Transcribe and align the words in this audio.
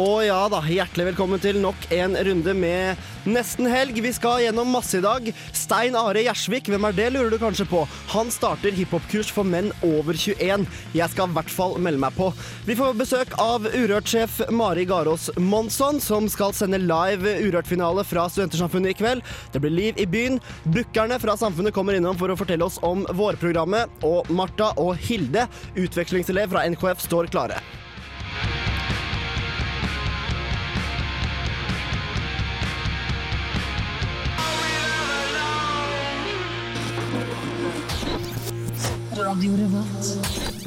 Og 0.00 0.22
ja 0.24 0.38
da, 0.48 0.62
hjertelig 0.64 1.10
velkommen 1.10 1.40
til 1.42 1.58
nok 1.60 1.82
en 1.92 2.14
runde 2.24 2.52
med 2.56 3.00
Nesten 3.28 3.66
helg. 3.68 3.98
Vi 4.00 4.12
skal 4.16 4.46
gjennom 4.46 4.70
masse 4.72 4.96
i 4.96 5.02
dag. 5.04 5.26
Stein 5.52 5.96
Are 5.98 6.22
Gjersvik, 6.24 6.70
hvem 6.72 6.86
er 6.88 6.94
det, 6.96 7.08
lurer 7.12 7.34
du 7.34 7.36
kanskje 7.42 7.66
på? 7.68 7.82
Han 8.14 8.30
starter 8.32 8.72
hiphop-kurs 8.72 9.28
for 9.34 9.44
menn 9.44 9.68
over 9.84 10.16
21. 10.16 10.64
Jeg 10.96 11.12
skal 11.12 11.28
i 11.28 11.36
hvert 11.36 11.52
fall 11.52 11.76
melde 11.84 12.00
meg 12.00 12.16
på. 12.16 12.30
Vi 12.64 12.78
får 12.78 12.96
besøk 12.96 13.34
av 13.42 13.68
Urørt-sjef 13.68 14.38
Mari 14.56 14.86
Garås 14.88 15.28
Monsson, 15.36 16.00
som 16.00 16.30
skal 16.32 16.56
sende 16.56 16.80
live 16.80 17.36
Urørt-finale 17.44 18.06
fra 18.08 18.24
Studentersamfunnet 18.32 18.94
i 18.94 18.98
kveld. 19.02 19.36
Det 19.52 19.60
blir 19.60 19.76
liv 19.76 20.00
i 20.00 20.08
byen. 20.08 20.40
Bookerne 20.70 21.20
fra 21.20 21.36
Samfunnet 21.36 21.76
kommer 21.76 21.98
innom 21.98 22.16
for 22.16 22.32
å 22.32 22.38
fortelle 22.40 22.64
oss 22.64 22.80
om 22.86 23.04
vårprogrammet. 23.20 24.00
Og 24.08 24.32
Martha 24.32 24.72
og 24.80 24.96
Hilde, 25.10 25.44
utvekslingselev 25.76 26.56
fra 26.56 26.64
NKF, 26.72 27.04
står 27.10 27.28
klare. 27.36 27.60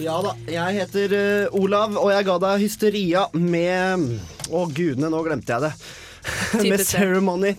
Ja 0.03 0.17
da, 0.21 0.33
jeg 0.45 0.75
heter 0.77 1.13
uh, 1.17 1.55
Olav, 1.57 1.95
og 1.97 2.11
jeg 2.13 2.25
ga 2.27 2.35
deg 2.43 2.61
Hysteria 2.61 3.23
med 3.33 4.03
Å 4.53 4.61
gudene, 4.69 5.09
nå 5.09 5.21
glemte 5.25 5.55
jeg 5.55 5.63
det. 5.65 5.71
med 6.69 6.83
Ceremony. 6.85 7.55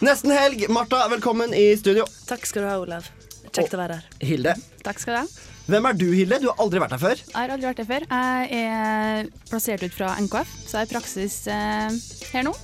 Nesten 0.00 0.32
helg. 0.32 0.64
Martha, 0.72 1.02
velkommen 1.12 1.52
i 1.52 1.66
studio. 1.76 2.06
Takk 2.28 2.48
skal 2.48 2.64
du 2.64 2.70
ha, 2.70 2.78
Olav. 2.80 3.10
Kjekt 3.52 3.76
å 3.76 3.82
være 3.82 3.98
her. 3.98 4.08
Hilde. 4.24 4.56
Takk 4.86 5.02
skal 5.02 5.18
du 5.18 5.20
ha. 5.20 5.44
Hvem 5.68 5.90
er 5.90 6.00
du, 6.00 6.06
Hilde? 6.16 6.40
Du 6.40 6.48
har 6.48 6.64
aldri 6.64 6.80
vært 6.80 6.96
her 6.96 7.04
før. 7.04 7.24
Jeg 7.26 7.36
har 7.36 7.52
aldri 7.52 7.68
vært 7.68 7.84
her 7.84 7.90
før. 7.92 8.08
Jeg 8.08 8.64
er 8.64 9.30
plassert 9.50 9.84
ut 9.84 9.98
fra 9.98 10.14
NKF, 10.24 10.56
så 10.64 10.78
jeg 10.78 10.86
er 10.86 10.88
i 10.88 10.94
praksis 10.94 11.40
eh, 11.52 12.00
her 12.32 12.48
nå. 12.48 12.56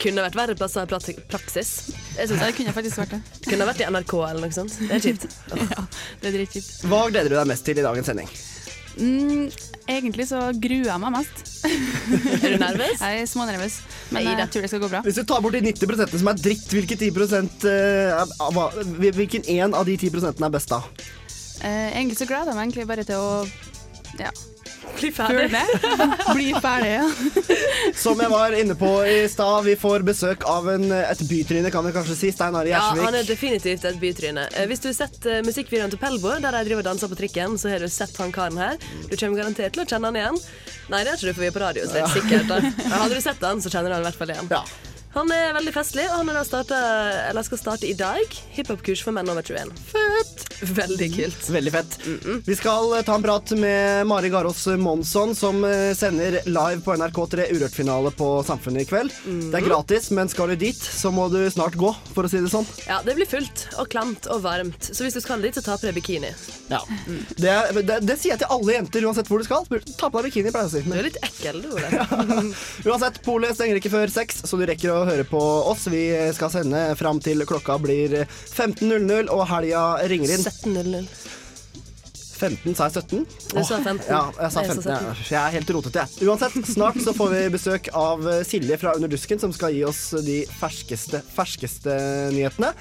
Kunne 0.00 0.24
vært 0.26 0.38
verre 0.38 0.54
plasser 0.58 0.86
i 0.86 1.14
praksis. 1.30 1.70
Jeg 2.16 2.30
synes 2.30 2.44
det 2.44 2.52
kunne 2.58 2.74
faktisk 2.76 3.00
vært 3.02 3.16
det. 3.16 3.20
kunne 3.48 3.66
vært 3.68 3.82
i 3.82 3.88
NRK 3.90 4.14
eller 4.28 4.44
noe 4.46 4.54
sånt. 4.54 4.76
Det 4.78 4.96
er 4.98 5.04
kjipt. 5.08 5.26
ja, 5.74 5.84
det 6.22 6.30
er 6.30 6.38
dritkjipt. 6.38 6.70
Hva 6.90 7.02
gleder 7.10 7.32
du 7.32 7.36
deg 7.38 7.50
mest 7.50 7.66
til 7.66 7.80
i 7.80 7.84
dagens 7.86 8.10
sending? 8.12 8.30
Mm, 9.00 9.46
egentlig 9.88 10.26
så 10.28 10.40
gruer 10.60 10.88
jeg 10.90 11.02
meg 11.02 11.14
mest. 11.14 11.42
Er 12.40 12.54
du 12.54 12.58
nervøs? 12.60 13.00
Jeg 13.00 13.22
er 13.22 13.28
smånervøs, 13.30 13.76
men 14.10 14.24
Neida. 14.24 14.44
jeg 14.44 14.52
tror 14.54 14.64
det 14.64 14.70
skal 14.72 14.82
gå 14.82 14.90
bra. 14.90 15.00
Hvis 15.06 15.20
du 15.20 15.24
tar 15.28 15.42
bort 15.44 15.56
de 15.56 15.62
90% 15.62 16.16
som 16.22 16.30
er 16.32 16.40
dritt, 16.42 16.66
hvilke 16.74 16.98
10 16.98 17.10
eh, 17.70 18.20
er- 18.20 19.12
Hvilken 19.14 19.46
en 19.56 19.74
av 19.78 19.86
de 19.86 19.96
10 19.96 20.10
er 20.32 20.52
best 20.52 20.72
da? 20.72 20.82
Eh, 21.62 21.90
egentlig 21.96 22.18
så 22.18 22.26
gleder 22.26 22.50
jeg 22.50 22.56
meg 22.58 22.66
egentlig 22.68 22.88
bare 22.88 23.04
til 23.06 23.20
å 23.20 23.46
ja, 24.18 24.32
Bli 24.98 25.10
ferdig. 25.14 25.50
Bli 26.34 26.48
ferdig, 26.60 26.90
ja. 26.98 27.06
Som 28.02 28.20
jeg 28.20 28.30
var 28.32 28.54
inne 28.56 28.76
på 28.78 28.90
i 29.06 29.28
stad, 29.30 29.64
vi 29.64 29.76
får 29.80 30.04
besøk 30.06 30.44
av 30.50 30.68
en, 30.72 30.86
et 30.92 31.22
bytryne, 31.28 31.70
kan 31.72 31.86
vi 31.86 31.92
kanskje 31.96 32.16
si. 32.18 32.32
Stein 32.34 32.56
Gjersvik. 32.56 32.74
Ja, 33.00 33.06
han 33.06 33.18
er 33.20 33.28
definitivt 33.28 33.86
et 33.88 34.00
bytryne. 34.02 34.48
Eh, 34.54 34.68
Hvis 34.70 34.82
du 34.84 34.90
har 34.90 34.96
sett 35.02 35.20
uh, 35.28 35.40
musikkvideoen 35.46 35.92
til 35.94 36.00
Pelbo, 36.02 36.34
der 36.42 36.58
de 36.58 36.64
driver 36.68 36.84
og 36.84 36.90
danser 36.92 37.12
på 37.12 37.18
trikken, 37.20 37.56
så 37.60 37.72
har 37.72 37.84
du 37.84 37.88
sett 37.92 38.16
han 38.20 38.34
karen 38.34 38.58
her. 38.60 38.78
Du 39.08 39.16
kommer 39.16 39.42
garantert 39.42 39.76
til 39.76 39.84
å 39.84 39.88
kjenne 39.88 40.10
han 40.12 40.20
igjen. 40.20 40.40
Nei, 40.90 41.04
det 41.06 41.14
er 41.14 41.18
ikke 41.18 41.30
du, 41.30 41.34
for 41.34 41.44
vi 41.46 41.50
er 41.50 41.56
på 41.56 41.64
radio, 41.64 41.86
så 41.86 41.98
det 41.98 42.06
er 42.06 42.14
sikkert. 42.18 42.48
Da. 42.50 42.60
Hadde 43.02 43.14
du 43.14 43.24
sett 43.24 43.44
han, 43.46 43.62
så 43.62 43.72
kjenner 43.72 43.92
du 43.92 43.98
han 43.98 44.04
i 44.04 44.10
hvert 44.10 44.20
fall 44.22 44.34
igjen. 44.34 44.50
Ja. 44.52 44.64
Han 45.14 45.30
er 45.34 45.54
veldig 45.56 45.72
festlig, 45.74 46.04
og 46.06 46.20
han 46.20 46.28
er 46.30 46.36
da 46.38 46.44
startet, 46.46 46.76
eller 47.30 47.42
skal 47.46 47.58
starte 47.58 47.88
i 47.88 47.96
dag. 47.98 48.36
Hiphop-kurs 48.54 49.02
for 49.02 49.16
menn 49.16 49.30
over 49.32 49.42
21. 49.42 49.72
Fett! 49.90 50.46
Veldig 50.60 51.08
kult. 51.16 51.48
Veldig 51.50 51.72
fett. 51.72 51.96
Vi 52.46 52.56
skal 52.56 52.92
eh, 52.94 53.02
ta 53.06 53.16
en 53.16 53.24
prat 53.24 53.50
med 53.58 54.06
Mari 54.06 54.28
Garås 54.30 54.66
Monsson, 54.78 55.34
som 55.34 55.64
eh, 55.64 55.90
sender 55.96 56.38
live 56.46 56.82
på 56.84 56.94
NRK3 57.00 57.48
Urørt-finale 57.56 58.12
på 58.14 58.28
Samfunnet 58.46 58.84
i 58.84 58.88
kveld. 58.90 59.14
Det 59.50 59.58
er 59.58 59.66
gratis, 59.66 60.10
men 60.14 60.30
skal 60.30 60.52
du 60.52 60.60
dit, 60.60 60.78
så 60.78 61.10
må 61.14 61.26
du 61.32 61.40
snart 61.50 61.78
gå, 61.80 61.90
for 62.14 62.28
å 62.28 62.30
si 62.30 62.42
det 62.44 62.52
sånn. 62.52 62.68
Ja, 62.86 63.00
det 63.06 63.16
blir 63.18 63.28
fullt 63.28 63.66
og 63.80 63.90
klamt 63.90 64.28
og 64.30 64.44
varmt, 64.44 64.92
så 64.92 65.06
hvis 65.06 65.16
du 65.16 65.22
skal 65.24 65.42
dit, 65.42 65.56
så 65.56 65.64
ta 65.64 65.78
på 65.80 65.88
deg 65.88 65.98
bikini. 65.98 66.30
Ja. 66.70 66.84
Det, 67.34 67.56
det, 67.82 67.98
det 68.06 68.18
sier 68.20 68.36
jeg 68.36 68.44
til 68.44 68.52
alle 68.54 68.76
jenter 68.76 69.08
uansett 69.08 69.30
hvor 69.32 69.42
du 69.42 69.48
skal. 69.48 69.66
Ta 69.96 70.06
på 70.06 70.20
deg 70.20 70.30
bikini, 70.30 70.54
pleier 70.54 70.68
jeg 70.68 70.70
å 70.70 70.76
si. 70.76 70.84
Du 70.86 70.98
er 71.00 71.08
litt 71.08 71.20
ekkel, 71.24 71.64
du, 71.64 71.72
Ole. 71.74 72.44
uansett, 72.92 73.22
polet 73.26 73.56
stenger 73.58 73.80
ikke 73.80 73.94
før 73.96 74.12
seks, 74.12 74.44
så 74.46 74.60
du 74.60 74.68
rekker 74.68 74.92
å 74.94 74.99
høre 75.08 75.26
på 75.28 75.40
oss. 75.70 75.86
Vi 75.90 76.04
skal 76.36 76.52
sende 76.52 76.84
fram 76.98 77.20
til 77.22 77.44
klokka 77.48 77.78
blir 77.82 78.22
15.00 78.28 79.30
og 79.32 79.44
helga 79.50 79.84
ringer 80.10 80.36
inn. 80.36 80.48
17.00. 80.48 81.38
15, 82.40 82.72
sa 82.72 82.86
jeg 82.88 83.02
17? 83.02 83.24
Du 83.52 83.58
sa 83.68 83.78
15. 83.82 84.06
Ja, 84.08 84.22
jeg 84.32 84.52
sa 84.54 84.62
15. 84.64 84.88
Ja. 84.88 85.12
Jeg 85.28 85.40
er 85.42 85.54
helt 85.58 85.72
rotete, 85.76 86.06
jeg. 86.06 86.28
Uansett, 86.30 86.56
snart 86.70 86.96
så 87.04 87.12
får 87.16 87.34
vi 87.34 87.42
besøk 87.52 87.90
av 87.92 88.24
Silje 88.48 88.78
fra 88.80 88.94
Under 88.96 89.12
dusken, 89.12 89.42
som 89.42 89.52
skal 89.52 89.76
gi 89.76 89.84
oss 89.84 90.06
de 90.24 90.40
ferskeste, 90.60 91.20
ferskeste 91.36 91.96
nyhetene. 92.32 92.72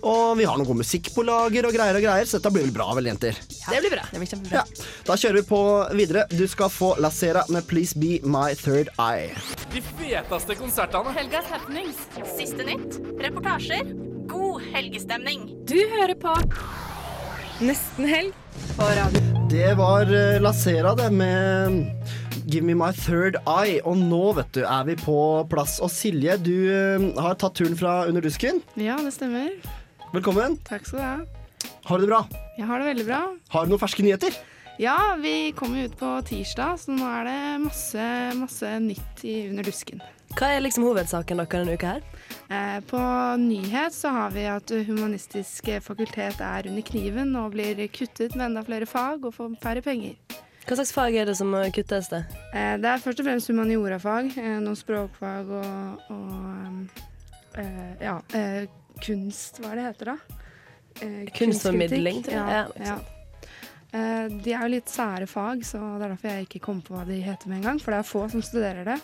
Og 0.00 0.36
vi 0.38 0.46
har 0.48 0.56
noe 0.56 0.68
god 0.68 0.80
musikk 0.80 1.10
på 1.14 1.24
lager 1.26 1.66
og 1.68 1.74
greier 1.76 1.98
og 1.98 2.04
greier, 2.04 2.28
så 2.28 2.38
dette 2.38 2.52
blir 2.54 2.64
vel 2.66 2.74
bra, 2.74 2.88
vel, 2.96 3.10
jenter? 3.10 3.36
Det 3.36 3.80
blir 3.82 3.92
bra. 3.92 4.04
Det 4.08 4.22
blir 4.22 4.30
kjempebra. 4.30 4.62
Ja. 4.62 4.86
Da 5.06 5.16
kjører 5.20 5.40
vi 5.40 5.44
på 5.50 5.62
videre. 5.98 6.24
Du 6.32 6.44
skal 6.48 6.72
få 6.72 6.94
La 7.02 7.10
Sera 7.14 7.44
med 7.52 7.66
Please 7.68 7.98
Be 8.00 8.18
My 8.24 8.54
Third 8.58 8.92
Eye. 8.96 9.34
De 9.74 9.82
feteste 10.00 10.56
konsertene. 10.60 11.12
Helgas 11.16 11.50
happenings. 11.52 12.00
Siste 12.32 12.64
nytt, 12.64 13.00
reportasjer, 13.20 13.92
god 14.30 14.64
helgestemning. 14.72 15.50
Du 15.68 15.78
hører 15.96 16.16
på 16.20 16.36
Nesten 17.60 18.06
helg 18.08 18.32
på 18.78 18.86
radio. 18.96 19.20
Det 19.50 19.74
var 19.76 20.08
eh, 20.08 20.38
La 20.40 20.52
Sera, 20.56 20.94
det, 20.96 21.10
med 21.12 21.82
Give 22.48 22.64
Me 22.64 22.74
My 22.78 22.88
Third 22.96 23.36
Eye. 23.44 23.82
Og 23.84 23.98
nå, 24.00 24.22
vet 24.38 24.48
du, 24.56 24.62
er 24.64 24.86
vi 24.88 24.96
på 24.96 25.18
plass. 25.50 25.76
Og 25.84 25.92
Silje, 25.92 26.38
du 26.40 26.54
eh, 26.72 27.10
har 27.20 27.36
tatt 27.36 27.60
turen 27.60 27.76
fra 27.76 28.06
Under 28.08 28.24
dusken. 28.24 28.62
Ja, 28.80 28.96
det 29.04 29.12
stemmer. 29.18 29.52
Velkommen. 30.10 30.56
Takk 30.66 30.88
skal 30.88 30.98
du 30.98 31.04
ha. 31.04 31.70
Har 31.86 31.98
du 31.98 32.02
det 32.02 32.10
bra? 32.10 32.24
Jeg 32.58 32.66
har 32.66 32.80
det 32.82 32.86
veldig 32.88 33.04
bra. 33.06 33.18
Har 33.52 33.66
du 33.66 33.70
noen 33.70 33.78
ferske 33.78 34.02
nyheter? 34.02 34.34
Ja, 34.82 35.14
vi 35.20 35.52
kommer 35.54 35.84
ut 35.86 35.94
på 36.00 36.08
tirsdag, 36.26 36.80
så 36.82 36.96
nå 36.96 37.06
er 37.06 37.28
det 37.28 37.36
masse, 37.62 38.06
masse 38.34 38.72
nytt 38.82 39.22
i 39.22 39.34
Under 39.52 39.68
dusken. 39.68 40.02
Hva 40.34 40.48
er 40.56 40.64
liksom 40.64 40.88
hovedsaken 40.88 41.38
deres 41.38 41.52
denne 41.54 41.76
uka 41.78 41.92
her? 41.94 42.02
Eh, 42.50 42.80
på 42.90 43.02
nyhet 43.38 43.94
så 43.94 44.10
har 44.16 44.34
vi 44.34 44.48
at 44.50 44.74
Humanistisk 44.88 45.70
fakultet 45.86 46.42
er 46.42 46.66
under 46.70 46.86
kniven 46.90 47.30
og 47.38 47.54
blir 47.54 47.78
kuttet 47.94 48.34
med 48.34 48.48
enda 48.48 48.66
flere 48.66 48.90
fag 48.90 49.22
og 49.30 49.36
får 49.36 49.54
færre 49.62 49.86
penger. 49.86 50.18
Hva 50.66 50.74
slags 50.74 50.94
fag 50.94 51.20
er 51.22 51.30
det 51.30 51.38
som 51.38 51.54
kuttes 51.74 52.10
det? 52.10 52.24
Eh, 52.50 52.74
det 52.82 52.90
er 52.96 53.06
først 53.06 53.22
og 53.22 53.30
fremst 53.30 53.54
humaniorafag, 53.54 54.34
eh, 54.42 54.58
noen 54.58 54.78
språkfag 54.78 55.54
og, 55.60 56.10
og 56.18 57.58
eh, 57.62 57.94
ja, 58.02 58.18
eh, 58.34 58.66
kunst, 59.04 59.58
hva 59.62 59.72
er 59.72 59.80
det 59.80 59.86
heter 59.90 60.12
da? 60.12 60.18
Eh, 61.00 61.24
Kunstformidling, 61.36 62.22
tror 62.26 62.36
jeg. 62.36 62.46
Ja, 62.56 62.68
Ja. 62.90 62.98
Eh, 63.92 64.28
de 64.44 64.52
er 64.54 64.60
jo 64.62 64.70
litt 64.70 64.86
sære 64.92 65.26
fag, 65.26 65.64
så 65.66 65.80
det 65.98 66.06
er 66.06 66.12
derfor 66.14 66.28
jeg 66.30 66.46
ikke 66.46 66.60
kom 66.62 66.80
på 66.86 66.94
hva 66.94 67.04
de 67.08 67.16
heter 67.24 67.48
med 67.50 67.58
en 67.58 67.64
gang. 67.72 67.80
For 67.82 67.90
det 67.90 67.98
er 68.04 68.06
få 68.06 68.28
som 68.30 68.42
studerer 68.46 68.84
det. 68.86 68.98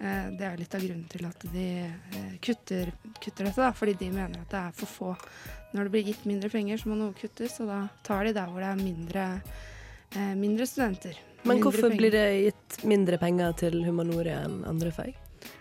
Eh, 0.00 0.30
det 0.38 0.46
er 0.48 0.56
litt 0.56 0.74
av 0.74 0.80
grunnen 0.80 1.08
til 1.12 1.26
at 1.28 1.42
de 1.52 1.64
eh, 1.84 2.30
kutter, 2.40 2.88
kutter 3.20 3.44
dette, 3.50 3.60
da, 3.60 3.72
fordi 3.76 3.98
de 4.00 4.08
mener 4.14 4.40
at 4.40 4.48
det 4.54 4.62
er 4.62 4.72
for 4.78 4.88
få. 4.88 5.10
Når 5.74 5.84
det 5.86 5.92
blir 5.92 6.06
gitt 6.08 6.24
mindre 6.26 6.48
penger, 6.50 6.80
så 6.80 6.88
må 6.88 6.96
noe 6.96 7.12
kuttes, 7.14 7.58
og 7.60 7.68
da 7.68 7.82
tar 8.02 8.24
de 8.24 8.32
der 8.32 8.48
hvor 8.48 8.64
det 8.64 8.70
er 8.72 8.80
mindre, 8.80 9.26
eh, 10.16 10.32
mindre 10.40 10.66
studenter. 10.66 11.20
Men 11.44 11.56
Mindre 11.58 11.64
hvorfor 11.68 11.88
penger. 11.90 12.00
blir 12.00 12.10
det 12.16 12.24
gitt 12.46 12.84
mindre 12.88 13.18
penger 13.20 13.52
til 13.60 13.76
humanoria 13.84 14.40
enn 14.48 14.62
andre 14.68 14.90
fag? 14.92 15.12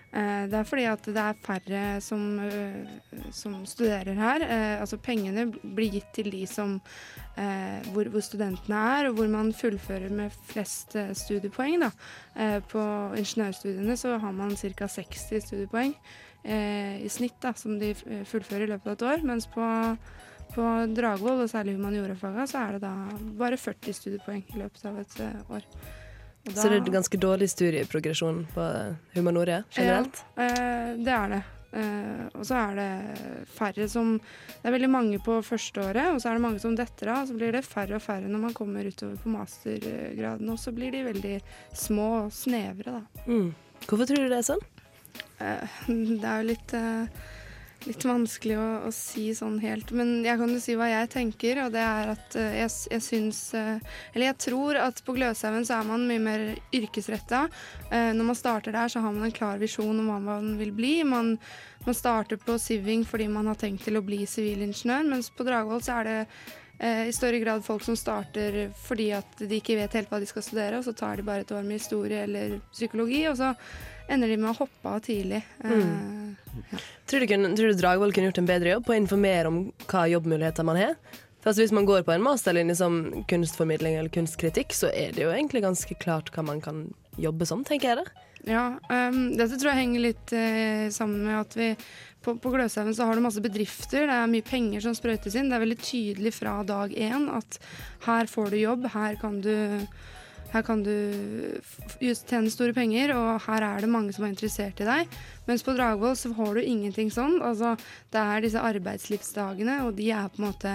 Eh, 0.09 0.45
det 0.49 0.57
er 0.57 0.65
fordi 0.65 0.85
at 0.89 1.05
det 1.05 1.21
er 1.21 1.41
færre 1.45 1.81
som, 2.01 2.23
eh, 2.41 3.19
som 3.31 3.59
studerer 3.65 4.15
her. 4.17 4.41
Eh, 4.41 4.81
altså 4.81 4.97
pengene 4.97 5.45
blir 5.61 5.91
gitt 5.91 6.13
til 6.13 6.31
de 6.31 6.45
som 6.47 6.79
hvor, 7.39 8.09
hvor 8.11 8.19
studentene 8.19 8.75
er, 8.75 9.05
og 9.07 9.13
hvor 9.15 9.27
man 9.31 9.53
fullfører 9.55 10.11
med 10.11 10.33
flest 10.49 10.97
studiepoeng. 11.15 11.79
Da. 11.79 12.59
På 12.67 12.81
ingeniørstudiene 13.15 13.95
så 13.95 14.17
har 14.19 14.33
man 14.35 14.57
ca. 14.59 14.89
60 14.91 15.45
studiepoeng 15.45 15.93
i 16.43 17.07
snitt 17.07 17.39
da, 17.39 17.53
som 17.55 17.79
de 17.79 17.93
fullfører 18.27 18.65
i 18.65 18.69
løpet 18.73 18.91
av 18.91 18.97
et 18.97 19.07
år. 19.13 19.23
Mens 19.23 19.47
på, 19.47 19.69
på 20.51 20.67
Dragvoll, 20.99 21.45
og 21.45 21.53
særlig 21.53 21.77
humaniorafaga, 21.77 22.43
så 22.43 22.65
er 22.65 22.75
det 22.75 22.83
da 22.83 22.93
bare 23.39 23.55
40 23.55 23.95
studiepoeng 24.01 24.43
i 24.43 24.59
løpet 24.59 24.91
av 24.91 24.99
et 24.99 25.17
år. 25.47 25.71
Og 26.47 26.55
Så 26.55 26.69
det 26.69 26.79
er 26.79 26.81
en 26.81 26.97
ganske 26.97 27.19
dårlig 27.19 27.49
studieprogresjon 27.51 28.43
på 28.53 28.65
humanoria 29.13 29.63
generelt? 29.75 30.23
ja, 30.37 30.43
eh, 30.43 30.91
det 30.97 31.13
er 31.13 31.33
det. 31.35 31.41
Eh, 31.71 32.21
og 32.33 32.45
så 32.47 32.55
er 32.57 32.77
det 32.79 33.45
færre 33.53 33.85
som 33.89 34.15
Det 34.17 34.65
er 34.65 34.73
veldig 34.73 34.89
mange 34.89 35.19
på 35.21 35.35
førsteåret, 35.45 36.09
og 36.13 36.21
så 36.21 36.31
er 36.31 36.39
det 36.39 36.45
mange 36.47 36.61
som 36.63 36.75
detter 36.75 37.11
av. 37.13 37.27
Så 37.27 37.37
blir 37.37 37.53
det 37.53 37.65
færre 37.67 37.99
og 37.99 38.01
færre 38.01 38.27
når 38.27 38.45
man 38.47 38.55
kommer 38.57 38.87
utover 38.87 39.19
på 39.21 39.29
mastergraden, 39.29 40.49
og 40.49 40.59
så 40.59 40.73
blir 40.73 40.91
de 40.91 41.03
veldig 41.05 41.35
små 41.73 42.09
og 42.25 42.33
snevre, 42.33 42.99
da. 42.99 43.25
Mm. 43.27 43.53
Hvorfor 43.85 44.09
tror 44.09 44.25
du 44.25 44.31
det 44.31 44.39
er 44.39 44.47
sånn? 44.49 44.65
Eh, 45.39 45.77
det 46.21 46.25
er 46.25 46.41
jo 46.41 46.49
litt 46.49 46.73
Litt 47.87 48.03
vanskelig 48.03 48.57
å, 48.59 48.67
å 48.89 48.91
si 48.91 49.29
sånn 49.35 49.55
helt, 49.63 49.93
men 49.95 50.25
jeg 50.25 50.35
kan 50.41 50.51
jo 50.51 50.59
si 50.59 50.73
hva 50.75 50.89
jeg 50.89 51.07
tenker. 51.13 51.61
Og 51.63 51.71
det 51.71 51.79
er 51.79 52.11
at 52.11 52.35
eh, 52.35 52.57
jeg, 52.59 52.73
jeg 52.91 53.03
syns 53.05 53.39
eh, 53.55 53.77
Eller 54.11 54.31
jeg 54.33 54.39
tror 54.49 54.79
at 54.83 54.99
på 55.05 55.15
Gløshaugen 55.15 55.63
så 55.67 55.77
er 55.77 55.87
man 55.87 56.03
mye 56.09 56.23
mer 56.23 56.43
yrkesretta. 56.75 57.45
Eh, 57.87 58.11
når 58.17 58.29
man 58.31 58.39
starter 58.39 58.75
der, 58.75 58.91
så 58.91 59.03
har 59.05 59.15
man 59.15 59.29
en 59.29 59.35
klar 59.35 59.61
visjon 59.61 59.95
om 59.95 60.11
hva 60.11 60.19
man 60.25 60.57
vil 60.59 60.73
bli. 60.75 60.93
Man, 61.07 61.37
man 61.85 61.95
starter 61.95 62.41
på 62.43 62.57
Siving 62.59 63.05
fordi 63.07 63.29
man 63.31 63.47
har 63.47 63.59
tenkt 63.59 63.87
til 63.87 63.99
å 63.99 64.03
bli 64.03 64.25
sivilingeniør, 64.27 65.07
mens 65.13 65.31
på 65.31 65.47
Dragvoll 65.47 65.83
så 65.85 66.01
er 66.01 66.09
det 66.09 66.19
i 66.79 67.11
større 67.11 67.41
grad 67.41 67.59
folk 67.59 67.83
som 67.83 67.97
starter 67.99 68.69
fordi 68.85 69.09
at 69.11 69.41
de 69.41 69.57
ikke 69.57 69.75
vet 69.75 69.97
helt 69.97 70.13
hva 70.13 70.21
de 70.23 70.29
skal 70.29 70.45
studere, 70.45 70.79
og 70.79 70.85
så 70.87 70.93
tar 70.95 71.19
de 71.19 71.25
bare 71.27 71.43
et 71.43 71.51
år 71.51 71.65
med 71.67 71.75
historie 71.75 72.21
eller 72.23 72.55
psykologi, 72.71 73.25
og 73.27 73.35
så 73.35 73.49
ender 74.07 74.31
de 74.31 74.37
med 74.39 74.53
å 74.53 74.57
hoppe 74.61 74.93
av 74.95 75.03
tidlig. 75.03 75.41
Mm. 75.59 76.18
Tror 77.09 77.23
du, 77.23 77.27
kunne, 77.29 77.55
du 77.57 77.65
Dragvoll 77.73 78.13
kunne 78.13 78.29
gjort 78.29 78.41
en 78.41 78.49
bedre 78.49 78.75
jobb 78.75 78.87
på 78.87 78.95
å 78.95 78.99
informere 78.99 79.51
om 79.51 79.59
hva 79.89 80.05
jobbmuligheter 80.11 80.67
man 80.67 80.79
har? 80.79 80.95
For 81.39 81.51
altså 81.51 81.63
Hvis 81.63 81.75
man 81.75 81.87
går 81.87 82.03
på 82.07 82.13
en 82.13 82.23
masterlinje 82.25 82.75
som 82.81 82.97
kunstformidling 83.31 83.95
eller 83.95 84.11
kunstkritikk, 84.11 84.75
så 84.75 84.91
er 84.91 85.13
det 85.15 85.23
jo 85.23 85.31
egentlig 85.31 85.63
ganske 85.63 85.95
klart 86.01 86.33
hva 86.35 86.43
man 86.43 86.59
kan 86.63 86.89
jobbe 87.19 87.47
som, 87.47 87.63
tenker 87.67 87.93
jeg 87.93 88.01
det. 88.01 88.25
Ja, 88.47 88.65
um, 88.87 89.33
dette 89.35 89.57
tror 89.59 89.73
jeg 89.73 89.81
henger 89.81 90.03
litt 90.03 90.33
uh, 90.35 90.87
sammen 90.95 91.25
med 91.27 91.39
at 91.41 91.57
vi 91.59 91.73
på, 92.23 92.35
på 92.39 92.51
Gløshaugen 92.51 92.95
så 92.95 93.07
har 93.07 93.15
du 93.15 93.23
masse 93.23 93.43
bedrifter, 93.43 94.05
det 94.07 94.15
er 94.15 94.31
mye 94.31 94.45
penger 94.45 94.83
som 94.83 94.95
sprøytes 94.95 95.35
inn. 95.39 95.47
Det 95.51 95.55
er 95.55 95.63
veldig 95.63 95.79
tydelig 95.79 96.33
fra 96.35 96.57
dag 96.67 96.91
én 96.91 97.29
at 97.31 97.59
her 98.07 98.31
får 98.31 98.51
du 98.51 98.59
jobb, 98.59 98.89
her 98.95 99.19
kan 99.21 99.39
du 99.43 99.53
her 100.49 100.63
kan 100.65 100.81
du 100.85 100.93
tjene 101.99 102.49
store 102.49 102.73
penger, 102.73 103.13
og 103.13 103.41
her 103.45 103.65
er 103.67 103.83
det 103.83 103.91
mange 103.91 104.13
som 104.15 104.25
er 104.25 104.33
interessert 104.33 104.81
i 104.81 104.87
deg. 104.87 105.17
Mens 105.49 105.65
på 105.65 105.75
Dragvoll 105.77 106.15
så 106.17 106.31
får 106.33 106.57
du 106.57 106.63
ingenting 106.63 107.11
sånn. 107.13 107.37
Altså, 107.45 107.75
det 108.13 108.23
er 108.23 108.45
disse 108.45 108.63
arbeidslivsdagene, 108.71 109.83
og 109.85 109.93
de 109.99 110.09
er 110.15 110.31
på 110.33 110.41
en 110.41 110.49
måte 110.49 110.73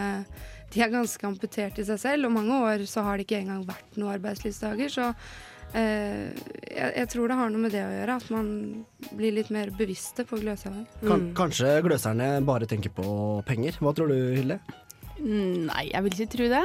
de 0.75 0.83
er 0.83 0.91
ganske 0.91 1.27
amputert 1.27 1.79
i 1.79 1.87
seg 1.87 2.01
selv. 2.03 2.29
Og 2.29 2.35
mange 2.35 2.61
år 2.67 2.87
så 2.91 3.05
har 3.07 3.19
det 3.19 3.29
ikke 3.29 3.43
engang 3.45 3.63
vært 3.69 3.99
noen 3.99 4.17
arbeidslivsdager. 4.17 4.91
Så 4.91 5.11
eh, 5.79 6.31
jeg, 6.67 6.89
jeg 6.99 7.11
tror 7.13 7.31
det 7.31 7.39
har 7.39 7.53
noe 7.53 7.67
med 7.67 7.75
det 7.75 7.85
å 7.85 7.93
gjøre, 7.93 8.17
at 8.19 8.31
man 8.35 8.49
blir 9.15 9.37
litt 9.39 9.53
mer 9.55 9.71
bevisste 9.79 10.27
på 10.27 10.41
Gløshaugen. 10.43 10.87
Kan, 11.05 11.29
kanskje 11.39 11.77
gløserne 11.87 12.31
bare 12.47 12.71
tenker 12.71 12.95
på 12.95 13.07
penger. 13.47 13.79
Hva 13.83 13.95
tror 13.95 14.11
du, 14.11 14.19
Hilde? 14.35 14.59
Mm, 15.21 15.71
Nei, 15.71 15.85
jeg 15.93 16.07
vil 16.07 16.19
ikke 16.19 16.33
tro 16.35 16.51
det. 16.57 16.65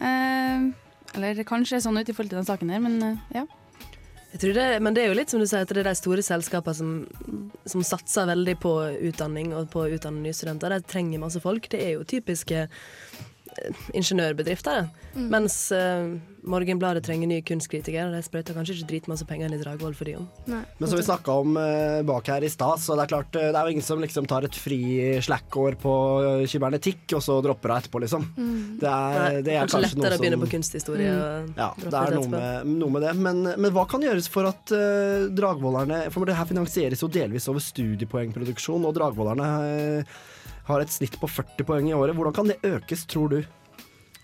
Eh, 0.00 0.70
eller 1.14 1.42
kanskje 1.48 1.82
sånn 1.84 1.98
ut 1.98 2.08
i 2.08 2.14
forhold 2.14 2.32
til 2.32 2.40
den 2.40 2.48
saken 2.48 2.72
her, 2.72 2.82
men 2.84 3.02
eh, 3.06 3.40
ja. 3.40 3.46
Det, 4.32 4.64
men 4.80 4.94
det 4.96 5.02
er 5.02 5.10
jo 5.10 5.16
litt 5.18 5.28
som 5.28 5.42
du 5.42 5.44
sier, 5.44 5.66
at 5.66 5.68
det 5.68 5.82
er 5.82 5.90
de 5.90 5.98
store 5.98 6.22
selskapene 6.24 6.76
som, 6.76 6.92
som 7.68 7.82
satser 7.84 8.30
veldig 8.30 8.54
på 8.62 8.72
utdanning 9.10 9.52
og 9.52 9.68
på 9.74 9.82
å 9.84 9.90
utdanne 9.92 10.24
nye 10.24 10.32
studenter. 10.32 10.72
De 10.72 10.88
trenger 10.88 11.20
masse 11.20 11.42
folk. 11.44 11.68
Det 11.68 11.82
er 11.84 11.98
jo 11.98 12.06
typiske 12.08 12.62
ingeniørbedrifter. 13.92 14.86
Mm. 15.12 15.26
Mens 15.32 15.56
uh, 15.76 16.14
Morgenbladet 16.48 17.04
trenger 17.06 17.28
nye 17.30 17.44
kunstkritikere, 17.46 18.08
og 18.08 18.16
de 18.16 18.22
sprøyter 18.24 18.56
kanskje 18.56 18.78
ikke 18.78 18.88
dritmasse 18.94 19.26
penger 19.28 19.46
inn 19.46 19.54
i 19.58 19.60
Dragvoll 19.60 19.94
for 19.94 20.08
de 20.08 20.16
om. 20.18 20.26
Nei. 20.50 20.62
Men 20.80 20.90
som 20.90 20.98
vi 20.98 21.04
snakka 21.06 21.36
om 21.44 21.58
uh, 21.60 22.00
bak 22.08 22.32
her 22.32 22.42
i 22.42 22.50
stad, 22.50 22.80
så 22.82 22.96
det 22.98 23.06
er 23.06 23.12
klart 23.12 23.38
uh, 23.38 23.50
det 23.50 23.52
er 23.52 23.68
jo 23.68 23.76
ingen 23.76 23.86
som 23.86 24.02
liksom 24.02 24.26
tar 24.30 24.48
et 24.48 24.58
fri 24.58 24.80
slack-år 25.22 25.78
på 25.82 25.94
kybernetikk, 26.48 27.04
og 27.18 27.22
så 27.22 27.38
dropper 27.44 27.76
av 27.76 27.82
etterpå, 27.82 28.02
liksom. 28.06 28.26
Mm. 28.34 28.58
Det 28.82 28.90
er, 28.90 29.38
det 29.44 29.56
er 29.56 29.68
kanskje 29.68 29.82
kanskje, 29.82 30.00
lettere 30.00 30.18
å 30.18 30.22
begynne 30.22 30.40
på 30.40 30.50
kunsthistorie. 30.52 31.12
og 31.12 31.56
Ja, 31.58 31.68
droppe 31.76 31.92
det 31.92 32.02
er 32.02 32.16
noe 32.16 32.32
med, 32.32 32.74
noe 32.82 32.94
med 32.96 33.06
det. 33.06 33.14
Men, 33.26 33.42
men 33.56 33.74
hva 33.74 33.86
kan 33.90 34.04
gjøres 34.04 34.28
for 34.32 34.48
at 34.50 34.74
uh, 34.74 35.28
dragvollerne 35.32 36.04
For 36.12 36.28
det 36.28 36.36
her 36.38 36.48
finansieres 36.48 37.02
jo 37.02 37.10
delvis 37.12 37.48
over 37.50 37.62
studiepoengproduksjon, 37.62 38.86
og 38.88 38.94
dragvollerne 38.96 39.48
eh, 39.68 40.20
har 40.68 40.80
et 40.84 40.92
snitt 40.94 41.16
på 41.20 41.28
40 41.30 41.66
poeng 41.68 41.88
i 41.90 41.96
året. 41.96 42.14
Hvordan 42.16 42.36
kan 42.36 42.50
det 42.52 42.60
økes, 42.66 43.06
tror 43.10 43.32
du? 43.34 43.40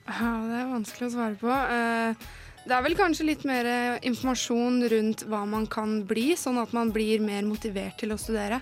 Ja, 0.08 0.28
det 0.48 0.60
er 0.62 0.70
vanskelig 0.74 1.08
å 1.10 1.14
svare 1.16 1.40
på. 1.40 1.50
Eh, 1.52 2.28
Det 2.68 2.74
er 2.76 2.82
vel 2.84 2.96
kanskje 2.98 3.24
litt 3.24 3.44
mer 3.48 3.64
eh, 3.64 3.98
informasjon 4.04 4.82
rundt 4.92 5.22
hva 5.30 5.46
man 5.48 5.64
kan 5.70 6.02
bli, 6.04 6.34
sånn 6.36 6.58
at 6.60 6.72
man 6.76 6.90
blir 6.92 7.22
mer 7.24 7.46
motivert 7.48 7.96
til 8.02 8.12
å 8.12 8.18
studere. 8.20 8.58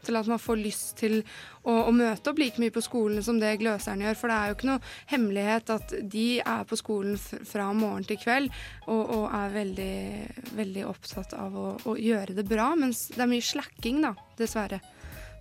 Til 0.00 0.16
at 0.16 0.26
man 0.30 0.40
får 0.40 0.56
lyst 0.56 0.94
til 0.96 1.18
å, 1.62 1.74
å 1.90 1.92
møte 1.92 2.30
opp 2.30 2.38
like 2.40 2.56
mye 2.62 2.72
på 2.72 2.80
skolen 2.80 3.20
som 3.22 3.36
det 3.42 3.58
gløserne 3.60 4.06
gjør. 4.06 4.16
For 4.16 4.32
det 4.32 4.36
er 4.38 4.46
jo 4.48 4.56
ikke 4.56 4.70
noe 4.70 4.80
hemmelighet 5.12 5.74
at 5.76 5.92
de 6.14 6.24
er 6.40 6.64
på 6.64 6.78
skolen 6.80 7.18
fra 7.20 7.66
morgen 7.76 8.06
til 8.08 8.16
kveld 8.22 8.48
og, 8.86 9.02
og 9.18 9.26
er 9.28 9.52
veldig, 9.58 9.92
veldig 10.56 10.86
opptatt 10.88 11.36
av 11.36 11.52
å, 11.52 11.68
å 11.84 11.98
gjøre 12.00 12.38
det 12.40 12.48
bra. 12.48 12.70
Mens 12.80 13.10
det 13.12 13.20
er 13.20 13.28
mye 13.34 13.44
slacking, 13.44 14.00
da, 14.08 14.14
dessverre, 14.40 14.80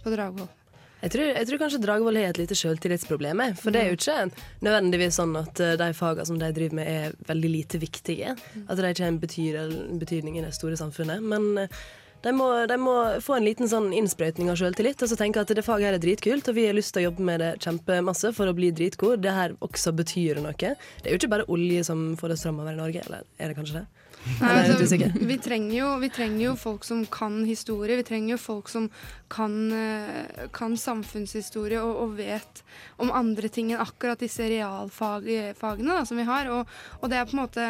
på 0.04 0.12
Dragvoll. 0.12 0.52
Jeg 1.00 1.14
tror, 1.14 1.30
jeg 1.32 1.48
tror 1.48 1.62
kanskje 1.62 1.80
Dragvoll 1.84 2.20
har 2.20 2.34
et 2.34 2.42
lite 2.42 2.58
sjøltillitsproblem. 2.60 3.44
For 3.60 3.72
det 3.72 3.82
er 3.82 3.94
jo 3.94 4.00
ikke 4.00 4.18
nødvendigvis 4.66 5.20
sånn 5.22 5.38
at 5.40 5.62
eh, 5.64 5.78
de 5.80 5.94
fagene 5.96 6.28
som 6.28 6.40
de 6.42 6.50
driver 6.56 6.82
med 6.82 6.92
er 6.92 7.16
veldig 7.30 7.52
lite 7.54 7.80
viktige. 7.80 8.36
At 8.68 8.76
de 8.76 8.92
ikke 8.92 9.06
har 9.06 9.14
en 9.14 9.22
betydning 9.22 10.40
i 10.40 10.44
det 10.44 10.52
store 10.58 10.80
samfunnet. 10.80 11.24
Men 11.24 11.64
eh, 11.64 11.80
de 12.26 12.34
må, 12.36 12.50
de 12.68 12.76
må 12.76 12.96
få 13.24 13.38
en 13.38 13.48
liten 13.48 13.70
sånn 13.72 13.94
innsprøytning 13.96 14.52
av 14.52 14.58
selvtillit 14.60 15.00
og 15.06 15.08
så 15.08 15.16
tenke 15.20 15.40
at 15.40 15.54
det 15.56 15.64
faget 15.64 15.88
her 15.88 15.96
er 15.96 16.04
dritkult, 16.04 16.50
og 16.52 16.58
vi 16.58 16.66
har 16.68 16.76
lyst 16.76 16.92
til 16.92 17.06
å 17.06 17.08
jobbe 17.08 17.28
med 17.30 17.40
det 17.40 17.54
kjempemasse 17.64 18.34
for 18.36 18.52
å 18.52 18.56
bli 18.58 18.74
dritgode. 18.76 19.22
Det 19.24 19.36
her 19.38 19.56
også 19.64 19.96
betyr 19.96 20.42
noe. 20.44 20.58
Det 20.60 21.08
er 21.08 21.16
jo 21.16 21.22
ikke 21.22 21.32
bare 21.32 21.48
olje 21.48 21.86
som 21.88 22.10
får 22.20 22.36
oss 22.36 22.44
framover 22.44 22.76
i 22.76 22.82
Norge, 22.82 23.06
eller 23.08 23.24
er 23.40 23.54
det 23.54 23.60
kanskje 23.62 23.80
det? 23.80 23.99
Nei, 24.40 24.52
altså, 24.52 24.98
vi, 25.16 25.38
trenger 25.42 25.76
jo, 25.78 25.90
vi 26.02 26.10
trenger 26.12 26.44
jo 26.44 26.54
folk 26.60 26.84
som 26.88 27.06
kan 27.12 27.42
historie. 27.48 27.98
Vi 28.00 28.06
trenger 28.08 28.34
jo 28.36 28.40
folk 28.42 28.70
som 28.72 28.90
kan, 29.32 29.56
eh, 29.76 30.46
kan 30.56 30.76
samfunnshistorie 30.78 31.82
og, 31.82 31.96
og 32.04 32.16
vet 32.20 32.64
om 33.00 33.14
andre 33.16 33.52
ting 33.52 33.72
enn 33.72 33.84
akkurat 33.84 34.20
disse 34.22 34.46
realfagene 34.52 35.96
da, 35.96 36.06
som 36.06 36.20
vi 36.20 36.28
har. 36.28 36.52
Og, 36.54 36.80
og 37.00 37.12
det 37.12 37.20
er 37.20 37.30
på 37.30 37.38
en 37.38 37.44
måte 37.46 37.68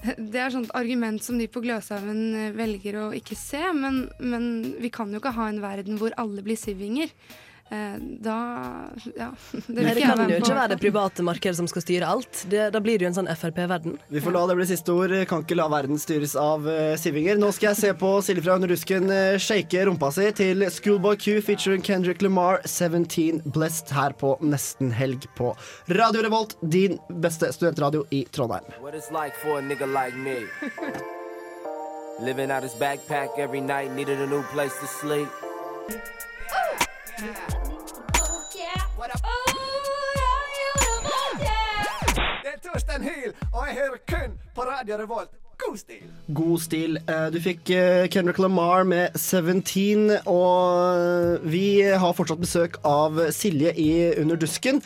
det 0.00 0.40
er 0.40 0.52
sånt 0.52 0.70
argument 0.76 1.20
som 1.20 1.36
de 1.36 1.48
på 1.50 1.60
Gløshaugen 1.64 2.22
eh, 2.32 2.54
velger 2.56 2.96
å 3.02 3.06
ikke 3.16 3.36
se, 3.36 3.60
men, 3.76 4.06
men 4.20 4.44
vi 4.80 4.92
kan 4.92 5.12
jo 5.12 5.20
ikke 5.20 5.36
ha 5.36 5.50
en 5.50 5.60
verden 5.64 6.00
hvor 6.00 6.16
alle 6.20 6.44
blir 6.44 6.60
sivinger. 6.60 7.12
Eh, 7.70 7.96
Da 8.20 8.90
Ja. 9.16 9.30
Det 9.52 9.82
Nei, 9.82 9.94
det 9.94 10.02
kan 10.02 10.18
jo 10.28 10.38
ikke 10.40 10.54
være 10.56 10.72
det 10.72 10.78
private 10.80 11.22
markedet 11.22 11.56
som 11.56 11.68
skal 11.70 11.82
styre 11.84 12.08
alt. 12.08 12.44
Det, 12.50 12.70
da 12.74 12.80
blir 12.82 12.98
det 12.98 13.06
jo 13.06 13.10
en 13.12 13.18
sånn 13.20 13.30
Frp-verden. 13.30 13.98
Vi 14.10 14.22
får 14.22 14.34
la 14.34 14.42
det 14.50 14.56
bli 14.58 14.66
siste 14.66 14.94
ord. 14.94 15.14
Kan 15.30 15.44
ikke 15.44 15.58
la 15.58 15.68
verden 15.70 16.00
styres 16.00 16.34
av 16.38 16.66
uh, 16.66 16.96
sivinger. 16.98 17.38
Nå 17.38 17.52
skal 17.54 17.70
jeg 17.70 17.80
se 17.80 17.92
på 18.00 18.10
Silje 18.26 18.42
fra 18.42 18.56
Underdusken 18.58 19.06
uh, 19.10 19.38
shake 19.38 19.84
rumpa 19.86 20.10
si 20.14 20.26
til 20.36 20.66
Schoolboy 20.70 21.18
Q 21.20 21.38
featuring 21.46 21.84
Kendrick 21.86 22.22
Lamar, 22.26 22.60
17 22.66 23.42
Blessed, 23.54 23.94
her 23.94 24.16
på 24.18 24.34
Nesten 24.42 24.90
Helg 24.94 25.28
på 25.38 25.52
Radio 25.94 26.24
Revolt, 26.26 26.56
din 26.62 26.98
beste 27.22 27.52
studentradio 27.54 28.04
i 28.10 28.24
Trondheim. 28.34 28.66
What 28.80 28.94
it's 28.94 29.12
like 29.14 29.36
for 29.36 29.58
a 29.58 29.62
nigga 29.62 29.86
like 29.86 30.16
me. 30.16 30.42
Living 32.20 32.50
out 32.50 32.62
his 32.62 32.74
backpack 32.74 33.38
every 33.38 33.60
night, 33.60 33.94
needed 33.94 34.20
a 34.20 34.26
new 34.26 34.42
place 34.52 34.74
to 34.80 34.86
sleep. 34.86 35.28
Det 42.40 42.48
er 42.48 42.60
Torstein 42.64 43.02
Hyl, 43.04 43.32
og 43.52 43.66
jeg 43.68 43.74
hører 43.76 43.98
kun 44.08 44.36
på 44.56 44.64
Radio 44.64 44.96
Revolt. 45.02 45.34
God 45.60 45.76
stil! 45.76 46.06
God 46.32 46.62
stil. 46.64 46.96
Eh, 47.04 47.26
Du 47.34 47.36
fikk 47.44 47.68
eh, 47.76 48.06
Kendrick 48.12 48.40
Lamar 48.40 48.86
med 48.88 49.12
17, 49.20 50.14
og 50.32 51.44
vi 51.44 51.64
har 51.84 52.16
fortsatt 52.16 52.40
besøk 52.40 52.78
av 52.88 53.20
Silje 53.36 53.74
i 53.76 53.90
Under 54.22 54.40
dusken. 54.40 54.80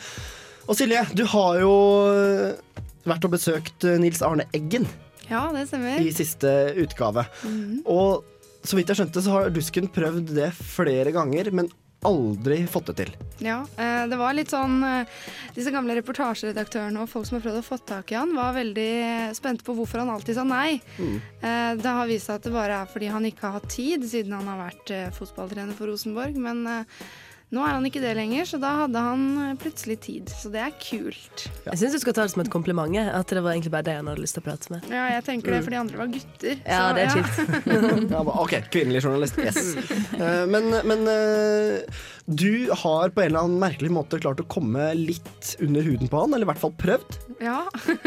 Og 0.67 0.75
Silje, 0.75 1.05
du 1.15 1.23
har 1.31 1.61
jo 1.63 1.71
eh, 2.11 2.83
vært 3.07 3.29
og 3.29 3.37
besøkt 3.37 3.87
eh, 3.87 3.95
Nils 4.03 4.19
Arne 4.25 4.49
Eggen 4.57 4.89
Ja, 5.29 5.45
det 5.55 5.69
stemmer. 5.71 6.03
i 6.03 6.11
siste 6.11 6.51
utgave. 6.83 7.23
Mhm. 7.47 7.79
Og 7.87 8.27
så 8.65 8.75
vidt 8.75 8.91
jeg 8.91 8.99
skjønte, 8.99 9.23
så 9.23 9.31
har 9.37 9.49
Dusken 9.55 9.87
prøvd 9.93 10.35
det 10.35 10.51
flere 10.57 11.15
ganger, 11.15 11.53
men 11.55 11.71
aldri 12.07 12.61
fått 12.69 12.91
det 12.91 12.95
til. 13.01 13.11
Ja, 13.43 13.57
eh, 13.81 14.05
det 14.07 14.19
var 14.19 14.35
litt 14.37 14.53
sånn 14.53 14.77
eh, 14.87 15.09
Disse 15.55 15.71
gamle 15.73 15.95
reportasjeredaktørene 15.97 17.01
og 17.03 17.09
folk 17.11 17.27
som 17.27 17.37
har 17.37 17.43
prøvd 17.45 17.59
å 17.59 17.65
få 17.65 17.77
tak 17.87 18.11
i 18.11 18.17
han, 18.19 18.31
var 18.35 18.55
veldig 18.55 18.89
spente 19.35 19.65
på 19.67 19.75
hvorfor 19.77 20.03
han 20.03 20.11
alltid 20.13 20.37
sa 20.39 20.43
nei. 20.47 20.79
Mm. 20.99 21.17
Eh, 21.41 21.71
Det 21.81 21.93
har 21.99 22.09
vist 22.09 22.27
seg 22.29 22.39
at 22.39 22.47
det 22.47 22.55
bare 22.55 22.81
er 22.83 22.91
fordi 22.91 23.11
han 23.11 23.27
ikke 23.27 23.47
har 23.47 23.59
hatt 23.59 23.69
tid, 23.71 24.03
siden 24.07 24.35
han 24.37 24.47
har 24.51 24.61
vært 24.67 24.91
eh, 24.95 25.11
fotballtrener 25.15 25.75
for 25.77 25.91
Rosenborg. 25.91 26.35
Men 26.39 26.65
eh, 26.67 27.05
nå 27.53 27.61
er 27.61 27.75
han 27.77 27.85
ikke 27.85 28.01
det 28.03 28.15
lenger, 28.17 28.47
så 28.49 28.57
da 28.59 28.71
hadde 28.81 29.01
han 29.05 29.25
eh, 29.43 29.51
plutselig 29.61 29.99
tid. 30.03 30.31
Så 30.33 30.49
det 30.51 30.63
er 30.65 30.73
kult. 30.81 31.45
Jeg 31.67 31.77
syns 31.79 31.93
du 31.93 31.99
skal 32.01 32.15
ta 32.17 32.25
det 32.25 32.33
som 32.33 32.41
et 32.43 32.49
kompliment. 32.51 32.95
At 32.97 33.29
det 33.31 33.43
var 33.45 33.53
egentlig 33.53 33.71
bare 33.71 33.85
det 33.87 33.95
han 33.99 34.09
hadde 34.09 34.23
lyst 34.25 34.35
til 34.37 34.43
å 34.43 34.47
prate 34.49 34.73
med. 34.73 34.87
Ja, 34.91 35.05
jeg 35.13 35.23
tenker 35.27 35.53
det, 35.53 35.61
Mm. 35.61 35.63
for 35.63 35.71
de 35.75 35.79
andre 35.79 35.97
var 36.01 36.09
gutter. 36.11 36.57
Ja, 36.65 36.81
så, 36.81 36.95
det 36.97 37.05
er 37.05 37.13
kjipt. 37.15 38.11
Ja, 38.11 38.23
OK, 38.43 38.55
kvinnelig 38.73 39.03
journalist. 39.05 39.37
Yes. 39.39 39.75
Eh, 40.19 40.45
men 40.51 40.69
men 40.89 41.07
eh, 41.07 42.03
du 42.25 42.71
har 42.73 43.11
på 43.13 43.21
en 43.21 43.29
eller 43.29 43.45
annen 43.45 43.59
merkelig 43.61 43.91
måte 43.93 44.17
klart 44.19 44.41
å 44.41 44.47
komme 44.49 44.89
litt 44.97 45.53
under 45.61 45.85
huden 45.85 46.09
på 46.09 46.23
han, 46.25 46.33
eller 46.33 46.47
i 46.47 46.49
hvert 46.49 46.61
fall 46.61 46.73
prøvd. 46.81 47.17
Ja, 47.45 47.61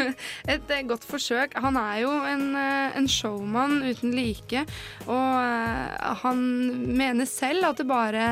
et 0.54 0.70
eh, 0.74 0.82
godt 0.90 1.06
forsøk. 1.08 1.54
Han 1.62 1.78
er 1.80 2.02
jo 2.04 2.12
en, 2.26 2.44
eh, 2.58 2.98
en 2.98 3.08
showman 3.10 3.78
uten 3.86 4.12
like, 4.18 4.64
og 5.06 5.40
eh, 5.40 6.14
han 6.24 6.44
mener 6.98 7.28
selv 7.30 7.70
at 7.70 7.78
det 7.82 7.88
bare 7.88 8.28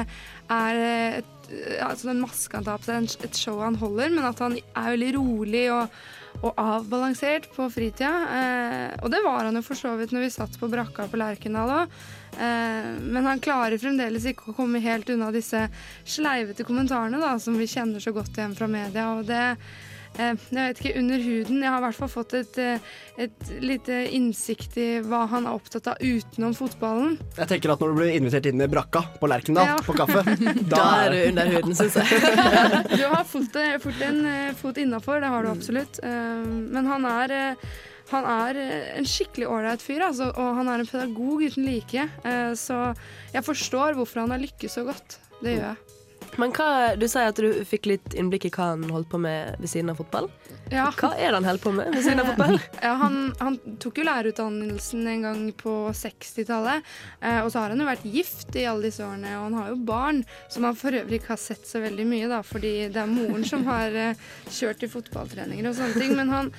er 0.53 0.83
et, 1.21 1.49
eh, 1.51 1.81
altså 1.87 2.11
den 2.11 2.23
maske 2.23 2.59
han 2.59 2.67
tar 2.67 2.83
på 2.83 2.91
seg, 2.91 3.17
et 3.25 3.41
show 3.41 3.59
han 3.63 3.79
holder, 3.81 4.13
men 4.15 4.29
at 4.29 4.43
han 4.45 4.59
er 4.59 4.93
veldig 4.95 5.11
rolig 5.17 5.65
og, 5.75 5.97
og 6.43 6.61
avbalansert 6.61 7.49
på 7.55 7.69
fritida. 7.73 8.13
Eh, 8.37 8.95
og 9.03 9.11
det 9.13 9.23
var 9.25 9.49
han 9.49 9.59
jo 9.59 9.65
for 9.67 9.79
så 9.79 9.97
vidt 9.99 10.15
når 10.15 10.27
vi 10.27 10.37
satt 10.37 10.61
på 10.61 10.71
brakka 10.73 11.09
på 11.11 11.21
Lerkendal 11.21 11.75
òg. 11.81 11.99
Eh, 12.37 12.93
men 13.01 13.27
han 13.27 13.43
klarer 13.43 13.81
fremdeles 13.81 14.29
ikke 14.29 14.53
å 14.53 14.57
komme 14.57 14.83
helt 14.85 15.11
unna 15.13 15.33
disse 15.35 15.67
sleivete 16.05 16.67
kommentarene 16.69 17.23
da, 17.23 17.37
som 17.41 17.57
vi 17.59 17.69
kjenner 17.71 18.03
så 18.03 18.13
godt 18.17 18.37
igjen 18.37 18.57
fra 18.59 18.69
media. 18.71 19.13
og 19.17 19.27
det 19.31 19.45
Jeg 20.17 20.37
vet 20.51 20.81
ikke, 20.81 20.93
under 20.99 21.19
huden. 21.25 21.59
Jeg 21.63 21.71
har 21.73 21.79
i 21.79 21.85
hvert 21.87 21.99
fall 21.99 22.09
fått 22.13 22.35
et, 22.39 22.59
eh, 22.59 22.79
et 23.27 23.51
lite 23.63 23.97
innsikt 24.17 24.77
i 24.81 24.87
hva 25.05 25.25
han 25.29 25.47
er 25.47 25.57
opptatt 25.59 25.91
av 25.93 26.01
utenom 26.01 26.55
fotballen. 26.57 27.19
Jeg 27.37 27.49
tenker 27.53 27.73
at 27.75 27.81
Når 27.85 27.93
du 27.95 27.99
blir 28.01 28.15
invitert 28.17 28.47
inn 28.51 28.61
i 28.65 28.69
brakka 28.73 29.05
på 29.21 29.29
Lerkendal 29.29 29.67
Ja. 29.73 29.77
på 29.85 29.97
kaffe, 29.99 30.23
Da 30.73 30.85
er 31.07 31.11
du 31.13 31.19
under 31.31 31.51
huden, 31.57 31.75
syns 31.77 31.99
jeg. 32.01 32.23
Du 32.97 33.05
har 33.13 33.25
fått, 33.29 33.57
eh, 33.61 33.77
fort 33.83 34.01
en 34.09 34.25
eh, 34.27 34.53
fot 34.57 34.77
innafor, 34.81 35.21
det 35.21 35.29
har 35.35 35.43
du 35.45 35.51
absolutt. 35.53 36.01
Eh, 36.03 36.47
Men 36.77 36.87
han 36.87 37.05
er 37.05 37.37
eh, 37.37 37.69
han 38.13 38.25
er 38.31 38.55
eh, 38.63 38.99
en 39.01 39.05
skikkelig 39.05 39.49
ålreit 39.51 39.83
fyr, 39.83 40.05
altså, 40.07 40.29
og 40.39 40.53
han 40.61 40.69
er 40.71 40.79
en 40.85 40.87
pedagog 40.87 41.43
uten 41.43 41.65
like. 41.67 42.09
Eh, 42.25 42.53
Så 42.55 42.95
jeg 43.35 43.43
forstår 43.43 43.97
hvorfor 43.99 44.21
han 44.23 44.31
har 44.31 44.39
lykkes 44.39 44.79
så 44.79 44.85
godt. 44.87 45.19
Det 45.43 45.57
gjør 45.59 45.67
jeg. 45.75 45.77
Men 46.37 46.53
hva, 46.57 46.95
du 46.99 47.07
sier 47.09 47.31
at 47.31 47.39
du 47.41 47.65
fikk 47.69 47.89
litt 47.91 48.17
innblikk 48.19 48.49
i 48.49 48.53
hva 48.55 48.73
han 48.75 48.85
holdt 48.93 49.09
på 49.13 49.21
med 49.23 49.57
ved 49.61 49.71
siden 49.71 49.93
av 49.93 50.01
fotball. 50.01 50.29
Ja. 50.73 50.89
Hva 50.99 51.13
er 51.15 51.31
det 51.31 51.39
han 51.39 51.47
holder 51.47 51.63
på 51.63 51.73
med 51.77 51.95
ved 51.95 52.03
siden 52.05 52.23
av 52.23 52.31
fotball? 52.33 52.59
Ja, 52.87 52.93
han, 53.01 53.17
han 53.41 53.57
tok 53.83 54.01
jo 54.01 54.07
lærerutdannelsen 54.07 55.07
en 55.11 55.25
gang 55.27 55.43
på 55.59 55.75
60-tallet. 55.97 56.87
Eh, 57.21 57.41
og 57.45 57.51
så 57.53 57.63
har 57.63 57.73
han 57.73 57.83
jo 57.83 57.89
vært 57.89 58.07
gift 58.11 58.57
i 58.59 58.67
alle 58.69 58.89
disse 58.89 59.05
årene, 59.07 59.33
og 59.39 59.47
han 59.49 59.59
har 59.61 59.71
jo 59.73 59.79
barn 59.89 60.23
som 60.53 60.67
han 60.69 60.79
for 60.79 60.97
øvrig 60.99 61.21
ikke 61.21 61.33
har 61.35 61.43
sett 61.43 61.67
så 61.69 61.83
veldig 61.85 62.07
mye, 62.11 62.31
da, 62.31 62.43
fordi 62.47 62.75
det 62.93 63.03
er 63.03 63.11
moren 63.11 63.47
som 63.47 63.65
har 63.71 63.95
eh, 63.97 64.27
kjørt 64.51 64.83
til 64.83 64.93
fotballtreninger 64.93 65.71
og 65.71 65.79
sånne 65.79 66.03
ting. 66.03 66.17
Men 66.19 66.35
han, 66.35 66.53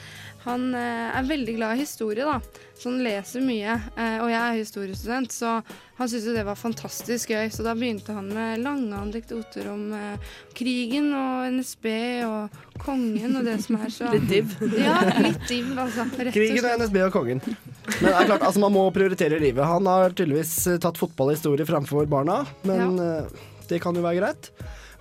han 0.46 0.70
eh, 0.75 1.17
er 1.17 1.27
veldig 1.27 1.56
glad 1.58 1.75
i 1.75 1.84
historie, 1.84 2.25
da. 2.27 2.39
Så 2.77 2.91
han 2.91 3.01
leser 3.03 3.41
mye. 3.41 3.74
Eh, 3.98 4.17
og 4.22 4.29
jeg 4.29 4.38
er 4.38 4.60
historiestudent, 4.60 5.34
så 5.34 5.58
han 5.98 6.10
syntes 6.10 6.27
jo 6.29 6.36
det 6.36 6.46
var 6.48 6.60
fantastisk 6.60 7.34
gøy. 7.34 7.50
Så 7.53 7.65
da 7.65 7.74
begynte 7.77 8.13
han 8.15 8.29
med 8.32 8.62
lange 8.62 9.00
anekdoter 9.00 9.67
om 9.72 9.89
eh, 9.98 10.29
krigen 10.58 11.10
og 11.17 11.50
NSB 11.58 11.89
og 12.27 12.62
kongen 12.84 13.39
og 13.39 13.50
det 13.50 13.58
som 13.65 13.79
er 13.82 13.91
så 13.94 14.12
Litt 14.15 14.29
div. 14.29 14.56
Ja, 14.77 15.00
litt 15.24 15.44
div, 15.50 15.74
altså. 15.74 16.06
Rett 16.06 16.32
og 16.32 16.39
Krigen 16.39 16.62
og 16.62 16.65
slett. 16.67 16.86
NSB 16.86 17.03
og 17.08 17.13
kongen. 17.17 17.44
Men 17.48 18.10
det 18.10 18.15
er 18.15 18.32
klart, 18.32 18.48
altså 18.51 18.63
man 18.67 18.75
må 18.77 18.88
prioritere 18.96 19.41
livet. 19.41 19.65
Han 19.65 19.89
har 19.89 20.13
tydeligvis 20.13 20.56
tatt 20.84 21.01
fotballhistorie 21.01 21.67
framfor 21.67 22.08
barna, 22.10 22.44
men 22.67 23.00
ja. 23.00 23.22
det 23.70 23.79
kan 23.84 23.96
jo 23.96 24.03
være 24.06 24.22
greit. 24.22 24.51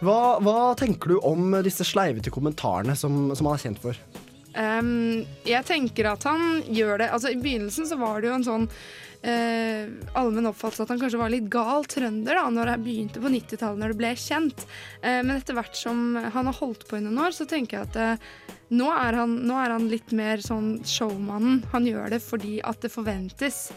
Hva, 0.04 0.36
hva 0.44 0.72
tenker 0.76 1.14
du 1.14 1.18
om 1.24 1.54
disse 1.64 1.84
sleivete 1.88 2.32
kommentarene 2.32 2.96
som, 2.98 3.30
som 3.36 3.48
han 3.48 3.56
er 3.56 3.62
kjent 3.62 3.82
for? 3.82 4.00
Ehm, 4.56 5.26
jeg 5.46 5.64
tenker 5.68 6.08
at 6.14 6.24
han 6.24 6.62
gjør 6.72 7.02
det 7.02 7.10
Altså 7.12 7.32
I 7.32 7.40
begynnelsen 7.40 7.88
så 7.88 7.98
var 8.00 8.22
det 8.22 8.30
jo 8.30 8.36
en 8.38 8.46
sånn 8.46 8.64
uh, 8.66 9.84
allmenn 10.16 10.48
oppfattelse 10.48 10.86
at 10.86 10.92
han 10.94 11.00
kanskje 11.02 11.20
var 11.20 11.32
litt 11.32 11.48
gal 11.52 11.84
trønder 11.90 12.38
da 12.38 12.46
Når 12.52 12.72
jeg 12.72 12.84
begynte 12.86 13.22
på 13.22 13.32
90-tallet, 13.32 13.80
når 13.82 13.92
det 13.92 13.98
ble 14.00 14.12
kjent. 14.20 14.64
Uh, 15.02 15.20
men 15.20 15.34
etter 15.36 15.58
hvert 15.58 15.76
som 15.76 16.16
han 16.16 16.48
har 16.48 16.60
holdt 16.60 16.86
på 16.88 16.98
i 16.98 17.02
noen 17.04 17.20
år, 17.26 17.36
så 17.36 17.48
tenker 17.48 17.80
jeg 17.80 17.90
at 17.90 17.98
uh, 18.00 18.54
nå, 18.76 18.88
er 18.92 19.20
han, 19.20 19.36
nå 19.46 19.58
er 19.60 19.76
han 19.76 19.90
litt 19.90 20.14
mer 20.16 20.40
sånn 20.44 20.78
showmannen. 20.88 21.60
Han 21.74 21.90
gjør 21.90 22.16
det 22.16 22.22
fordi 22.24 22.56
at 22.66 22.80
det 22.82 22.90
forventes. 22.90 23.68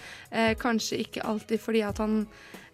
Kanskje 0.57 1.03
ikke 1.03 1.27
alltid 1.29 1.61
fordi 1.61 1.83
at 1.85 2.01
han 2.01 2.23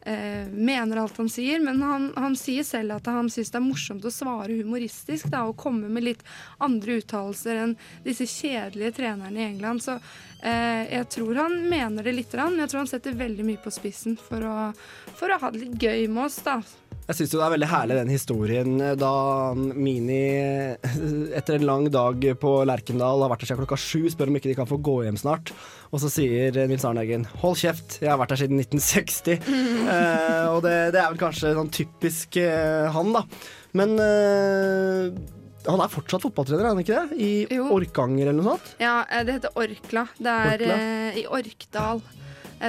eh, 0.06 0.48
mener 0.48 1.02
alt 1.02 1.18
han 1.18 1.30
sier, 1.30 1.60
men 1.60 1.82
han, 1.82 2.12
han 2.16 2.36
sier 2.40 2.64
selv 2.64 2.98
at 2.98 3.10
han 3.10 3.30
syns 3.34 3.52
det 3.52 3.60
er 3.60 3.66
morsomt 3.66 4.06
å 4.06 4.14
svare 4.14 4.56
humoristisk 4.60 5.32
da, 5.34 5.46
og 5.50 5.58
komme 5.60 5.90
med 5.90 6.06
litt 6.06 6.24
andre 6.64 7.00
uttalelser 7.02 7.64
enn 7.64 7.76
disse 8.06 8.28
kjedelige 8.30 8.96
trenerne 9.02 9.42
i 9.42 9.48
England. 9.50 9.84
Så 9.84 9.98
eh, 9.98 10.86
jeg 10.94 11.10
tror 11.18 11.42
han 11.44 11.58
mener 11.70 12.06
det 12.06 12.16
lite 12.20 12.38
grann. 12.38 12.60
Jeg 12.62 12.72
tror 12.72 12.84
han 12.86 12.94
setter 12.94 13.20
veldig 13.20 13.48
mye 13.48 13.64
på 13.64 13.74
spissen 13.74 14.18
for 14.20 14.46
å, 14.46 14.58
for 15.18 15.34
å 15.34 15.42
ha 15.42 15.52
det 15.52 15.66
litt 15.66 15.88
gøy 15.90 16.08
med 16.08 16.28
oss, 16.28 16.42
da. 16.46 16.60
Jeg 17.06 17.20
syns 17.20 17.34
det 17.36 17.42
er 17.46 17.52
veldig 17.54 17.68
herlig 17.70 17.96
den 18.00 18.10
historien 18.10 18.72
eh, 18.82 18.96
da 18.98 19.12
Mini 19.54 20.18
etter 21.38 21.60
en 21.60 21.66
lang 21.68 21.86
dag 21.94 22.24
på 22.42 22.54
Lerkendal 22.66 23.22
har 23.22 23.30
vært 23.30 23.44
der 23.44 23.52
siden 23.52 23.62
klokka 23.62 23.78
sju, 23.78 24.08
spør 24.10 24.32
om 24.32 24.40
ikke 24.40 24.50
de 24.50 24.58
kan 24.58 24.70
få 24.70 24.80
gå 24.82 24.96
hjem 25.06 25.20
snart. 25.22 25.52
Og 25.94 26.02
så 26.02 26.10
sier 26.10 26.58
eh, 26.58 26.66
Nils 26.72 26.86
Arne 26.88 27.04
Eggen 27.06 27.28
'hold 27.30 27.60
kjeft, 27.62 28.00
jeg 28.02 28.10
har 28.10 28.18
vært 28.18 28.34
her 28.34 28.42
siden 28.42 28.58
1960'. 28.64 29.38
eh, 29.94 30.48
og 30.50 30.64
det, 30.66 30.76
det 30.98 31.04
er 31.04 31.12
vel 31.14 31.22
kanskje 31.22 31.54
sånn 31.60 31.70
typisk 31.78 32.42
eh, 32.42 32.90
han, 32.98 33.14
da. 33.14 33.22
Men 33.78 33.94
eh, 34.02 35.14
han 35.70 35.82
er 35.86 35.94
fortsatt 35.94 36.26
fotballtrener, 36.26 36.66
er 36.66 36.74
han 36.74 36.82
ikke 36.82 37.06
det? 37.06 37.22
I 37.22 37.62
Orkanger 37.62 38.32
eller 38.32 38.42
noe 38.42 38.56
sånt? 38.58 38.76
Ja, 38.82 39.04
eh, 39.14 39.22
det 39.30 39.38
heter 39.40 39.54
Orkla. 39.62 40.08
Det 40.18 40.36
er 40.50 40.58
Orkla? 40.58 40.76
eh, 40.82 41.22
i 41.22 41.28
Orkdal, 41.38 42.02
eh, 42.02 42.25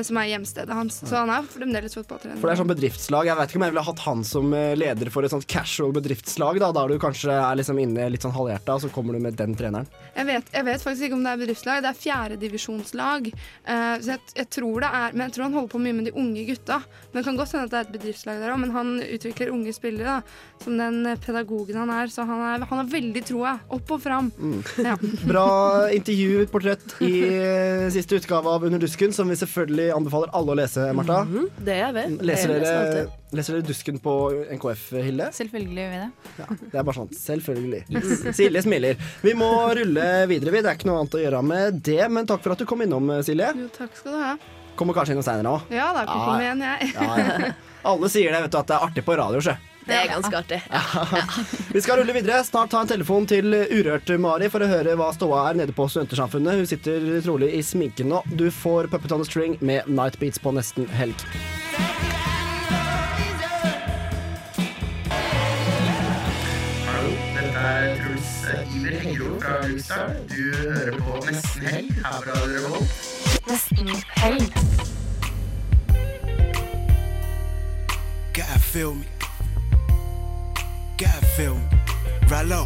som 0.07 0.19
er 0.21 0.31
hjemstedet 0.33 0.75
hans. 0.75 0.99
Så 1.07 1.14
han 1.14 1.31
er 1.31 1.47
fremdeles 1.50 1.95
fotballtrener. 1.97 2.40
For 2.40 2.49
det 2.49 2.57
er 2.57 2.61
sånn 2.62 2.73
bedriftslag. 2.73 3.28
Jeg 3.31 3.38
vet 3.38 3.52
ikke 3.52 3.61
om 3.61 3.66
jeg 3.66 3.75
ville 3.75 3.87
hatt 3.87 4.02
han 4.07 4.25
som 4.26 4.57
eh, 4.57 4.75
leder 4.78 5.11
for 5.14 5.26
et 5.26 5.35
sånt 5.35 5.47
casual 5.50 5.95
bedriftslag. 5.97 6.61
Da 6.62 6.73
Da 6.75 6.87
du 6.90 6.99
kanskje 7.02 7.33
er 7.33 7.57
liksom 7.61 7.78
inne 7.83 8.11
litt 8.12 8.26
sånn 8.26 8.35
halvhjerta, 8.37 8.76
og 8.76 8.85
så 8.87 8.93
kommer 8.93 9.16
du 9.16 9.23
med 9.23 9.38
den 9.38 9.55
treneren. 9.59 9.87
Jeg 10.17 10.27
vet, 10.31 10.51
jeg 10.55 10.65
vet 10.65 10.85
faktisk 10.85 11.07
ikke 11.07 11.17
om 11.19 11.25
det 11.27 11.33
er 11.33 11.41
bedriftslag. 11.43 11.83
Det 11.85 11.91
er 11.91 11.99
fjerdedivisjonslag. 12.01 13.29
Uh, 13.69 13.97
så 14.01 14.15
jeg, 14.15 14.23
jeg 14.41 14.49
tror 14.57 14.85
det 14.85 14.91
er 15.01 15.17
Men 15.17 15.25
jeg 15.27 15.35
tror 15.37 15.47
han 15.47 15.57
holder 15.59 15.73
på 15.75 15.81
mye 15.83 15.97
med 15.99 16.09
de 16.09 16.15
unge 16.17 16.47
gutta. 16.49 16.79
Men 17.11 17.21
det 17.21 17.25
kan 17.29 17.41
godt 17.41 17.53
hende 17.53 17.67
at 17.67 17.75
det 17.75 17.79
er 17.79 17.89
et 17.89 17.97
bedriftslag 17.99 18.41
der 18.41 18.55
òg. 18.55 18.61
Men 18.65 18.75
han 18.77 18.95
utvikler 19.05 19.53
unge 19.53 19.75
spillere, 19.77 20.17
da. 20.17 20.65
Som 20.65 20.79
den 20.81 21.13
pedagogen 21.25 21.81
han 21.83 21.93
er. 21.93 22.13
Så 22.13 22.25
han, 22.29 22.41
er, 22.41 22.65
han 22.71 22.83
har 22.83 22.91
veldig 22.93 23.25
troa. 23.29 23.57
Opp 23.77 23.93
og 23.97 24.03
fram. 24.03 24.33
Ja. 24.81 24.97
Bra 25.33 25.47
intervju, 25.93 26.47
portrett, 26.53 26.97
i 27.05 27.13
eh, 27.27 27.87
siste 27.95 28.21
utgave 28.21 28.57
av 28.57 28.65
Under 28.67 28.81
dusken, 28.81 29.13
som 29.13 29.29
vi 29.29 29.37
selvfølgelig 29.39 29.91
anbefaler 29.95 30.33
alle 30.37 30.57
å 30.57 30.59
lese, 30.63 30.89
Marta. 30.97 31.25
Det 31.25 31.37
-hmm. 31.37 31.65
Det 31.67 31.77
jeg 31.77 31.95
vet. 31.95 32.23
leser 32.23 32.49
dere. 32.49 33.07
Leser 33.38 33.57
dere 33.59 33.66
Dusken 33.69 33.99
på 34.02 34.14
NKF, 34.57 34.85
Hilde? 35.07 35.28
Selvfølgelig 35.37 35.83
gjør 35.83 35.93
vi 35.95 36.00
det. 36.02 36.09
Ja, 36.40 36.49
det 36.62 36.81
er 36.81 36.87
bare 36.88 36.97
sånn. 36.99 37.12
Selvfølgelig. 37.16 37.83
Silje 38.40 38.62
smiler. 38.66 38.99
Vi 39.23 39.37
må 39.38 39.50
rulle 39.78 40.09
videre, 40.31 40.55
vi. 40.57 40.64
Det 40.64 40.73
er 40.73 40.81
ikke 40.81 40.90
noe 40.90 41.02
annet 41.05 41.16
å 41.19 41.23
gjøre 41.23 41.45
med 41.52 41.81
det. 41.87 42.00
Men 42.12 42.28
takk 42.28 42.43
for 42.45 42.57
at 42.57 42.62
du 42.62 42.66
kom 42.69 42.83
innom, 42.87 43.12
Silje. 43.26 43.52
Jo, 43.62 43.71
takk 43.76 43.95
skal 44.00 44.16
du 44.19 44.21
ha. 44.25 44.35
Kommer 44.76 44.93
kanskje 44.99 45.14
innom 45.16 45.25
seinere 45.25 45.55
òg. 45.57 45.71
Ja 45.73 45.93
da, 45.97 46.02
kan 46.05 46.19
Ja. 46.21 46.26
komme 46.26 46.43
igjen, 46.45 46.66
jeg. 46.66 46.93
Ja, 46.97 47.16
ja. 47.47 47.55
Alle 47.87 48.09
sier 48.12 48.33
det, 48.35 48.43
vet 48.45 48.52
du, 48.52 48.59
at 48.61 48.69
det 48.69 48.76
er 48.76 48.85
artig 48.90 49.05
på 49.07 49.16
radio, 49.16 49.40
sjø. 49.40 49.55
Det 49.87 49.95
er 49.95 50.09
ganske 50.11 50.35
artig. 50.35 50.57
Vi 51.73 51.81
skal 51.85 52.00
rulle 52.00 52.12
videre. 52.16 52.40
Snart 52.45 52.73
ta 52.73 52.81
en 52.83 52.88
telefon 52.90 53.25
til 53.31 53.55
Urørt-Mari 53.55 54.49
for 54.50 54.64
å 54.66 54.66
høre 54.66 54.97
hva 54.99 55.12
ståa 55.14 55.45
er 55.52 55.61
nede 55.62 55.76
på 55.76 55.87
Studentersamfunnet. 55.87 56.59
Hun 56.59 56.66
sitter 56.66 57.07
trolig 57.23 57.52
i 57.55 57.62
sminken 57.62 58.11
nå. 58.11 58.25
Du 58.35 58.49
får 58.50 58.90
Puppet 58.90 59.14
on 59.14 59.23
the 59.23 59.28
String 59.31 59.55
med 59.62 59.87
Night 59.87 60.19
Beats 60.19 60.43
på 60.43 60.50
nesten 60.59 60.90
helg. 60.99 61.23
Iver 68.87 68.99
Hengro 69.00 69.40
fra 69.40 69.66
Ulstad. 69.66 70.11
Du 70.28 70.57
hører 70.57 70.99
på 70.99 71.16
Nesten 71.26 71.62
Helg 71.66 71.95
her 71.95 72.21
fra 72.23 72.35
Revolt. 72.47 72.93
Nesten 73.49 73.88
helg. 74.14 74.52
Gotta 78.37 78.59
feel 78.62 78.95
me. 78.95 79.07
Gotta 80.99 81.26
feel 81.35 81.57
me. 81.59 81.81
Rallo. 82.31 82.62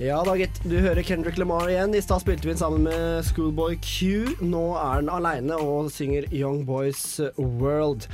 Ja 0.00 0.18
da, 0.26 0.34
gitt. 0.34 0.58
Du 0.64 0.80
hører 0.80 1.02
Kendrick 1.02 1.38
Lamar 1.38 1.68
igjen. 1.70 1.94
I 1.94 2.02
stad 2.02 2.24
spilte 2.24 2.48
vi 2.48 2.56
den 2.56 2.58
sammen 2.58 2.88
med 2.88 3.22
Schoolboy 3.30 3.78
Q. 3.78 4.34
Nå 4.42 4.72
er 4.74 4.98
han 4.98 5.14
aleine 5.14 5.62
og 5.62 5.92
synger 5.94 6.26
Young 6.32 6.66
Boys 6.66 7.20
World. 7.38 8.10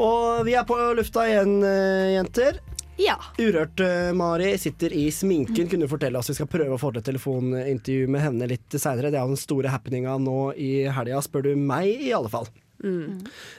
Og 0.00 0.44
vi 0.46 0.54
er 0.56 0.64
på 0.68 0.78
lufta 0.96 1.26
igjen, 1.28 1.58
eh, 1.66 2.14
jenter. 2.16 2.60
Ja. 3.00 3.16
Urørt 3.40 3.80
eh, 3.80 4.12
Mari 4.16 4.52
sitter 4.60 4.92
i 4.92 5.06
sminken. 5.12 5.68
Kunne 5.68 5.86
du 5.86 5.90
fortelle 5.90 6.20
oss 6.20 6.30
Vi 6.30 6.36
skal 6.36 6.50
prøve 6.50 6.76
å 6.76 6.80
få 6.80 6.92
til 6.92 7.02
et 7.02 7.08
telefonintervju 7.08 8.10
med 8.12 8.24
henne 8.26 8.48
litt 8.50 8.76
seinere. 8.76 9.10
Det 9.10 9.18
er 9.18 9.24
jo 9.24 9.34
den 9.34 9.40
store 9.40 9.72
happeninga 9.72 10.18
nå 10.20 10.52
i 10.60 10.72
helga, 10.92 11.22
spør 11.24 11.48
du 11.48 11.54
meg 11.56 11.88
i 12.08 12.12
alle 12.16 12.30
fall. 12.32 12.50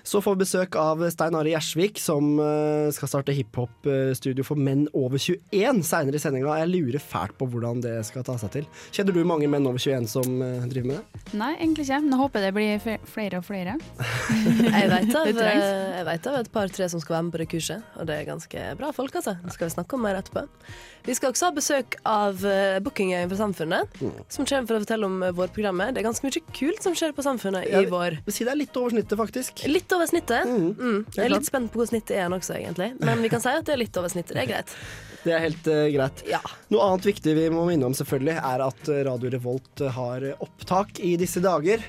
Så 0.04 0.22
får 0.24 0.36
vi 0.36 0.44
besøk 0.44 0.78
av 0.80 1.02
Stein 1.14 1.38
Are 1.38 1.50
Gjersvik, 1.50 2.00
som 2.02 2.36
eh, 2.44 2.90
skal 2.96 3.12
starte 3.12 3.36
hiphop-studio 3.36 4.46
for 4.46 4.60
menn 4.60 4.86
over 4.98 5.22
21 5.22 5.84
seinere 5.88 6.20
i 6.20 6.24
sendinga. 6.24 6.58
Jeg 6.62 6.72
lurer 6.74 7.04
fælt 7.04 7.38
på 7.40 7.48
hvordan 7.50 7.82
det 7.84 7.96
skal 8.08 8.26
ta 8.28 8.38
seg 8.42 8.54
til. 8.58 8.70
Kjenner 8.94 9.16
du 9.16 9.24
mange 9.28 9.50
menn 9.52 9.68
over 9.70 9.82
21 9.82 10.10
som 10.12 10.44
eh, 10.46 10.68
driver 10.72 10.92
med 10.92 11.00
det? 11.02 11.24
Nei, 11.40 11.54
egentlig 11.58 11.88
ikke. 11.88 12.02
Men 12.04 12.16
jeg 12.16 12.22
håper 12.24 12.48
det 12.48 12.54
blir 12.58 12.88
flere 13.10 13.42
og 13.42 13.48
flere. 13.50 13.78
Jeg 14.74 14.90
av, 15.14 15.30
jeg 15.30 16.06
vet 16.08 16.28
av 16.30 16.36
et 16.40 16.50
par-tre 16.54 16.88
som 16.92 17.02
skal 17.02 17.18
være 17.18 17.26
med 17.28 17.34
på 17.34 17.40
det 17.42 17.48
kurset, 17.52 17.84
og 18.00 18.08
det 18.10 18.16
er 18.18 18.28
ganske 18.28 18.64
bra 18.80 18.90
folk, 18.96 19.16
altså. 19.20 19.36
Det 19.44 19.54
skal 19.56 19.70
vi 19.70 19.74
snakke 19.76 19.98
om 19.98 20.04
mer 20.06 20.18
etterpå. 20.20 20.44
Vi 21.08 21.16
skal 21.18 21.34
også 21.34 21.50
ha 21.50 21.56
besøk 21.56 21.98
av 22.08 22.40
Bookingøyen 22.84 23.32
for 23.32 23.40
Samfunnet, 23.40 23.54
Samfunnet, 23.54 24.34
som 24.34 24.46
kommer 24.48 24.68
for 24.68 24.78
å 24.78 24.84
fortelle 24.84 25.08
om 25.08 25.20
vårprogrammet. 25.38 25.94
Det 25.94 26.02
er 26.02 26.08
ganske 26.08 26.26
mye 26.26 26.44
kult 26.56 26.84
som 26.86 26.96
skjer 26.98 27.14
på 27.16 27.26
Samfunnet 27.26 27.68
i 27.70 27.84
vår. 27.90 28.20
Si 28.30 28.46
det 28.46 28.54
er 28.54 28.60
litt 28.60 28.78
over 28.80 28.94
snittet, 28.96 29.13
faktisk. 29.20 29.64
Litt 29.70 29.92
over 29.96 30.10
snittet. 30.10 30.48
Mm. 30.48 31.02
Jeg 31.16 31.26
er 31.26 31.34
litt 31.34 31.48
spent 31.48 31.72
på 31.74 31.82
hvor 31.82 31.90
snittet 31.90 32.18
er 32.20 32.34
også, 32.34 32.58
egentlig. 32.60 32.94
Men 33.04 33.24
vi 33.24 33.32
kan 33.34 33.44
si 33.44 33.52
at 33.52 33.66
det 33.68 33.76
er 33.76 33.82
litt 33.84 34.00
over 34.00 34.12
snittet. 34.12 34.36
Det 34.38 34.46
er 34.46 34.52
greit. 34.52 34.76
Det 35.24 35.32
er 35.32 35.44
helt 35.46 35.68
uh, 35.72 35.84
greit. 35.94 36.24
Ja. 36.28 36.42
Noe 36.74 36.88
annet 36.88 37.08
viktig 37.14 37.36
vi 37.38 37.50
må 37.54 37.64
minne 37.68 37.88
om, 37.88 37.96
selvfølgelig, 37.96 38.38
er 38.44 38.66
at 38.66 38.90
eh, 38.92 39.04
Radio 39.08 39.32
Revolt 39.32 39.84
eh, 39.84 39.94
har 39.96 40.26
opptak 40.44 41.00
i 41.00 41.16
disse 41.20 41.44
dager. 41.44 41.84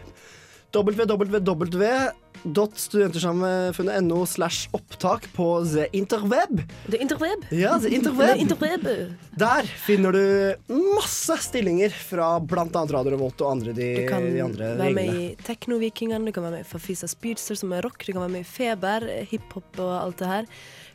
www.studenttersamfunnet.no 2.44 4.26
slash 4.26 4.68
opptak 4.70 5.32
på 5.32 5.64
The 5.64 5.86
Interweb. 5.92 6.62
The 6.90 6.96
Interweb? 6.96 7.44
Ja, 7.50 7.80
The 7.80 7.88
Interweb. 7.88 8.34
The 8.34 8.40
Interweb. 8.44 8.88
Der 9.36 9.62
finner 9.62 10.12
du 10.12 10.54
masse 10.94 11.36
stillinger 11.36 11.90
fra 11.90 12.40
bl.a. 12.40 12.64
Radio 12.72 13.16
Revolt 13.16 13.40
og 13.42 13.50
andre 13.56 13.72
de, 13.72 13.88
Du 14.02 14.08
kan 14.08 14.28
de 14.28 14.42
andre 14.44 14.74
være 14.78 14.94
med 14.94 15.14
i 15.14 15.26
Teknovikingene, 15.44 16.26
du 16.28 16.32
kan 16.36 16.46
være 16.46 16.58
med 16.58 16.66
i 16.66 16.68
Fafisa 16.68 17.08
Speedster, 17.10 17.58
som 17.58 17.72
er 17.74 17.84
rock, 17.86 18.04
du 18.04 18.12
kan 18.12 18.22
være 18.26 18.36
med 18.36 18.44
i 18.44 18.48
Feber, 18.48 19.08
hiphop 19.30 19.80
og 19.80 19.94
alt 20.02 20.20
det 20.22 20.30
her. 20.30 20.50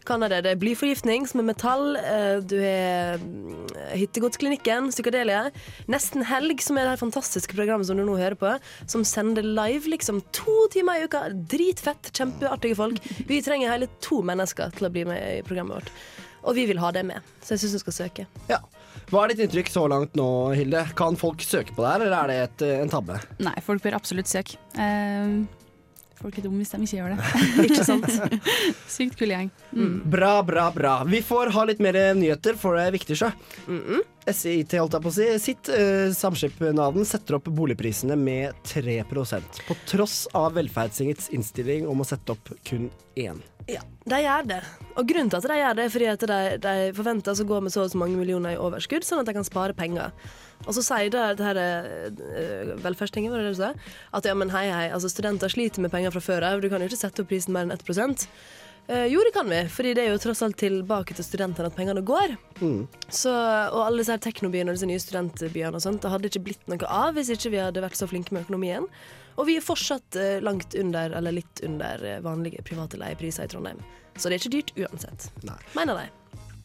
Kan 0.09 0.23
det. 0.25 0.39
Det 0.41 0.51
er 0.55 0.59
blyforgiftning, 0.61 1.27
som 1.29 1.41
er 1.43 1.45
metall. 1.51 1.83
eh, 1.99 2.39
Du 2.41 2.55
har 2.57 3.19
mm, 3.21 3.67
Hittegodsklinikken, 3.93 4.89
Psykadelia. 4.93 5.43
Nesten 5.91 6.25
Helg, 6.25 6.61
som 6.65 6.77
er 6.79 6.87
det 6.87 6.95
her 6.95 7.01
fantastiske 7.03 7.53
programmet 7.57 7.85
som 7.89 7.99
du 7.99 8.03
nå 8.07 8.15
hører 8.17 8.37
på, 8.39 8.55
som 8.89 9.05
sender 9.05 9.45
live 9.45 9.85
liksom 9.93 10.23
to 10.35 10.55
timer 10.73 10.97
i 10.99 11.05
uka. 11.05 11.27
Dritfett, 11.51 12.09
kjempeartige 12.17 12.77
folk. 12.79 12.97
Vi 13.29 13.41
trenger 13.45 13.69
hele 13.75 13.89
to 14.01 14.23
mennesker 14.25 14.73
til 14.79 14.89
å 14.89 14.91
bli 14.97 15.05
med 15.09 15.21
i 15.37 15.43
programmet 15.45 15.77
vårt. 15.79 15.93
Og 16.49 16.55
vi 16.55 16.63
vil 16.69 16.79
ha 16.79 16.89
det 16.95 17.03
med, 17.03 17.19
så 17.43 17.53
jeg 17.53 17.65
syns 17.65 17.73
du 17.75 17.81
skal 17.83 17.95
søke. 17.97 18.25
Ja. 18.49 18.61
Hva 19.11 19.25
er 19.25 19.33
ditt 19.33 19.41
inntrykk 19.45 19.69
så 19.73 19.83
langt 19.91 20.13
nå, 20.17 20.25
Hilde? 20.55 20.85
Kan 20.97 21.17
folk 21.19 21.41
søke 21.43 21.73
på 21.75 21.83
det 21.83 21.89
her, 21.91 22.03
eller 22.07 22.17
er 22.23 22.31
det 22.31 22.37
et, 22.47 22.61
eh, 22.67 22.81
en 22.83 22.89
tabbe? 22.91 23.17
Nei, 23.43 23.55
folk 23.65 23.83
bør 23.83 23.97
absolutt 23.99 24.29
søke. 24.31 24.55
Eh, 24.79 25.43
folk 26.19 26.37
er 26.37 26.45
dumme 26.45 26.61
hvis 26.61 26.73
de 26.73 26.81
ikke 26.83 26.99
gjør 26.99 27.15
det. 27.15 27.43
Ikke 27.67 27.87
sant? 27.87 28.07
Sykt 28.91 29.17
kul 29.19 29.33
gjeng. 29.33 29.51
Mm. 29.71 29.97
Bra, 30.11 30.39
bra, 30.45 30.69
bra. 30.75 30.95
Vi 31.07 31.21
får 31.25 31.53
ha 31.55 31.65
litt 31.69 31.83
mer 31.83 31.97
nyheter, 32.17 32.57
for 32.59 32.77
det 32.77 32.87
er 32.87 32.95
viktig, 32.95 33.19
sjø. 33.19 33.31
SIT, 34.29 34.75
holdt 34.77 34.97
jeg 34.97 35.03
på 35.05 35.09
å 35.09 35.15
si, 35.15 35.27
sitt 35.41 35.69
uh, 35.73 36.09
samskipnaden 36.13 37.07
setter 37.07 37.39
opp 37.39 37.47
boligprisene 37.55 38.17
med 38.19 38.57
3% 38.67 39.63
på 39.65 39.77
tross 39.89 40.25
av 40.37 40.53
Velferdstingets 40.57 41.31
innstilling 41.33 41.87
om 41.89 42.03
å 42.03 42.07
sette 42.07 42.35
opp 42.35 42.51
kun 42.67 42.89
én. 43.17 43.39
Ja, 43.69 43.81
de 44.09 44.21
gjør 44.23 44.45
det. 44.49 44.59
Og 44.97 45.07
grunnen 45.09 45.31
til 45.31 45.39
at 45.39 45.49
de 45.49 45.57
gjør 45.59 45.77
det, 45.77 45.85
er 45.85 45.93
fordi 45.93 46.11
at 46.11 46.27
de, 46.31 46.41
de 46.63 46.75
forventes 46.97 47.41
å 47.41 47.47
gå 47.49 47.59
med 47.63 47.73
så 47.73 47.85
og 47.85 47.91
så 47.93 48.01
mange 48.01 48.17
millioner 48.19 48.55
i 48.55 48.61
overskudd, 48.61 49.05
sånn 49.05 49.21
at 49.23 49.29
de 49.29 49.35
kan 49.37 49.47
spare 49.47 49.77
penger. 49.77 50.13
Og 50.69 50.77
så 50.77 50.85
sier 50.85 51.09
det, 51.13 51.25
det 51.39 51.47
her 51.47 51.59
uh, 51.59 52.77
velferdstinget, 52.85 53.33
var 53.33 53.41
det 53.41 53.49
det 53.49 53.57
du 53.57 53.61
sa? 53.63 53.73
At 54.13 54.29
ja, 54.29 54.37
men 54.37 54.53
hei, 54.53 54.67
hei, 54.69 54.87
altså 54.93 55.09
studenter 55.09 55.49
sliter 55.51 55.81
med 55.81 55.93
penger 55.93 56.13
fra 56.13 56.21
før 56.21 56.45
av, 56.45 56.61
du 56.61 56.69
kan 56.69 56.83
jo 56.83 56.89
ikke 56.91 57.01
sette 57.01 57.25
opp 57.25 57.31
prisen 57.33 57.55
mer 57.55 57.65
enn 57.67 57.73
1 57.75 58.27
Uh, 58.89 59.05
jo, 59.05 59.21
det 59.21 59.35
kan 59.35 59.45
vi, 59.45 59.59
fordi 59.69 59.91
det 59.93 60.01
er 60.01 60.15
jo 60.15 60.21
tross 60.23 60.39
alt 60.41 60.57
tilbake 60.57 61.13
til 61.13 61.25
studentene 61.25 61.69
at 61.69 61.75
pengene 61.77 62.01
går. 62.01 62.33
Så, 63.13 63.29
og 63.29 63.83
alle 63.83 64.01
disse 64.01 64.15
her 64.15 64.23
teknobyene 64.23 64.73
og 64.73 64.79
disse 64.79 64.89
nye 64.89 65.03
studentbyene 65.03 65.77
og 65.77 65.83
sånt, 65.83 66.01
det 66.01 66.09
hadde 66.09 66.31
ikke 66.31 66.41
blitt 66.47 66.71
noe 66.71 66.89
av 66.89 67.13
hvis 67.13 67.29
ikke 67.35 67.53
vi 67.53 67.61
hadde 67.61 67.83
vært 67.85 67.99
så 67.99 68.09
flinke 68.09 68.33
med 68.33 68.47
økonomien. 68.47 68.89
Og 69.37 69.45
vi 69.45 69.59
er 69.59 69.65
fortsatt 69.65 70.17
uh, 70.17 70.39
langt 70.41 70.73
under, 70.73 71.13
eller 71.21 71.37
litt 71.37 71.61
under, 71.63 72.01
eh, 72.01 72.23
vanlige 72.25 72.65
private 72.65 72.97
leiepriser 72.99 73.45
i 73.45 73.53
Trondheim. 73.53 73.85
Så 74.17 74.25
det 74.25 74.39
er 74.39 74.41
ikke 74.41 74.55
dyrt 74.57 74.73
uansett. 74.81 75.29
Mener 75.77 76.01
de. 76.01 76.18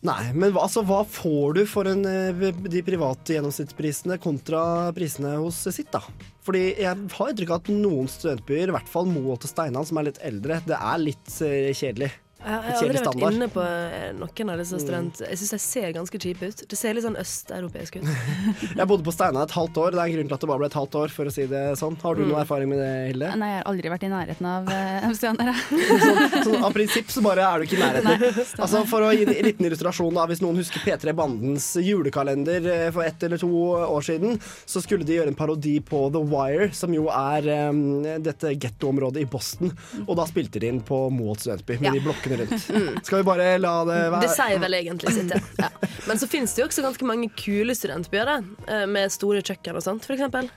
Nei, 0.04 0.34
men 0.36 0.52
hva, 0.52 0.66
altså, 0.66 0.82
hva 0.84 0.98
får 1.08 1.54
du 1.56 1.62
for 1.68 1.88
en, 1.88 2.02
eh, 2.04 2.50
de 2.68 2.82
private 2.84 3.38
gjennomsnittsprisene 3.38 4.18
kontra 4.20 4.92
prisene 4.96 5.32
hos 5.40 5.62
sitt, 5.72 5.88
da? 5.94 6.02
Fordi 6.44 6.66
jeg 6.74 6.90
har 6.90 7.30
inntrykk 7.32 7.54
av 7.54 7.62
at 7.62 7.70
noen 7.72 8.10
studentbyer, 8.12 8.68
i 8.68 8.74
hvert 8.76 8.90
fall 8.92 9.08
Moholt 9.08 9.46
og 9.48 9.52
Steinan, 9.54 9.88
som 9.88 9.96
er 9.96 10.10
litt 10.10 10.20
eldre, 10.20 10.60
det 10.68 10.76
er 10.76 11.00
litt 11.00 11.38
eh, 11.40 11.72
kjedelig. 11.72 12.10
Jeg 12.44 12.52
har 12.60 12.74
aldri 12.74 12.88
vært 12.92 13.04
standard. 13.04 13.34
inne 13.38 13.48
på 13.54 13.62
eh, 13.64 14.08
noen 14.20 14.50
av 14.52 14.58
disse 14.60 14.78
studentene. 14.82 15.28
Jeg 15.32 15.38
syns 15.40 15.52
de 15.54 15.58
ser 15.64 15.92
ganske 15.96 16.18
kjipe 16.20 16.50
ut. 16.50 16.62
Det 16.68 16.76
ser 16.78 16.94
litt 16.98 17.04
sånn 17.06 17.16
østeuropeisk 17.20 17.96
ut. 18.00 18.08
Jeg 18.80 18.86
bodde 18.90 19.06
på 19.06 19.14
Steinar 19.14 19.46
et 19.48 19.54
halvt 19.56 19.80
år. 19.80 19.94
Det 19.96 20.00
er 20.02 20.10
en 20.10 20.16
grunn 20.18 20.28
til 20.28 20.36
at 20.36 20.44
det 20.44 20.50
bare 20.50 20.60
ble 20.64 20.68
et 20.68 20.76
halvt 20.78 20.98
år, 21.00 21.14
for 21.14 21.30
å 21.30 21.32
si 21.34 21.46
det 21.50 21.62
sånn. 21.80 21.96
Har 22.04 22.14
du 22.18 22.24
Mm. 22.24 22.28
noe 22.32 22.40
erfaring 22.44 22.68
med 22.70 22.78
det, 22.80 22.90
Hilde? 23.12 23.30
Nei, 23.40 23.48
jeg 23.54 23.58
har 23.62 23.66
aldri 23.72 23.90
vært 23.92 24.04
i 24.06 24.10
nærheten 24.12 24.46
av 24.48 24.68
uh, 24.70 25.08
studenter. 25.16 25.50
jeg. 25.50 25.88
Sånn, 26.46 26.64
av 26.64 26.72
prinsipp 26.76 27.08
så 27.12 27.22
bare 27.24 27.44
er 27.48 27.58
du 27.60 27.64
ikke 27.66 27.76
i 27.76 27.82
nærheten. 27.82 28.38
Altså, 28.64 28.84
for 28.88 29.04
å 29.04 29.10
gi 29.14 29.24
en 29.26 29.32
liten 29.48 29.66
illustrasjon, 29.68 30.14
da, 30.16 30.24
hvis 30.30 30.40
noen 30.44 30.60
husker 30.60 30.80
P3 30.84 31.12
Bandens 31.16 31.66
julekalender 31.84 32.68
eh, 32.72 32.86
for 32.94 33.04
ett 33.06 33.22
eller 33.26 33.40
to 33.40 33.48
år 33.88 34.04
siden, 34.06 34.38
så 34.68 34.82
skulle 34.84 35.04
de 35.08 35.16
gjøre 35.18 35.32
en 35.32 35.38
parodi 35.38 35.78
på 35.84 36.04
The 36.14 36.22
Wire, 36.32 36.70
som 36.76 36.92
jo 36.96 37.06
er 37.12 37.48
um, 37.70 37.82
dette 38.24 38.54
gettoområdet 38.60 39.24
i 39.24 39.28
Boston. 39.30 39.72
Og 40.06 40.14
da 40.18 40.26
spilte 40.30 40.60
de 40.62 40.70
inn 40.72 40.80
på 40.84 41.04
Moholt 41.14 41.44
studentby, 41.44 41.78
med 41.80 41.90
Ja. 41.90 41.94
de 41.98 42.04
blokkene 42.04 42.33
rundt. 42.42 42.66
Mm. 42.74 42.98
Skal 43.06 43.20
vi 43.22 43.26
bare 43.28 43.46
la 43.62 43.72
det 43.88 44.00
være? 44.16 44.20
Det 44.26 44.32
sier 44.34 44.58
vel 44.62 44.74
egentlig 44.80 45.14
sitt, 45.14 45.30
ja. 45.34 45.40
ja. 45.62 45.70
Men 46.08 46.18
så 46.20 46.28
finnes 46.28 46.52
det 46.54 46.62
jo 46.64 46.68
også 46.68 46.82
ganske 46.84 47.04
mange 47.08 47.30
kule 47.38 47.74
studentbyer, 47.78 48.24
da. 48.28 48.36
eh, 48.68 48.84
Med 48.90 49.10
store 49.14 49.40
kjøkken 49.44 49.76
og 49.78 49.82
sånt, 49.86 50.04
skjønner 50.08 50.50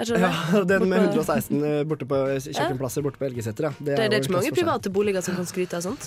Ja, 0.00 0.60
den 0.64 0.84
med 0.88 1.02
116 1.10 1.84
borte 1.90 2.06
på 2.08 2.16
kjøkkenplasser 2.40 3.02
borte 3.04 3.18
på 3.20 3.26
Elgeseter, 3.26 3.66
ja. 3.68 3.70
Det, 3.76 3.96
det 3.98 4.06
er 4.06 4.14
jo 4.16 4.22
ikke 4.22 4.32
mange 4.36 4.52
private 4.56 4.92
boliger 4.94 5.20
som 5.26 5.34
kan 5.36 5.48
skryte 5.50 5.76
av 5.76 5.82
sånt. 5.84 6.06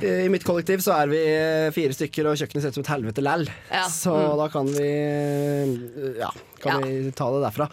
I 0.00 0.28
mitt 0.32 0.46
kollektiv 0.46 0.80
så 0.84 0.94
er 1.02 1.10
vi 1.10 1.18
eh, 1.34 1.66
fire 1.74 1.92
stykker, 1.96 2.30
og 2.30 2.38
kjøkkenet 2.40 2.64
ser 2.64 2.72
ut 2.72 2.78
som 2.78 2.84
et 2.86 2.92
helvete 2.94 3.24
læll. 3.26 3.44
Ja. 3.72 3.84
Så 3.92 4.14
Mm. 4.14 4.38
da 4.40 4.48
kan 4.54 4.66
vi 4.72 4.88
eh, 4.88 6.16
Ja, 6.22 6.30
kan 6.62 6.80
Ja. 6.80 6.86
vi 6.86 7.10
ta 7.12 7.28
det 7.34 7.42
derfra. 7.48 7.68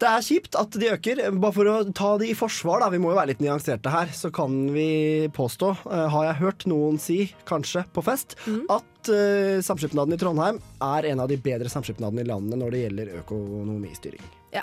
Det 0.00 0.08
er 0.08 0.22
kjipt 0.24 0.56
at 0.56 0.76
de 0.80 0.88
øker. 0.94 1.18
Bare 1.42 1.52
for 1.52 1.68
å 1.68 1.74
ta 1.92 2.14
de 2.20 2.30
i 2.30 2.36
forsvar, 2.38 2.80
da, 2.80 2.88
vi 2.92 3.00
må 3.02 3.10
jo 3.12 3.18
være 3.18 3.34
litt 3.34 3.42
nyanserte 3.44 3.92
her, 3.92 4.08
så 4.16 4.30
kan 4.32 4.54
vi 4.72 5.28
påstå, 5.36 5.70
eh, 5.92 6.06
har 6.14 6.24
jeg 6.30 6.38
hørt 6.40 6.64
noen 6.72 6.96
si, 7.00 7.18
kanskje 7.48 7.84
på 7.92 8.04
fest, 8.06 8.36
Mm. 8.46 8.62
at 8.72 9.08
uh, 9.12 9.60
samskipnaden 9.64 10.12
i 10.16 10.18
Trondheim 10.20 10.58
er 10.80 11.06
en 11.12 11.20
av 11.20 11.28
de 11.28 11.36
bedre 11.36 11.68
samskipnadene 11.72 12.20
i 12.24 12.28
landet 12.28 12.58
når 12.60 12.70
det 12.74 12.80
gjelder 12.84 13.12
økonomistyring. 13.20 14.22
Ja. 14.52 14.62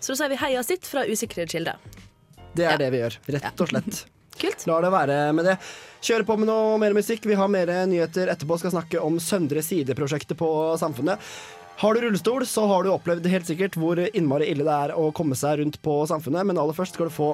Så 0.00 0.12
da 0.12 0.22
sier 0.22 0.32
vi 0.32 0.40
heia 0.40 0.62
sitt 0.64 0.88
fra 0.88 1.04
usikre 1.08 1.46
kilder. 1.48 1.76
Det 2.56 2.64
er 2.68 2.80
det 2.80 2.88
vi 2.92 3.00
gjør, 3.04 3.18
rett 3.36 3.60
og 3.60 3.68
slett. 3.68 4.06
Kult. 4.40 4.66
La 4.70 4.80
det 4.84 4.90
være 4.94 5.14
med 5.34 5.48
det. 5.50 5.56
Kjøre 6.06 6.24
på 6.28 6.36
med 6.38 6.46
noe 6.46 6.76
mer 6.78 6.94
musikk. 6.94 7.24
Vi 7.26 7.34
har 7.34 7.48
mer 7.50 7.66
nyheter 7.90 8.30
etterpå. 8.30 8.54
Skal 8.60 8.70
snakke 8.70 9.00
om 9.02 9.16
Søndre 9.18 9.64
Side-prosjektet 9.66 10.38
på 10.38 10.46
Samfunnet. 10.78 11.18
Har 11.78 11.94
du 11.94 12.00
rullestol, 12.00 12.46
så 12.46 12.66
har 12.66 12.82
du 12.82 12.88
opplevd 12.90 13.26
helt 13.30 13.46
sikkert 13.46 13.76
hvor 13.78 14.00
innmari 14.02 14.48
ille 14.50 14.64
det 14.66 14.72
er 14.74 14.92
å 14.98 15.12
komme 15.14 15.36
seg 15.38 15.60
rundt 15.60 15.76
på 15.78 15.92
Samfunnet, 16.10 16.42
men 16.48 16.58
aller 16.58 16.74
først 16.74 16.98
skal 16.98 17.06
du 17.06 17.14
få 17.14 17.28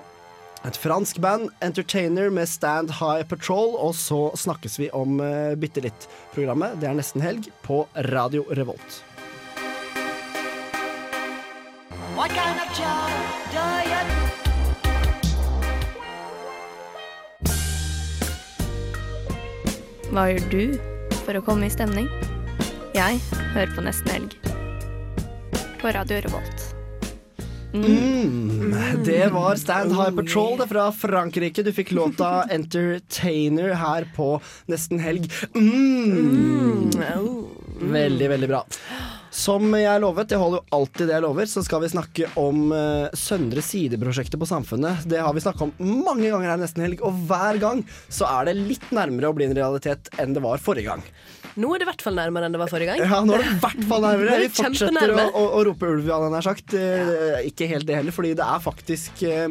et 0.68 0.76
fransk 0.76 1.16
band, 1.24 1.48
Entertainer 1.64 2.28
med 2.28 2.44
Stand 2.52 2.92
High 2.98 3.24
Patrol, 3.24 3.72
og 3.80 3.96
så 3.96 4.28
snakkes 4.36 4.76
vi 4.82 4.90
om 4.92 5.16
uh, 5.24 5.56
bitte 5.56 5.80
litt-programmet. 5.86 6.76
Det 6.76 6.90
er 6.90 7.00
nesten 7.00 7.24
helg 7.24 7.48
på 7.64 7.86
Radio 8.10 8.44
Revolt. 8.52 9.00
What 12.12 12.28
kind 12.36 12.60
of 12.60 12.68
job 12.76 13.08
do 13.48 13.64
you 13.88 14.04
Hva 20.12 20.28
gjør 20.30 20.46
du 20.52 20.78
for 21.24 21.32
å 21.32 21.42
komme 21.48 21.64
i 21.64 21.72
stemning? 21.72 22.12
Jeg 22.94 23.16
hører 23.50 23.72
på 23.74 23.82
Nesten 23.82 24.10
Helg. 24.14 24.34
På 25.80 25.90
Radio 25.90 26.20
Revolt. 26.22 26.60
Mm. 27.74 28.70
Det 29.02 29.32
var 29.34 29.58
Stand 29.58 29.90
High 29.98 30.14
Patrol 30.14 30.60
det 30.60 30.68
fra 30.70 30.84
Frankrike. 30.94 31.64
Du 31.66 31.72
fikk 31.74 31.90
låta 31.90 32.44
Entertainer 32.54 33.74
her 33.80 34.06
på 34.14 34.28
Nesten 34.70 35.02
Helg. 35.02 35.26
Mm. 35.58 36.94
Veldig, 37.82 38.30
veldig 38.36 38.52
bra. 38.52 38.62
Som 39.34 39.72
jeg 39.74 39.98
lovet, 39.98 40.30
jeg 40.30 40.38
holder 40.38 40.60
jo 40.60 40.76
alltid 40.76 41.08
det 41.10 41.16
jeg 41.16 41.24
lover, 41.24 41.48
så 41.50 41.62
skal 41.66 41.80
vi 41.82 41.90
snakke 41.90 42.28
om 42.38 42.68
uh, 42.70 43.10
Søndre 43.18 43.64
Side-prosjektet 43.66 44.38
på 44.38 44.46
Samfunnet. 44.46 45.02
Det 45.10 45.18
har 45.18 45.34
vi 45.34 45.42
snakka 45.42 45.66
om 45.66 45.72
mange 46.06 46.28
ganger 46.30 46.52
her 46.52 46.60
nesten 46.60 46.84
helg, 46.84 47.02
og 47.02 47.18
hver 47.26 47.58
gang 47.62 47.82
så 48.06 48.28
er 48.30 48.46
det 48.46 48.54
litt 48.60 48.86
nærmere 48.94 49.32
å 49.32 49.34
bli 49.34 49.48
en 49.48 49.56
realitet 49.58 50.12
enn 50.22 50.36
det 50.36 50.44
var 50.44 50.62
forrige 50.62 50.92
gang. 50.92 51.02
Nå 51.58 51.72
er 51.74 51.82
det 51.82 51.88
i 51.88 51.90
hvert 51.90 52.06
fall 52.06 52.16
nærmere 52.18 52.46
enn 52.46 52.54
det 52.54 52.62
var 52.62 52.70
forrige 52.70 52.94
gang. 52.94 53.02
Ja, 53.10 53.20
nå 53.26 53.34
er 53.34 53.42
det 53.42 53.50
i 53.50 53.58
hvert 53.66 53.84
fall 53.90 54.06
nærmere. 54.06 54.38
Er 54.38 54.46
Vi 54.46 54.54
fortsetter 54.54 55.16
å, 55.16 55.26
å, 55.26 55.44
å 55.58 55.66
rope 55.66 55.90
ulv, 55.96 56.06
ja, 56.14 56.22
nær 56.30 56.46
sagt. 56.46 56.78
Ja. 56.78 57.42
Ikke 57.42 57.66
helt 57.70 57.90
det 57.90 57.98
heller, 57.98 58.14
fordi 58.14 58.36
det 58.38 58.46
er 58.46 58.62
faktisk 58.62 59.26
uh, 59.26 59.50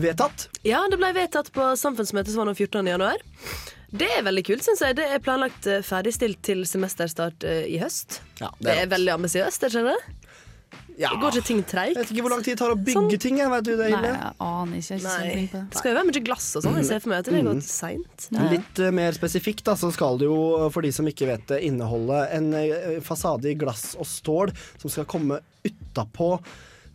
vedtatt. 0.00 0.48
Ja, 0.64 0.80
det 0.88 0.96
ble 1.00 1.12
vedtatt 1.16 1.52
på 1.52 1.74
samfunnsmøtet 1.76 2.32
som 2.32 2.46
var 2.46 2.54
den 2.54 2.56
14. 2.56 2.94
januar. 2.96 3.20
Det 3.96 4.08
er 4.18 4.22
veldig 4.26 4.42
kult, 4.48 4.64
syns 4.66 4.82
jeg. 4.84 4.96
Det 4.98 5.06
er 5.08 5.22
planlagt 5.24 5.66
eh, 5.70 5.82
ferdigstilt 5.86 6.40
til 6.44 6.64
semesterstart 6.68 7.44
eh, 7.48 7.64
i 7.72 7.78
høst. 7.80 8.20
Ja, 8.42 8.50
det, 8.60 8.74
er 8.82 8.88
veldig 8.92 9.12
ambisiøst, 9.16 9.62
er 9.66 9.72
det 9.72 9.82
ikke 9.82 9.92
det? 9.94 10.22
Ja. 10.96 11.10
Går 11.20 11.34
ikke 11.36 11.44
ting 11.44 11.58
treigt? 11.68 11.92
Jeg 11.92 12.00
vet 12.06 12.10
ikke 12.14 12.22
hvor 12.24 12.32
lang 12.32 12.42
tid 12.44 12.54
det 12.54 12.60
tar 12.62 12.72
å 12.72 12.76
bygge 12.80 13.18
ting. 13.20 13.36
Jeg 13.42 13.50
vet 13.52 13.66
du 13.66 13.72
det, 13.76 13.88
Nei, 13.92 13.98
jeg 14.08 14.30
aner 14.46 14.78
ikke. 14.80 14.96
Jeg 14.96 15.04
er 15.04 15.26
ikke 15.26 15.34
Nei. 15.36 15.48
det. 15.52 15.60
Det 15.74 15.80
skal 15.82 15.90
jo 15.92 15.96
være 15.98 16.08
mye 16.08 16.22
glass 16.28 16.46
og 16.56 16.64
sånn. 16.64 16.78
Jeg 16.80 16.86
ser 16.88 17.02
for 17.04 17.12
meg 17.12 17.18
at 17.20 17.28
det 17.28 17.34
Mm. 17.36 17.48
går 17.50 17.60
seint. 17.66 18.28
Litt 18.54 18.80
uh, 18.80 18.88
mer 18.96 19.12
spesifikt 19.18 19.64
da, 19.68 19.74
så 19.76 19.90
skal 19.92 20.16
det 20.22 20.28
jo, 20.30 20.38
for 20.72 20.86
de 20.88 20.92
som 20.96 21.08
ikke 21.10 21.28
vet 21.28 21.44
det, 21.52 21.58
inneholde 21.68 22.22
en 22.38 22.48
uh, 22.56 22.96
fasade 23.04 23.52
i 23.52 23.58
glass 23.60 23.90
og 24.00 24.08
stål 24.08 24.54
som 24.80 24.88
skal 24.94 25.04
komme 25.04 25.42
utapå 25.68 26.38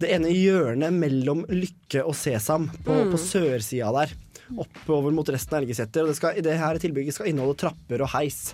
det 0.01 0.09
ene 0.17 0.33
hjørnet 0.33 0.97
mellom 0.97 1.45
Lykke 1.53 2.01
og 2.01 2.17
Sesam, 2.17 2.71
på, 2.81 3.03
Mm. 3.03 3.11
på 3.13 3.21
sørsida 3.21 3.93
der. 4.01 4.15
Oppover 4.57 5.11
mot 5.15 5.29
resten 5.29 5.55
av 5.57 5.63
Elgeseter. 5.63 6.03
Og 6.03 6.11
det 6.11 6.15
skal, 6.19 6.41
det 6.43 6.57
her 6.59 6.79
tilbygget 6.81 7.13
skal 7.15 7.27
inneholde 7.31 7.57
trapper 7.57 8.01
og 8.01 8.09
heis. 8.15 8.53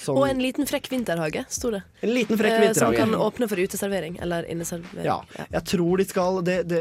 Som, 0.00 0.16
Og 0.16 0.24
en 0.24 0.38
liten 0.40 0.64
frekk 0.64 0.86
vinterhage, 0.88 1.42
sto 1.52 1.68
det. 1.74 1.82
En 2.00 2.14
liten 2.14 2.38
frekk 2.40 2.62
Eh, 2.62 2.72
Som 2.72 2.94
kan 2.96 3.12
åpne 3.12 3.44
for 3.50 3.60
uteservering 3.60 4.16
eller 4.24 4.46
inneservering. 4.48 5.04
Ja, 5.04 5.18
jeg 5.52 5.64
tror 5.68 5.98
de 6.00 6.06
skal 6.08 6.38
det, 6.46 6.62
det, 6.70 6.80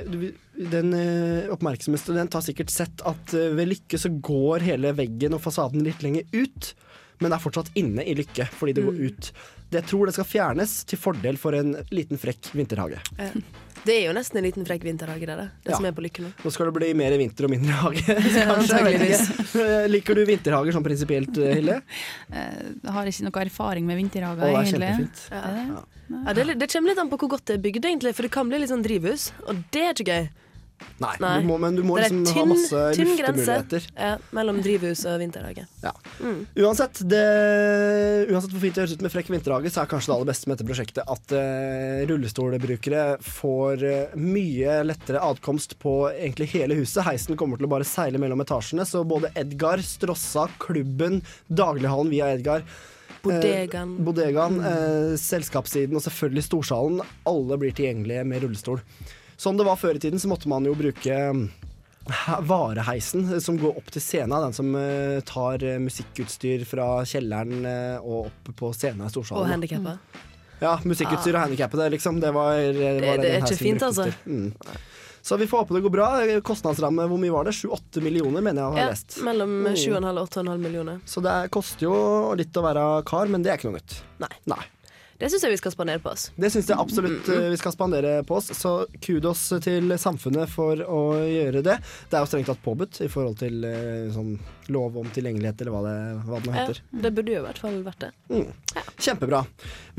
Den 0.71 0.93
eh, 0.95 1.49
oppmerksomme 1.51 1.99
student 1.99 2.33
har 2.33 2.41
sikkert 2.45 2.71
sett 2.71 3.03
at 3.03 3.33
eh, 3.35 3.49
ved 3.57 3.67
Lykke 3.67 3.99
så 3.99 4.13
går 4.23 4.63
hele 4.63 4.93
veggen 4.95 5.35
og 5.35 5.41
fasaden 5.43 5.83
litt 5.83 5.99
lenger 6.05 6.23
ut, 6.31 6.71
men 7.19 7.35
er 7.35 7.43
fortsatt 7.43 7.73
inne 7.75 8.05
i 8.07 8.15
Lykke 8.15 8.47
fordi 8.55 8.77
det 8.79 8.85
går 8.87 8.95
Mm. 8.95 9.07
ut. 9.11 9.31
Det 9.71 9.79
jeg 9.83 9.87
tror 9.91 10.05
det 10.07 10.13
skal 10.15 10.25
fjernes 10.27 10.71
til 10.85 10.99
fordel 10.99 11.37
for 11.39 11.55
en 11.55 11.75
liten 11.91 12.17
frekk 12.19 12.49
vinterhage. 12.55 12.99
Ja. 13.19 13.29
Det 13.85 13.93
er 13.95 14.03
jo 14.07 14.13
nesten 14.13 14.37
en 14.37 14.45
liten 14.45 14.65
frekk 14.67 14.83
vinterhage, 14.85 15.25
det, 15.25 15.35
det, 15.39 15.47
det 15.65 15.71
Ja. 15.73 15.77
som 15.79 15.85
er 15.89 15.93
på 15.97 16.03
Lykke 16.05 16.21
nå. 16.25 16.31
Nå 16.45 16.51
skal 16.53 16.69
det 16.69 16.73
bli 16.75 16.89
mer 16.97 17.15
vinter 17.17 17.47
og 17.47 17.53
mindre 17.53 17.77
hage. 17.81 18.03
kanskje, 18.51 18.81
jeg. 18.93 19.21
Eh, 19.57 19.87
Liker 19.95 20.19
du 20.19 20.21
vinterhager 20.29 20.75
sånn 20.75 20.85
prinsipielt, 20.85 21.33
Hille? 21.33 21.55
Hilde? 21.57 21.79
Eh, 22.31 22.61
Jeg 22.83 22.93
har 22.95 23.09
ikke 23.09 23.25
noe 23.27 23.41
erfaring 23.45 23.87
med 23.89 23.97
vinterhager, 23.99 24.45
er 24.45 24.59
egentlig. 24.61 24.91
kjempefint. 24.91 25.23
Ja. 25.31 25.41
Det? 26.11 26.21
Ja, 26.27 26.33
det, 26.37 26.45
det 26.61 26.67
kommer 26.71 26.91
litt 26.93 27.01
an 27.01 27.09
på 27.11 27.17
hvor 27.23 27.31
godt 27.37 27.45
det 27.49 27.57
er 27.57 27.63
bygd, 27.65 27.85
egentlig, 27.89 28.13
for 28.17 28.27
det 28.27 28.31
kan 28.33 28.49
bli 28.51 28.59
litt 28.61 28.71
sånn 28.71 28.83
drivhus, 28.85 29.29
og 29.47 29.63
det 29.73 29.83
er 29.87 29.93
ikke 29.95 30.07
gøy. 30.11 30.29
Nei, 31.01 31.15
Nei. 31.21 31.31
Du 31.41 31.47
må, 31.49 31.57
men 31.61 31.77
du 31.77 31.81
må 31.85 31.97
liksom 31.97 32.21
ha 32.27 32.43
masse 32.51 32.81
tynn 32.97 33.09
luftemuligheter. 33.09 33.87
ja, 33.95 34.11
mellom 34.37 34.59
drivhus 34.61 35.01
og 35.09 35.17
vinterhage. 35.21 35.65
Ja. 35.81 35.93
Mm. 36.21 36.43
Uansett, 36.61 37.01
det, 37.09 37.23
uansett 38.29 38.53
hvor 38.53 38.63
fint 38.63 38.77
det 38.77 38.85
høres 38.85 38.95
ut 38.97 39.05
med 39.05 39.13
frekk 39.13 39.31
vinterhage, 39.33 39.73
så 39.73 39.81
er 39.81 39.91
kanskje 39.91 40.11
det 40.11 40.17
aller 40.17 40.31
beste 40.31 40.49
med 40.49 40.59
dette 40.59 40.69
prosjektet 40.69 41.11
at 41.15 41.35
uh, 41.35 42.03
rullestolbrukere 42.11 43.07
får 43.25 43.87
uh, 43.87 44.15
mye 44.21 44.77
lettere 44.85 45.23
adkomst 45.25 45.77
på 45.81 45.95
egentlig 46.13 46.51
hele 46.53 46.77
huset. 46.77 47.03
Heisen 47.07 47.39
kommer 47.39 47.57
til 47.57 47.69
å 47.69 47.73
bare 47.73 47.87
seile 47.87 48.21
mellom 48.21 48.45
etasjene, 48.45 48.85
så 48.85 49.01
både 49.07 49.33
Edgar, 49.41 49.81
Strossa, 49.85 50.47
klubben, 50.61 51.21
daglighallen 51.49 52.13
via 52.13 52.33
Edgar 52.35 52.65
Bodegaen. 53.21 53.97
Eh, 53.97 54.03
bodegaen, 54.03 54.59
eh, 54.59 55.15
selskapssiden 55.17 55.95
og 55.95 56.01
selvfølgelig 56.01 56.45
storsalen. 56.47 57.01
Alle 57.25 57.57
blir 57.57 57.73
tilgjengelige 57.77 58.25
med 58.25 58.43
rullestol. 58.43 58.81
Som 59.41 59.57
det 59.57 59.65
var 59.65 59.79
før 59.81 59.97
i 59.97 60.01
tiden, 60.03 60.21
så 60.21 60.29
måtte 60.29 60.49
man 60.51 60.65
jo 60.69 60.75
bruke 60.77 61.15
vareheisen 62.45 63.33
eh, 63.33 63.39
som 63.39 63.57
går 63.57 63.77
opp 63.77 63.91
til 63.93 64.01
scenen. 64.03 64.37
Den 64.47 64.53
som 64.53 64.73
eh, 64.77 65.19
tar 65.27 65.63
eh, 65.65 65.79
musikkutstyr 65.81 66.65
fra 66.69 66.89
kjelleren 67.07 67.65
og 68.01 68.27
opp 68.27 68.51
på 68.57 68.71
scenen 68.77 69.07
i 69.07 69.11
storsalen. 69.13 69.45
Og 69.45 69.51
handikappa. 69.55 69.97
Ja, 70.61 70.75
musikkutstyr 70.85 71.33
og 71.39 71.45
handikappede, 71.47 71.89
liksom. 71.95 72.19
Det 72.21 72.29
var, 72.35 72.57
det, 72.61 72.89
var 73.01 73.21
det 73.21 73.31
er 73.35 73.45
ikke 73.45 73.57
fint, 73.57 73.81
altså. 73.85 74.05
Mm. 74.29 74.51
Så 75.21 75.37
vi 75.37 75.45
får 75.49 75.63
håpe 75.63 75.75
det 75.77 75.81
går 75.85 75.93
bra. 75.93 76.09
Kostnadsramme, 76.45 77.05
hvor 77.09 77.19
mye 77.21 77.33
var 77.33 77.45
det? 77.49 77.53
7-8 77.57 78.01
millioner, 78.01 78.41
mener 78.45 78.61
jeg 78.61 78.67
å 78.69 78.75
ha 78.75 78.83
Ja, 78.83 78.91
lest. 78.93 79.17
mellom 79.25 79.51
Mm. 79.61 79.73
7,5 79.77 80.05
og 80.11 80.29
8,5 80.29 80.61
millioner. 80.61 81.01
Så 81.05 81.21
det 81.25 81.35
koster 81.53 81.85
jo 81.87 81.95
litt 82.37 82.57
å 82.57 82.63
være 82.65 82.85
kar, 83.09 83.29
men 83.29 83.45
det 83.45 83.53
er 83.53 83.59
ikke 83.61 83.69
noe 83.71 83.77
nytt. 83.81 83.97
Nei. 84.21 84.31
Nei. 84.53 84.61
Det 85.21 85.27
syns 85.29 85.43
jeg 85.45 85.53
vi 85.53 85.57
skal 85.59 85.73
spandere 85.75 86.01
på 86.01 86.09
oss. 86.09 86.23
Det 86.33 86.49
syns 86.49 86.69
jeg 86.71 86.81
absolutt 86.81 87.27
eh, 87.29 87.43
vi 87.53 87.57
skal 87.61 87.73
spandere 87.75 88.13
på 88.25 88.39
oss, 88.39 88.47
så 88.57 88.71
kudos 89.05 89.43
til 89.61 89.93
samfunnet 90.01 90.49
for 90.49 90.81
å 90.81 91.01
gjøre 91.29 91.61
det. 91.67 91.75
Det 92.09 92.17
er 92.17 92.23
jo 92.23 92.29
strengt 92.31 92.49
tatt 92.49 92.63
påbudt 92.65 92.97
i 93.05 93.09
forhold 93.11 93.37
til 93.37 93.59
eh, 93.69 94.07
sånn 94.15 94.31
lov 94.73 94.97
om 94.97 95.09
tilgjengelighet, 95.13 95.61
eller 95.61 95.75
hva 95.75 95.81
det, 95.85 95.93
hva 96.25 96.39
det 96.41 96.49
nå 96.49 96.55
Ja, 96.55 96.63
heter. 96.63 96.79
det 97.05 97.11
burde 97.19 97.35
jo 97.35 97.41
i 97.43 97.45
hvert 97.45 97.61
fall 97.61 97.77
vært 97.85 98.05
det. 98.07 98.09
Mm. 98.31 98.49
Kjempebra. 99.01 99.43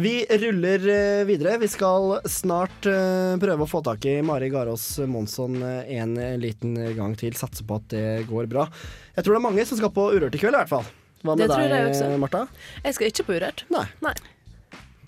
Vi 0.03 0.15
ruller 0.43 0.89
eh, 0.97 1.23
videre. 1.31 1.55
Vi 1.63 1.71
skal 1.71 2.17
snart 2.27 2.83
prøve 2.83 3.63
å 3.63 3.71
få 3.71 3.83
tak 3.87 4.03
i 4.11 4.17
Mari 4.27 4.51
Garås 4.51 4.89
Monsson 5.07 5.61
en 5.63 6.17
liten 6.43 6.75
gang 6.99 7.15
til. 7.21 7.39
Satse 7.39 7.63
på 7.69 7.79
at 7.79 7.87
det 7.95 8.05
går 8.27 8.51
bra. 8.51 8.67
Jeg 9.15 9.23
tror 9.23 9.37
det 9.37 9.41
er 9.45 9.47
mange 9.47 9.69
som 9.71 9.79
skal 9.79 9.95
på 9.95 10.09
Urørt 10.17 10.35
i 10.35 10.43
kveld, 10.43 10.57
i 10.59 10.65
hvert 10.65 10.73
fall. 10.73 10.91
Hva 11.23 11.37
med 11.39 11.47
jeg 11.47 11.71
deg, 11.71 12.19
Martha? 12.19 12.47
Jeg 12.83 12.97
skal 12.99 13.13
ikke 13.13 13.29
på 13.31 13.37
Urørt. 13.39 13.63
Nei. 13.71 13.87
Nei. 14.03 14.17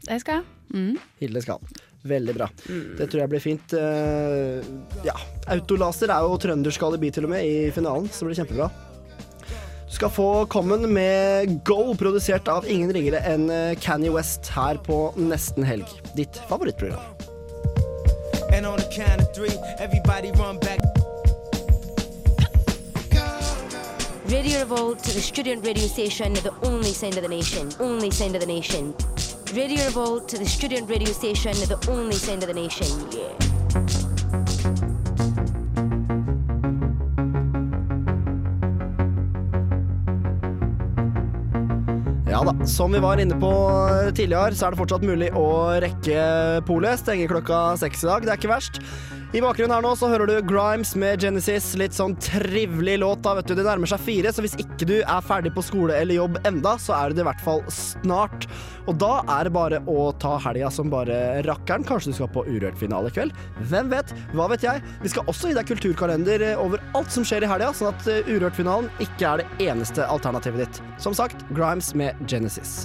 Det 0.05 0.21
skal 0.21 0.40
jeg. 0.40 0.45
Mm. 0.75 0.97
Hilde 1.21 1.43
skal. 1.45 1.75
Veldig 2.05 2.35
bra. 2.37 2.49
Det 2.99 3.07
tror 3.09 3.23
jeg 3.23 3.33
blir 3.33 3.40
fint. 3.40 3.75
Eh, 3.79 4.67
ja. 5.07 5.14
Autolaser 5.55 6.12
er 6.12 6.27
jo 6.27 6.37
trøndersk 6.40 6.83
alibi 6.85 7.12
til 7.14 7.25
og 7.29 7.33
med 7.33 7.47
i 7.49 7.71
finalen, 7.73 8.11
så 8.12 8.25
det 8.25 8.33
blir 8.33 8.43
kjempebra. 8.43 8.69
Du 9.85 9.97
skal 9.97 10.11
få 10.11 10.29
Common 10.51 10.88
med 10.93 11.61
Go, 11.64 11.95
produsert 11.95 12.49
av 12.51 12.67
ingen 12.67 12.90
ringere 12.93 13.21
enn 13.31 13.47
Canny 13.47 14.09
Kanye 14.09 14.14
West 14.17 14.51
her 14.51 14.81
på 14.83 15.12
Nesten 15.17 15.64
Helg. 15.64 15.87
Ditt 16.19 16.40
favorittprogram. 16.51 17.14
And 18.53 18.67
on 18.67 18.79
the 18.79 18.88
count 18.90 19.23
of 19.23 19.33
three, 19.35 19.55
everybody 19.79 20.33
run 20.33 20.59
back. 20.59 20.81
Radio 24.27 24.61
Revolt, 24.61 24.99
the 24.99 25.21
student 25.21 25.64
radio 25.64 25.87
station, 25.87 26.33
the 26.35 26.53
only 26.62 26.93
sound 26.93 27.17
of 27.17 27.23
the 27.23 27.29
nation. 27.29 27.71
Only 27.79 28.11
sound 28.11 28.35
of 28.35 28.40
the 28.40 28.47
nation. 28.47 28.95
Radio 29.55 29.85
Revolt, 29.85 30.29
the 30.31 30.45
student 30.45 30.90
radio 30.90 31.12
station, 31.12 31.53
the 31.69 31.79
only 31.88 32.17
sound 32.17 32.43
of 32.43 32.49
the 32.49 32.55
nation. 32.55 32.88
Yeah. 33.12 33.45
Ja 42.27 42.40
da, 42.43 42.67
som 42.67 42.93
vi 42.93 42.99
var 42.99 43.21
inne 43.23 43.37
på 43.38 43.53
tidligere, 44.17 44.57
så 44.59 44.67
er 44.67 44.75
det 44.75 44.81
fortsatt 44.81 45.07
mulig 45.07 45.31
å 45.38 45.47
rekke 45.85 46.25
polet. 46.67 46.99
Stenger 46.99 47.31
klokka 47.31 47.59
seks 47.79 48.03
i 48.03 48.09
dag, 48.11 48.27
det 48.27 48.35
er 48.35 48.40
ikke 48.40 48.51
verst. 48.51 48.83
I 49.35 49.40
bakgrunnen 49.42 49.75
her 49.75 49.83
nå 49.83 49.90
så 49.99 50.07
hører 50.07 50.31
du 50.31 50.47
Grimes 50.47 50.92
med 50.94 51.18
Genesis. 51.25 51.73
Litt 51.75 51.97
sånn 51.97 52.12
trivelig 52.23 53.01
låt, 53.03 53.25
da, 53.25 53.33
vet 53.35 53.49
du. 53.51 53.57
Det 53.59 53.64
nærmer 53.66 53.90
seg 53.90 54.05
fire, 54.07 54.31
så 54.31 54.44
hvis 54.44 54.55
ikke 54.62 54.87
du 54.87 54.92
er 55.01 55.25
ferdig 55.27 55.51
på 55.57 55.64
skole 55.66 55.97
eller 55.99 56.20
jobb 56.20 56.38
enda, 56.47 56.77
så 56.79 56.94
er 56.94 57.11
du 57.11 57.18
det 57.18 57.25
i 57.25 57.27
hvert 57.27 57.42
fall 57.42 57.64
snart. 57.75 58.47
Og 58.87 58.94
da 59.03 59.25
er 59.35 59.49
det 59.49 59.55
bare 59.57 59.81
å 59.90 60.12
ta 60.23 60.37
helga 60.44 60.70
som 60.70 60.92
bare 60.92 61.18
rakkeren. 61.49 61.83
Kanskje 61.88 62.12
du 62.12 62.18
skal 62.20 62.31
på 62.31 62.47
Urørt-finale 62.47 63.11
i 63.11 63.16
kveld? 63.16 63.35
Hvem 63.73 63.90
vet? 63.90 64.14
Hva 64.38 64.47
vet 64.55 64.68
jeg? 64.68 64.87
Vi 65.03 65.11
skal 65.16 65.27
også 65.27 65.51
gi 65.51 65.59
deg 65.59 65.66
kulturkalender 65.73 66.47
over 66.55 66.85
alt 66.94 67.11
som 67.11 67.27
skjer 67.27 67.42
i 67.42 67.51
helga, 67.51 67.73
sånn 67.75 67.90
at 67.90 68.07
eh, 68.07 68.31
Urørt-finalen 68.31 68.87
ikke 69.03 69.33
er 69.33 69.42
det 69.42 69.66
eneste 69.66 70.07
alternativet 70.07 70.62
ditt. 70.62 70.83
Som 71.03 71.18
sagt, 71.18 71.42
Grimes 71.51 71.90
med 71.99 72.23
Genesis. 72.31 72.85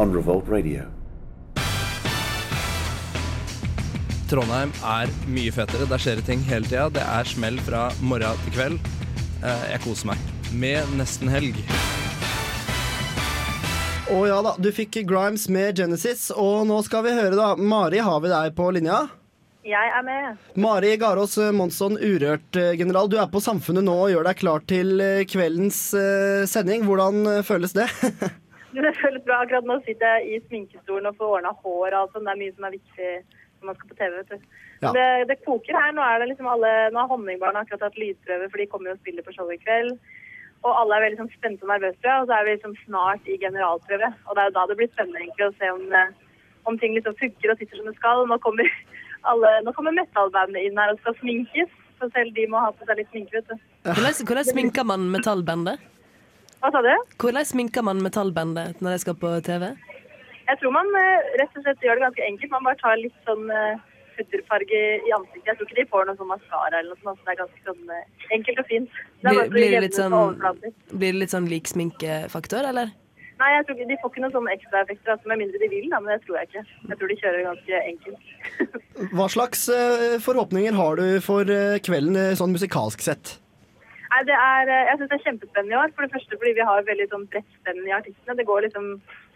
On 0.00 0.14
Revolt 0.16 0.48
Radio. 0.48 0.86
Trondheim 4.30 4.70
er 4.86 5.10
mye 5.28 5.52
fetere. 5.52 5.84
Der 5.90 6.00
skjer 6.00 6.20
det 6.20 6.24
ting 6.30 6.40
hele 6.48 6.64
tida. 6.64 6.86
Det 6.94 7.02
er 7.04 7.28
smell 7.28 7.58
fra 7.66 7.88
morgen 8.00 8.40
til 8.46 8.54
kveld. 8.56 8.90
Eh, 9.44 9.64
Jeg 9.74 9.82
koser 9.84 10.12
meg. 10.12 10.24
Med 10.56 10.88
nesten 10.96 11.28
helg. 11.28 11.58
Å 14.10 14.24
ja 14.26 14.40
da, 14.42 14.56
du 14.58 14.70
fikk 14.74 15.02
Grimes 15.06 15.44
med 15.52 15.76
Genesis, 15.78 16.30
og 16.34 16.64
nå 16.66 16.80
skal 16.82 17.04
vi 17.04 17.12
høre, 17.14 17.36
da. 17.38 17.52
Mari, 17.54 18.00
har 18.02 18.24
vi 18.24 18.32
deg 18.32 18.56
på 18.56 18.72
linja? 18.74 19.04
Jeg 19.68 19.92
er 19.92 20.02
med. 20.02 20.40
Mari 20.56 20.94
Garås 20.98 21.36
Monsson, 21.52 21.98
Urørt-general. 22.00 23.10
Du 23.12 23.18
er 23.20 23.28
på 23.30 23.42
Samfunnet 23.44 23.84
nå 23.84 23.92
og 24.06 24.10
gjør 24.14 24.30
deg 24.30 24.40
klar 24.40 24.64
til 24.64 24.96
eh, 25.04 25.26
kveldens 25.28 25.90
eh, 25.92 26.46
sending. 26.48 26.88
Hvordan 26.88 27.20
eh, 27.36 27.42
føles 27.46 27.76
det? 27.76 27.90
Det 28.74 28.94
føles 29.00 29.22
bra. 29.26 29.42
Akkurat 29.42 29.66
nå 29.66 29.80
sitter 29.84 30.18
jeg 30.20 30.26
i 30.30 30.40
sminkestolen 30.46 31.10
og 31.10 31.18
får 31.18 31.36
ordna 31.38 31.52
hår 31.62 31.88
og 31.90 31.98
alt 32.00 32.14
sånt. 32.14 32.26
Det 32.28 32.34
er 32.34 32.42
mye 32.42 32.54
som 32.56 32.66
er 32.68 32.76
viktig 32.76 33.10
når 33.60 33.68
man 33.68 33.78
skal 33.78 33.90
på 33.90 33.98
TV. 33.98 34.16
vet 34.16 34.30
du. 34.30 34.48
Ja. 34.80 34.92
Det, 34.96 35.06
det 35.28 35.36
koker 35.44 35.76
her. 35.76 35.92
Nå 35.96 36.04
er 36.06 36.22
det 36.22 36.30
liksom 36.30 36.48
alle, 36.48 36.72
nå 36.94 37.02
har 37.02 37.10
Honningbarna 37.10 37.64
akkurat 37.64 37.88
hatt 37.88 38.00
lydprøve, 38.00 38.48
for 38.48 38.62
de 38.62 38.68
kommer 38.70 38.90
jo 38.90 38.96
og 38.96 39.02
spiller 39.02 39.26
på 39.26 39.34
show 39.36 39.50
i 39.52 39.58
kveld. 39.60 39.98
Og 40.60 40.72
alle 40.76 40.96
er 40.96 41.06
veldig 41.06 41.20
sånn 41.22 41.34
spente 41.34 41.64
og 41.64 41.72
nervøse, 41.72 41.98
tror 42.00 42.12
jeg. 42.12 42.22
Og 42.22 42.30
så 42.30 42.36
er 42.36 42.46
vi 42.46 42.56
liksom 42.56 42.78
snart 42.84 43.28
i 43.28 43.38
generalprøve. 43.40 44.10
Og 44.26 44.34
det 44.36 44.42
er 44.42 44.50
jo 44.50 44.56
da 44.56 44.64
det 44.70 44.78
blir 44.80 44.90
spennende 44.92 45.22
egentlig 45.24 45.46
å 45.48 45.54
se 45.60 45.70
om, 45.76 45.84
eh, 46.00 46.16
om 46.68 46.80
ting 46.80 46.96
liksom 46.96 47.16
funker 47.20 47.52
og 47.52 47.60
sitter 47.60 47.80
som 47.80 47.88
det 47.88 47.96
skal. 47.98 48.26
Nå 48.28 48.40
kommer, 48.44 48.72
alle, 49.30 49.54
nå 49.66 49.76
kommer 49.76 49.96
metallbandet 49.96 50.68
inn 50.68 50.80
her 50.80 50.92
og 50.94 51.00
skal 51.04 51.16
sminkes. 51.22 51.78
Så 52.00 52.08
selv 52.14 52.32
de 52.36 52.46
må 52.48 52.60
ha 52.60 52.70
på 52.72 52.86
seg 52.88 52.96
litt 52.96 53.10
sminke, 53.12 53.40
vet 53.40 53.48
du. 53.52 53.56
Hvordan, 53.84 54.20
hvordan 54.28 54.46
sminker 54.48 54.86
man 54.88 55.08
metallbandet? 55.12 55.82
Hva 56.60 56.72
sa 56.74 56.82
du? 56.84 56.92
Hvordan 57.20 57.46
sminker 57.48 57.84
man 57.86 58.02
metallbandet 58.04 58.82
når 58.84 58.96
de 58.96 59.02
skal 59.04 59.16
på 59.20 59.32
TV? 59.46 59.70
Jeg 60.50 60.58
tror 60.60 60.74
man 60.74 60.88
eh, 60.98 61.30
rett 61.40 61.56
og 61.56 61.64
slett 61.64 61.84
gjør 61.86 61.96
det 61.96 62.06
ganske 62.08 62.26
enkelt. 62.26 62.52
Man 62.52 62.66
bare 62.66 62.80
tar 62.80 62.98
litt 63.00 63.16
sånn 63.28 63.46
uh, 63.48 63.80
pudderfarge 64.16 64.80
i 65.06 65.12
ansiktet. 65.16 65.46
Jeg 65.48 65.58
tror 65.58 65.68
ikke 65.68 65.78
de 65.78 65.88
får 65.92 66.08
noe 66.08 66.18
sånn 66.18 66.30
maskara 66.30 66.80
eller 66.80 66.92
noe 66.92 67.04
sånt. 67.04 67.20
så 67.20 67.28
Det 67.28 67.34
er 67.34 67.40
ganske 67.42 67.68
sånn 67.68 67.94
eh, 67.96 68.24
enkelt 68.36 68.62
og 68.64 68.72
fint. 68.72 68.98
Det 69.20 69.30
er 69.30 69.38
Blir, 69.38 69.52
blir, 69.54 69.76
det 69.76 69.84
litt 69.86 70.00
sånn, 70.00 70.16
blir 70.90 71.14
det 71.14 71.20
litt 71.22 71.36
sånn 71.36 71.48
lik 71.50 71.70
sminkefaktor, 71.70 72.68
eller? 72.72 72.92
Nei, 73.40 73.50
jeg 73.54 73.66
tror 73.66 73.78
ikke, 73.78 73.88
de 73.88 73.96
får 74.02 74.10
ikke 74.12 74.22
noen 74.26 74.34
sånne 74.34 74.52
ekstraeffekter, 74.52 75.12
altså, 75.14 75.28
med 75.30 75.38
mindre 75.40 75.60
de 75.62 75.68
vil, 75.72 75.86
da, 75.88 76.00
men 76.04 76.12
det 76.12 76.18
tror 76.26 76.36
jeg 76.36 76.50
ikke. 76.50 76.64
Jeg 76.90 76.98
tror 77.00 77.12
de 77.12 77.20
kjører 77.22 77.46
ganske 77.46 77.78
enkelt. 77.88 79.14
Hva 79.16 79.28
slags 79.32 79.62
eh, 79.72 80.18
forhåpninger 80.20 80.76
har 80.76 81.00
du 81.00 81.06
for 81.24 81.48
eh, 81.54 81.78
kvelden 81.86 82.18
eh, 82.20 82.34
sånn 82.36 82.52
musikalsk 82.52 83.06
sett? 83.06 83.38
Nei, 84.10 84.22
det 84.26 84.34
er, 84.34 84.70
eh, 84.74 84.86
jeg 84.90 84.98
syns 84.98 85.10
det 85.10 85.18
er 85.18 85.26
kjempespennende 85.26 85.74
i 85.76 85.80
år. 85.80 85.92
For 85.94 86.02
det 86.06 86.14
første 86.14 86.38
fordi 86.38 86.54
vi 86.58 86.66
har 86.66 86.88
veldig 86.88 87.08
sånn 87.12 87.28
bredt 87.30 87.52
spenn 87.60 87.84
i 87.86 87.94
artistene. 87.94 88.36
Det 88.38 88.46
går 88.48 88.66
liksom 88.66 88.88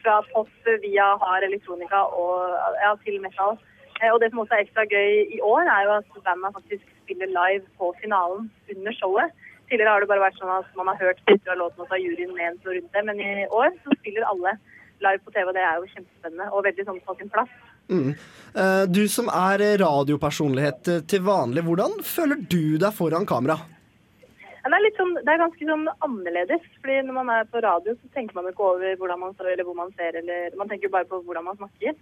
fra 0.02 0.16
pop 0.32 0.50
via 0.82 1.06
hard 1.22 1.46
elektronika 1.46 2.02
og 2.10 2.56
ja, 2.82 2.90
til 3.04 3.20
metal. 3.22 3.56
Eh, 4.02 4.10
Og 4.12 4.20
det 4.20 4.30
som 4.32 4.42
også 4.42 4.56
er 4.58 4.64
ekstra 4.64 4.84
gøy 4.90 5.30
i 5.36 5.40
år, 5.40 5.62
er 5.70 5.86
jo 5.86 5.92
at 6.00 6.22
bandet 6.26 6.56
faktisk 6.58 6.84
spiller 7.04 7.30
live 7.30 7.64
på 7.78 7.92
finalen 8.02 8.50
under 8.74 8.92
showet. 8.98 9.30
Tidligere 9.70 9.92
har 9.94 10.00
det 10.02 10.10
bare 10.10 10.24
vært 10.26 10.40
sånn 10.40 10.52
at 10.52 10.66
man 10.76 10.90
har 10.90 10.98
hørt 11.00 11.22
biter 11.28 11.54
av 11.54 11.60
låten 11.62 11.80
og 11.80 11.86
så 11.88 11.94
har 11.94 12.02
juryen 12.02 12.34
ment 12.36 12.64
noe 12.64 12.74
rundt 12.74 12.92
det, 12.92 13.04
men 13.08 13.20
i 13.20 13.46
år 13.48 13.70
så 13.84 13.94
spiller 14.00 14.26
alle 14.28 14.58
live 15.04 15.22
på 15.24 15.32
TV, 15.32 15.46
og 15.48 15.54
det 15.56 15.62
er 15.64 15.78
jo 15.78 15.88
kjempespennende 15.94 16.50
og 16.52 16.64
veldig 16.66 16.84
sånn 16.88 17.00
på 17.06 17.16
sin 17.18 17.30
plass. 17.32 17.54
Mm. 17.88 18.10
Eh, 18.56 18.84
Du 18.92 19.06
som 19.08 19.28
er 19.28 19.64
radiopersonlighet 19.80 21.08
til 21.08 21.24
vanlig, 21.24 21.64
hvordan 21.64 21.96
føler 22.02 22.42
du 22.44 22.76
deg 22.78 22.92
foran 22.92 23.26
kamera? 23.26 23.56
Det 24.64 24.72
er, 24.72 24.94
sånn, 24.96 25.10
det 25.20 25.28
er 25.28 25.40
ganske 25.42 25.66
sånn 25.68 25.88
annerledes. 26.06 26.62
fordi 26.80 27.00
når 27.04 27.16
man 27.18 27.30
er 27.34 27.48
på 27.52 27.60
radio, 27.60 27.92
så 27.94 28.12
tenker 28.14 28.36
man 28.38 28.46
ikke 28.48 28.64
over 28.64 28.94
hvordan 29.00 29.20
man 29.20 29.34
står 29.34 29.50
eller 29.52 29.66
hvor 29.68 29.76
man 29.76 29.90
ser, 29.98 30.16
eller 30.16 30.56
man 30.56 30.70
tenker 30.70 30.92
bare 30.92 31.08
på 31.10 31.20
hvordan 31.26 31.44
man 31.44 31.58
snakker. 31.58 31.92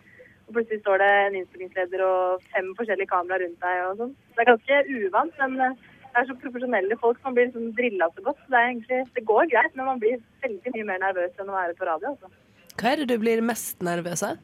Og 0.47 0.55
plutselig 0.55 0.79
står 0.83 1.03
det 1.03 1.09
en 1.23 1.39
innspillingsleder 1.41 2.05
og 2.07 2.45
fem 2.55 2.69
forskjellige 2.79 3.11
kameraer 3.11 3.43
rundt 3.43 3.67
deg 3.67 3.81
og 3.89 3.99
sånn. 3.99 4.15
Det 4.37 4.45
er 4.45 4.51
ganske 4.53 4.79
uvant, 5.01 5.43
men 5.43 5.59
eh, 5.67 5.77
det 6.13 6.23
er 6.23 6.29
så 6.29 6.39
profesjonelle 6.45 6.99
folk 7.03 7.19
som 7.19 7.31
man 7.31 7.39
blir 7.39 7.51
liksom 7.51 7.69
drilla 7.79 8.09
så 8.15 8.25
godt. 8.29 8.41
Så 8.45 8.55
det 8.55 8.61
er 8.61 8.71
egentlig, 8.71 9.01
det 9.17 9.27
går 9.33 9.51
greit, 9.55 9.75
men 9.75 9.91
man 9.91 10.03
blir 10.03 10.23
veldig 10.47 10.75
mye 10.77 10.89
mer 10.93 11.03
nervøs 11.03 11.43
enn 11.43 11.51
å 11.51 11.59
være 11.59 11.77
på 11.79 11.89
radio. 11.89 12.15
altså. 12.15 12.33
Hva 12.79 12.93
er 12.93 13.03
det 13.03 13.09
du 13.11 13.19
blir 13.23 13.43
mest 13.51 13.83
nervøs 13.83 14.23
av? 14.29 14.39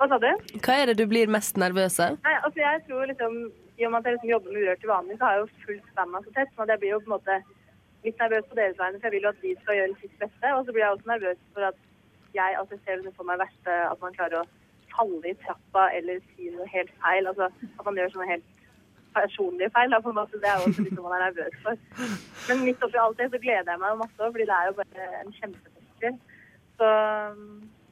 Hva 0.00 0.06
sa 0.08 0.16
du? 0.20 0.30
Hva 0.64 0.78
er 0.80 0.90
det 0.90 0.96
du 0.96 1.06
blir 1.08 1.28
mest 1.32 1.58
nervøs 1.60 1.98
av? 2.00 2.14
Nei, 2.24 2.36
altså 2.46 2.62
jeg 2.62 2.84
tror 2.86 3.10
liksom, 3.10 3.34
I 3.80 3.86
og 3.86 3.92
med 3.92 3.98
at 4.00 4.06
jeg 4.06 4.14
liksom 4.16 4.30
jobber 4.34 4.52
med 4.52 4.62
Urørt 4.62 4.80
til 4.82 4.92
vanlig, 4.92 5.14
så 5.18 5.24
har 5.24 5.32
jeg 5.34 5.42
jo 5.42 5.64
fulgt 5.64 5.94
bandet 5.96 6.24
så 6.26 6.32
tett. 6.36 6.50
Så 6.54 6.66
jeg 6.68 6.80
blir 6.80 6.92
jo 6.92 7.02
på 7.04 7.08
en 7.08 7.16
måte 7.16 7.36
litt 8.04 8.20
nervøs 8.20 8.48
på 8.50 8.58
deres 8.58 8.78
vegne, 8.80 8.98
for 8.98 9.06
jeg 9.08 9.14
vil 9.14 9.26
jo 9.26 9.32
at 9.32 9.42
de 9.44 9.52
skal 9.60 9.78
gjøre 9.78 10.00
sitt 10.02 10.16
beste. 10.22 10.52
Og 10.56 10.64
så 10.64 10.74
blir 10.74 10.84
jeg 10.84 10.96
også 10.96 11.12
nervøs 11.12 11.40
for 11.54 11.68
at 11.70 11.78
jeg 12.36 12.58
altså, 12.60 12.78
ser 12.84 13.00
liksom 13.00 13.16
for 13.16 13.28
meg 13.28 13.40
verste 13.40 13.76
at 13.92 14.04
man 14.04 14.16
klarer 14.18 14.42
å 14.42 14.48
falle 14.92 15.32
i 15.32 15.36
trappa 15.42 15.88
eller 15.96 16.20
si 16.32 16.52
noe 16.54 16.68
helt 16.74 16.92
feil. 17.04 17.30
Altså 17.32 17.48
at 17.48 17.84
man 17.88 18.00
gjør 18.00 18.14
sånne 18.14 18.30
helt 18.34 18.48
personlige 19.16 19.72
feil. 19.76 19.92
Da, 19.94 20.02
på 20.04 20.12
en 20.12 20.20
måte. 20.20 20.42
Det 20.44 20.50
er 20.52 20.60
jo 20.60 20.70
også 20.70 20.86
litt 20.86 20.96
noe 20.98 21.08
man 21.08 21.16
er 21.18 21.26
nervøs 21.28 21.58
for. 21.64 21.84
Men 22.48 22.64
midt 22.68 22.86
oppi 22.86 23.00
alt 23.00 23.18
det 23.20 23.32
så 23.32 23.42
gleder 23.42 23.72
jeg 23.72 23.84
meg 23.84 24.00
masse, 24.04 24.20
fordi 24.20 24.48
det 24.50 24.56
er 24.58 24.70
jo 24.70 24.78
bare 24.82 25.10
en 25.22 25.36
kjempefestival. 25.40 26.20
Så 26.80 26.90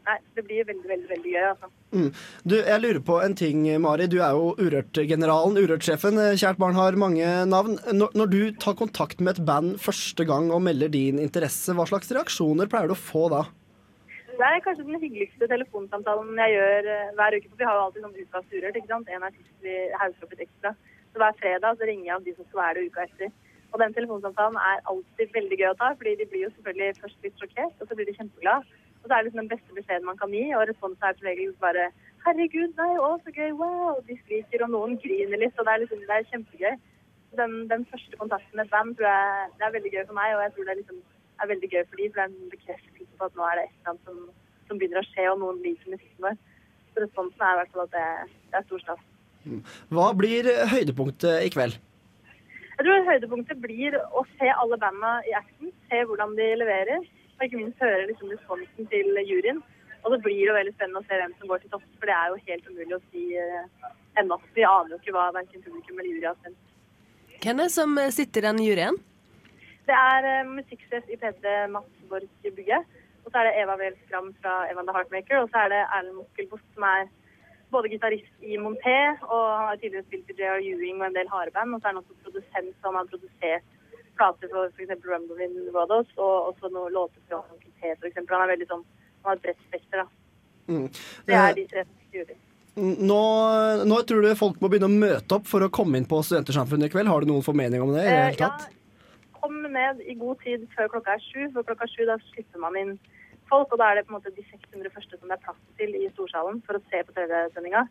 nei, 0.08 0.16
det 0.36 0.44
blir 0.46 0.64
veldig, 0.68 0.88
veldig, 0.88 1.08
veldig 1.12 1.34
gøy, 1.34 1.44
altså. 1.50 1.70
Mm. 1.92 2.08
Du, 2.44 2.54
jeg 2.56 2.82
lurer 2.82 3.00
på 3.04 3.18
en 3.24 3.36
ting, 3.38 3.62
Mari. 3.84 4.08
Du 4.12 4.18
er 4.20 4.36
jo 4.36 4.50
Urørt-generalen, 4.60 5.60
Urørt-sjefen. 5.60 6.20
Kjært 6.40 6.60
barn 6.60 6.76
har 6.76 6.98
mange 7.00 7.28
navn. 7.48 7.78
Når, 7.92 8.16
når 8.18 8.32
du 8.32 8.40
tar 8.60 8.76
kontakt 8.80 9.22
med 9.22 9.36
et 9.36 9.46
band 9.48 9.78
første 9.82 10.26
gang 10.28 10.50
og 10.54 10.64
melder 10.66 10.92
din 10.92 11.20
interesse, 11.22 11.76
hva 11.76 11.88
slags 11.88 12.12
reaksjoner 12.12 12.68
pleier 12.68 12.90
du 12.90 12.96
å 12.96 13.00
få 13.00 13.28
da? 13.32 13.46
Det 14.38 14.46
er 14.46 14.60
kanskje 14.62 14.86
den 14.86 15.00
hyggeligste 15.02 15.48
telefonsamtalen 15.50 16.36
jeg 16.44 16.54
gjør 16.54 16.92
eh, 16.94 17.08
hver 17.18 17.34
uke. 17.34 17.48
For 17.50 17.58
vi 17.58 17.66
har 17.66 17.74
jo 17.78 17.84
alltid 17.88 18.04
noen 18.04 18.20
ukas 18.22 18.52
Urørt, 18.54 18.76
ikke 18.78 18.92
sant. 18.92 19.10
En 19.10 19.26
artist 19.26 19.66
vi 19.66 19.76
hauser 19.98 20.26
opp 20.26 20.34
litt 20.36 20.44
ekstra. 20.46 20.74
Så 21.08 21.22
hver 21.22 21.38
fredag 21.40 21.80
så 21.80 21.88
ringer 21.88 22.06
jeg 22.06 22.14
av 22.14 22.26
de 22.26 22.34
som 22.36 22.46
skal 22.46 22.60
være 22.62 22.78
det 22.78 22.92
uka 22.92 23.06
etter. 23.08 23.32
Og 23.72 23.80
den 23.82 23.94
telefonsamtalen 23.96 24.58
er 24.70 24.84
alltid 24.90 25.32
veldig 25.34 25.56
gøy 25.60 25.70
å 25.70 25.78
ta, 25.80 25.92
fordi 26.00 26.14
de 26.20 26.26
blir 26.30 26.46
jo 26.46 26.52
selvfølgelig 26.54 27.00
først 27.02 27.26
litt 27.26 27.40
sjokkert, 27.40 27.74
og 27.80 27.88
så 27.88 27.96
blir 27.96 28.08
de 28.08 28.16
kjempeglad. 28.16 28.68
Og 28.98 29.04
så 29.04 29.12
er 29.12 29.18
det 29.18 29.26
liksom 29.28 29.42
den 29.42 29.50
beste 29.52 29.76
beskjeden 29.76 30.08
man 30.08 30.20
kan 30.20 30.32
gi, 30.34 30.44
og 30.56 30.64
responsen 30.70 31.08
er 31.08 31.18
som 31.18 31.28
regel 31.28 31.52
bare 31.64 31.90
'herregud, 32.24 32.72
nei, 32.80 32.94
å, 32.98 33.10
så 33.24 33.34
gøy, 33.38 33.52
wow'. 33.60 34.00
De 34.08 34.16
skriker, 34.22 34.64
og 34.64 34.72
noen 34.74 34.96
griner 35.04 35.40
litt, 35.42 35.58
og 35.58 35.68
det 35.68 35.74
er 35.74 35.82
liksom, 35.84 36.00
det 36.08 36.16
er 36.16 36.30
kjempegøy. 36.32 36.74
Den, 37.38 37.54
den 37.72 37.84
første 37.92 38.16
kontakten 38.16 38.56
med 38.56 38.64
et 38.64 38.72
band 38.72 38.96
tror 38.96 39.08
jeg 39.08 39.48
det 39.58 39.64
er 39.66 39.76
veldig 39.76 39.92
gøy 39.94 40.04
for 40.08 40.18
meg, 40.20 40.34
og 40.34 40.42
jeg 40.42 40.52
tror 40.54 40.64
det 40.64 40.72
er, 40.74 40.80
liksom, 40.82 41.00
er 41.42 41.50
veldig 41.52 41.70
gøy 41.72 41.82
for 41.88 41.96
de, 42.00 42.08
for 42.08 42.16
det 42.18 42.24
er 42.24 42.30
en 42.32 42.54
bekreftelse 42.56 43.18
på 43.18 43.28
at 43.28 43.36
nå 43.36 43.42
er 43.48 43.58
det 43.58 43.64
et 43.66 43.74
eller 43.76 43.92
annet 43.92 44.08
som, 44.08 44.22
som 44.68 44.80
begynner 44.80 45.02
å 45.02 45.08
skje, 45.10 45.26
og 45.32 45.42
noen 45.42 45.60
liker 45.66 45.92
musikken 45.94 46.24
vår. 46.26 46.40
Så 46.92 47.04
responsen 47.04 47.44
er 47.44 47.52
i 47.52 47.60
hvert 47.60 47.74
fall 47.74 47.84
at 47.84 47.94
det, 47.98 48.06
det 48.48 48.58
er 48.58 48.66
stor 48.70 48.84
stas. 48.86 49.04
Hva 49.94 50.08
blir 50.18 50.48
høydepunktet 50.72 51.44
i 51.46 51.52
kveld? 51.52 51.78
Jeg 52.78 52.86
tror 52.86 53.08
høydepunktet 53.08 53.58
blir 53.58 53.94
å 54.14 54.20
se 54.38 54.48
alle 54.54 54.76
banda 54.78 55.16
i 55.26 55.32
action, 55.34 55.72
se 55.90 55.98
hvordan 56.06 56.36
de 56.38 56.44
leverer, 56.60 57.02
og 57.34 57.42
ikke 57.42 57.58
minst 57.58 57.82
høre 57.82 58.04
liksom 58.06 58.30
responsen 58.30 58.86
til 58.92 59.18
juryen. 59.26 59.58
Og 60.04 60.12
det 60.14 60.20
blir 60.22 60.44
jo 60.44 60.54
veldig 60.54 60.74
spennende 60.76 61.02
å 61.02 61.08
se 61.08 61.18
hvem 61.18 61.34
som 61.40 61.50
går 61.50 61.64
til 61.64 61.72
topps, 61.72 61.88
for 61.98 62.06
det 62.06 62.14
er 62.14 62.30
jo 62.30 62.38
helt 62.46 62.68
umulig 62.70 62.94
å 62.94 63.00
si 63.08 63.24
uh, 63.34 63.90
ennå. 64.22 64.38
Vi 64.54 64.62
aner 64.62 64.94
jo 64.94 65.00
ikke 65.00 65.16
hva 65.16 65.26
verken 65.34 65.64
publikum 65.64 65.98
eller 65.98 66.12
jury 66.12 66.28
har 66.28 66.38
stemt. 66.38 66.70
Hvem 67.42 67.58
er 67.58 67.66
det 67.66 67.74
som 67.74 67.98
eh, 67.98 68.14
sitter 68.14 68.44
i 68.44 68.46
den 68.46 68.62
juryen? 68.62 69.02
Det 69.90 69.98
er 69.98 70.30
uh, 70.30 70.54
musikksjef 70.54 71.10
i 71.10 71.18
P3 71.18 71.58
Mats 71.74 72.08
Borch 72.12 72.46
Bugge, 72.46 72.78
og 73.24 73.32
så 73.32 73.42
er 73.42 73.50
det 73.50 73.56
Eva 73.64 73.74
Weel 73.82 73.98
Skram 74.04 74.30
fra 74.38 74.60
Evan 74.70 74.86
the 74.86 74.94
Heartmaker, 74.94 75.42
og 75.42 75.50
så 75.50 75.66
er 75.66 75.74
det 75.74 75.82
Erlend 75.88 76.20
Mokkelbost 76.22 76.70
som 76.78 76.86
er 76.94 77.10
både 77.72 77.90
gitarist 77.92 78.44
i 78.44 78.56
Monté, 78.60 78.96
og 79.28 79.42
han 79.58 79.66
har 79.70 79.76
tidligere 79.82 80.06
spilt 80.08 80.30
i 80.32 80.36
J.R. 80.40 80.62
Ewing 80.64 81.00
og 81.02 81.06
en 81.10 81.16
del 81.18 81.28
hareband. 81.32 81.74
og 81.74 81.80
så 81.80 81.88
er 81.88 81.92
han 81.94 82.00
også 82.02 82.16
produsent, 82.24 82.74
så 82.80 82.88
han 82.90 82.98
har 83.00 83.10
produsert 83.12 83.62
plater 84.18 84.48
for 84.50 84.70
f.eks. 84.74 84.94
Rumble 85.06 85.44
in 85.44 85.56
Rodos, 85.74 86.08
og 86.16 86.52
også 86.52 86.70
noen 86.74 86.92
låter 86.96 87.20
fra 87.28 87.42
for 87.46 88.06
eksempel. 88.08 88.34
Han 88.34 88.48
er 88.48 88.52
veldig 88.56 88.68
sånn, 88.72 88.84
han 89.22 89.30
har 89.30 89.36
et 89.38 89.44
bredt 89.46 89.60
spekter, 89.68 90.02
da. 90.02 90.06
Mm. 90.68 90.88
Det 91.28 91.34
er 91.34 91.48
Eh, 91.48 91.54
de 91.54 91.66
tre 91.70 91.84
juryer. 92.12 92.40
Nå, 92.78 93.20
nå 93.90 93.96
tror 94.06 94.22
du 94.22 94.34
folk 94.38 94.58
må 94.62 94.68
begynne 94.70 94.86
å 94.90 94.98
møte 95.02 95.34
opp 95.38 95.46
for 95.50 95.64
å 95.66 95.70
komme 95.70 95.98
inn 95.98 96.06
på 96.06 96.18
Studentersamfunnet 96.22 96.86
i 96.86 96.92
kveld. 96.92 97.08
Har 97.10 97.20
du 97.24 97.26
noen 97.30 97.42
formening 97.46 97.82
om 97.82 97.90
det? 97.94 98.04
i 98.04 98.10
det 98.10 98.18
Eh, 98.18 98.24
hele 98.30 98.42
tatt? 98.42 98.68
Kom 99.38 99.62
ned 99.62 100.00
i 100.06 100.14
god 100.18 100.38
tid 100.44 100.66
før 100.76 100.88
klokka 100.92 101.14
er 101.14 101.22
sju, 101.24 101.48
for 101.54 101.62
klokka 101.66 101.86
sju 101.90 102.04
da 102.06 102.18
slipper 102.32 102.58
man 102.62 102.76
inn 102.76 102.98
folk, 103.50 103.72
og 103.72 103.80
da 103.80 103.90
er 103.92 103.98
det 104.00 104.06
på 104.08 104.14
en 104.14 104.18
måte 104.20 104.34
de 104.36 104.44
600 104.50 104.92
første 104.94 105.18
som 105.18 105.28
det 105.28 105.36
er 105.38 105.44
plass 105.46 105.58
til 105.80 105.96
i 105.98 106.06
Storsalen 106.14 106.62
for 106.66 106.78
å 106.78 106.82
se 106.90 107.02
på 107.08 107.14
TV-sendinga. 107.16 107.86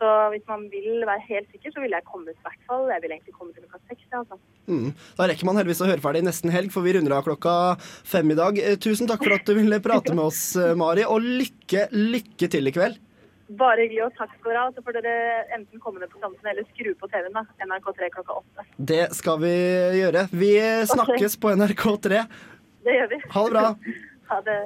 Så 0.00 0.08
hvis 0.32 0.46
man 0.48 0.62
vil 0.72 1.02
være 1.04 1.20
helt 1.26 1.50
sikker, 1.52 1.74
så 1.74 1.82
ville 1.82 1.98
jeg 1.98 2.06
kommet 2.08 2.32
i 2.32 2.44
hvert 2.46 2.62
fall. 2.70 2.86
Jeg 2.88 3.02
vil 3.02 3.12
egentlig 3.12 3.34
komme 3.36 3.52
til 3.52 3.66
klokka 3.66 3.82
seks. 3.90 4.06
ja, 4.08 4.22
Altså. 4.22 4.38
Mm. 4.70 4.94
Da 5.18 5.26
rekker 5.28 5.44
man 5.44 5.58
heldigvis 5.60 5.82
å 5.84 5.88
høre 5.90 6.00
ferdig 6.00 6.22
nesten 6.24 6.52
helg, 6.54 6.72
for 6.72 6.80
vi 6.86 6.94
runder 6.96 7.12
av 7.18 7.26
klokka 7.26 7.52
fem 8.08 8.30
i 8.32 8.38
dag. 8.38 8.56
Eh, 8.58 8.78
Tusen 8.80 9.10
takk 9.10 9.20
for 9.26 9.34
at 9.36 9.44
du 9.44 9.52
ville 9.58 9.80
prate 9.84 10.14
med 10.16 10.24
oss, 10.24 10.56
eh, 10.56 10.72
Mari, 10.74 11.04
og 11.04 11.20
lykke, 11.20 11.90
lykke 11.92 12.48
til 12.48 12.70
i 12.70 12.72
kveld. 12.72 12.96
Bare 13.60 13.82
hyggelig, 13.84 14.04
og 14.06 14.14
takk 14.16 14.30
skal 14.38 14.52
dere 14.54 14.62
ha. 14.62 14.70
Så 14.72 14.82
får 14.86 14.96
dere 15.02 15.14
enten 15.58 15.80
komme 15.84 16.00
ned 16.00 16.08
på 16.08 16.20
Samfunnet 16.22 16.52
eller 16.54 16.64
skru 16.72 16.94
på 16.96 17.08
TV-en. 17.10 17.36
da. 17.36 17.44
NRK3 17.66 18.08
klokka 18.14 18.40
åtte. 18.40 18.64
Det 18.78 19.04
skal 19.20 19.40
vi 19.42 19.52
gjøre. 20.00 20.28
Vi 20.32 20.52
snakkes 20.94 21.36
på 21.36 21.52
NRK3. 21.58 22.24
Det 22.88 22.94
gjør 22.96 23.10
vi. 23.10 23.20
Ha 23.36 23.42
det 23.44 23.52
bra. 23.52 23.74
ha 24.30 24.40
det. 24.48 24.60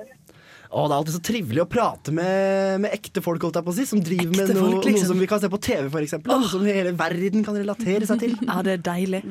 Å, 0.70 0.85
det 0.88 0.94
er 0.94 0.96
alltid 0.96 1.16
så 1.16 1.22
trivelig 1.24 1.62
å 1.64 1.68
prate 1.70 2.14
med, 2.14 2.85
med 2.85 2.94
ekte 2.96 3.22
folk, 3.24 3.42
holdt 3.44 3.61
jeg 3.61 3.66
på 3.66 3.74
å 3.74 3.77
si, 3.77 3.88
som 3.88 4.00
driver 4.05 4.33
med 4.33 4.55
noe, 4.55 4.68
folk, 4.74 4.87
liksom. 4.88 5.05
noe 5.05 5.11
som 5.12 5.24
vi 5.24 5.29
kan 5.31 5.42
se 5.42 5.50
på 5.53 5.61
TV, 5.68 5.88
eksempel. 6.03 6.33
Noe 6.33 6.50
som 6.50 6.64
hele 6.68 6.94
verden 6.98 7.44
kan 7.46 7.59
relatere 7.59 8.09
seg 8.09 8.22
til. 8.24 8.38
Ja, 8.42 8.62
det 8.66 8.79
er 8.79 8.87
deilig. 8.92 9.24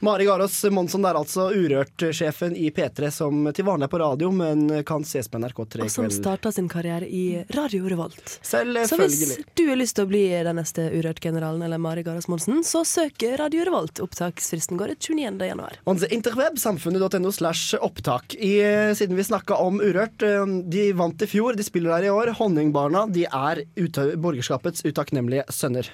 Mari 0.00 0.24
Garås 0.28 0.64
Monsson 0.70 1.02
er 1.08 1.16
altså 1.18 1.48
Urørt-sjefen 1.50 2.52
i 2.56 2.68
P3 2.70 3.08
som 3.10 3.48
til 3.54 3.66
vanlig 3.66 3.88
er 3.88 3.90
på 3.90 3.98
radio, 3.98 4.28
men 4.30 4.68
kan 4.86 5.02
ses 5.02 5.26
på 5.30 5.40
NRK3 5.42 5.82
Og 5.82 5.90
som 5.90 6.04
kveld. 6.06 6.14
starta 6.14 6.52
sin 6.54 6.68
karriere 6.70 7.08
i 7.08 7.42
Radio 7.56 7.88
Revolt. 7.90 8.36
Så 8.46 8.60
hvis 8.62 9.34
du 9.58 9.64
har 9.66 9.80
lyst 9.80 9.96
til 9.98 10.06
å 10.06 10.10
bli 10.10 10.22
den 10.46 10.60
neste 10.60 10.86
Urørt-generalen 10.94 11.64
eller 11.66 11.82
Mari 11.82 12.04
Garås 12.06 12.28
Monsen, 12.30 12.62
så 12.62 12.84
søk 12.86 13.26
Radio 13.40 13.64
Revolt. 13.66 13.98
Opptaksfristen 14.04 14.78
går 14.78 14.94
ut 14.94 15.08
29. 15.10 15.42
januar. 15.50 15.80
On 15.84 15.98
the 15.98 16.06
interweb, 16.14 16.60
samfunnet.no 16.62 17.32
slash 17.34 17.74
opptak. 17.82 18.36
I, 18.38 18.54
eh, 18.62 18.94
siden 18.94 19.18
vi 19.18 19.26
snakka 19.26 19.58
om 19.58 19.80
Urørt, 19.82 20.22
eh, 20.22 20.46
de 20.70 20.92
vant 20.92 21.22
i 21.22 21.26
fjor, 21.26 21.56
de 21.58 21.66
spiller 21.66 21.98
der 21.98 22.06
i 22.06 22.14
år. 22.14 22.36
Honningbarna 22.38 23.08
de 23.10 23.26
er 23.26 23.64
ute, 23.76 24.12
borgerskapets 24.16 24.86
utakknemlige 24.86 25.44
sønner. 25.50 25.90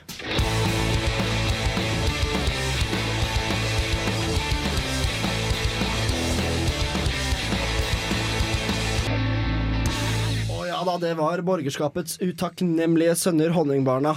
Det 11.01 11.15
var 11.19 11.43
borgerskapets 11.43 12.21
utakknemlige 12.23 13.15
sønner, 13.19 13.51
Honningbarna. 13.55 14.15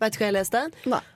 Vet 0.00 0.14
du 0.14 0.20
hva 0.22 0.28
jeg 0.30 0.36
leste? 0.38 0.60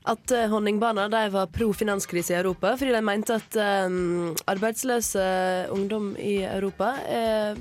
At 0.05 0.33
uh, 0.35 0.45
Honningbarna 0.53 1.07
de 1.09 1.23
var 1.33 1.49
pro 1.53 1.71
finanskrise 1.73 2.35
i 2.35 2.39
Europa 2.43 2.75
fordi 2.77 2.93
de 2.93 3.01
mente 3.05 3.39
at 3.39 3.57
um, 3.89 4.35
arbeidsløse 4.51 5.25
ungdom 5.73 6.11
i 6.21 6.43
Europa 6.45 6.91
uh, 7.01 7.57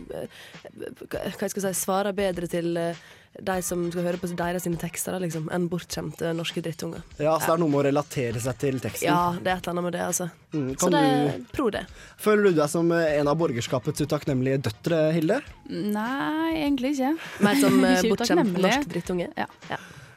hva 1.08 1.48
jeg 1.48 1.54
si, 1.56 1.74
svarer 1.80 2.16
bedre 2.18 2.50
til 2.52 2.76
eh, 2.80 3.00
de 3.42 3.56
som 3.66 3.86
skal 3.92 4.04
høre 4.06 4.20
på 4.22 4.28
deres 4.38 4.64
sine 4.68 4.78
tekster, 4.78 5.16
liksom, 5.24 5.48
enn 5.52 5.64
bortskjemte 5.72 6.34
norske 6.38 6.62
drittunger. 6.62 7.02
Ja, 7.18 7.34
så 7.42 7.48
det 7.48 7.54
er 7.56 7.62
noe 7.64 7.72
med 7.74 7.80
å 7.82 7.86
relatere 7.88 8.40
seg 8.44 8.60
til 8.62 8.78
teksten. 8.84 9.08
Ja, 9.10 9.34
det 9.40 9.50
er 9.50 9.58
et 9.58 9.66
eller 9.66 9.74
annet 9.74 9.88
med 9.88 9.96
det, 9.98 10.04
altså. 10.06 10.28
Mm, 10.54 10.68
Så 10.78 10.84
kan 10.84 10.92
det 10.94 11.02
er 11.08 11.40
pro 11.56 11.70
det. 11.74 11.82
føler 12.22 12.44
du 12.52 12.60
deg 12.62 12.70
som 12.70 12.92
eh, 12.94 13.18
en 13.20 13.32
av 13.32 13.40
borgerskapets 13.42 14.06
utakknemlige 14.06 14.62
døtre, 14.70 15.02
Hilde? 15.18 15.40
Nei, 15.70 16.54
egentlig 16.62 16.94
ikke. 16.94 17.16
Mer 17.48 17.60
som 17.64 17.80
eh, 17.90 18.06
bortskjemt 18.12 18.62
norsk 18.62 18.88
drittunge. 18.94 19.32
Ja. 19.38 19.50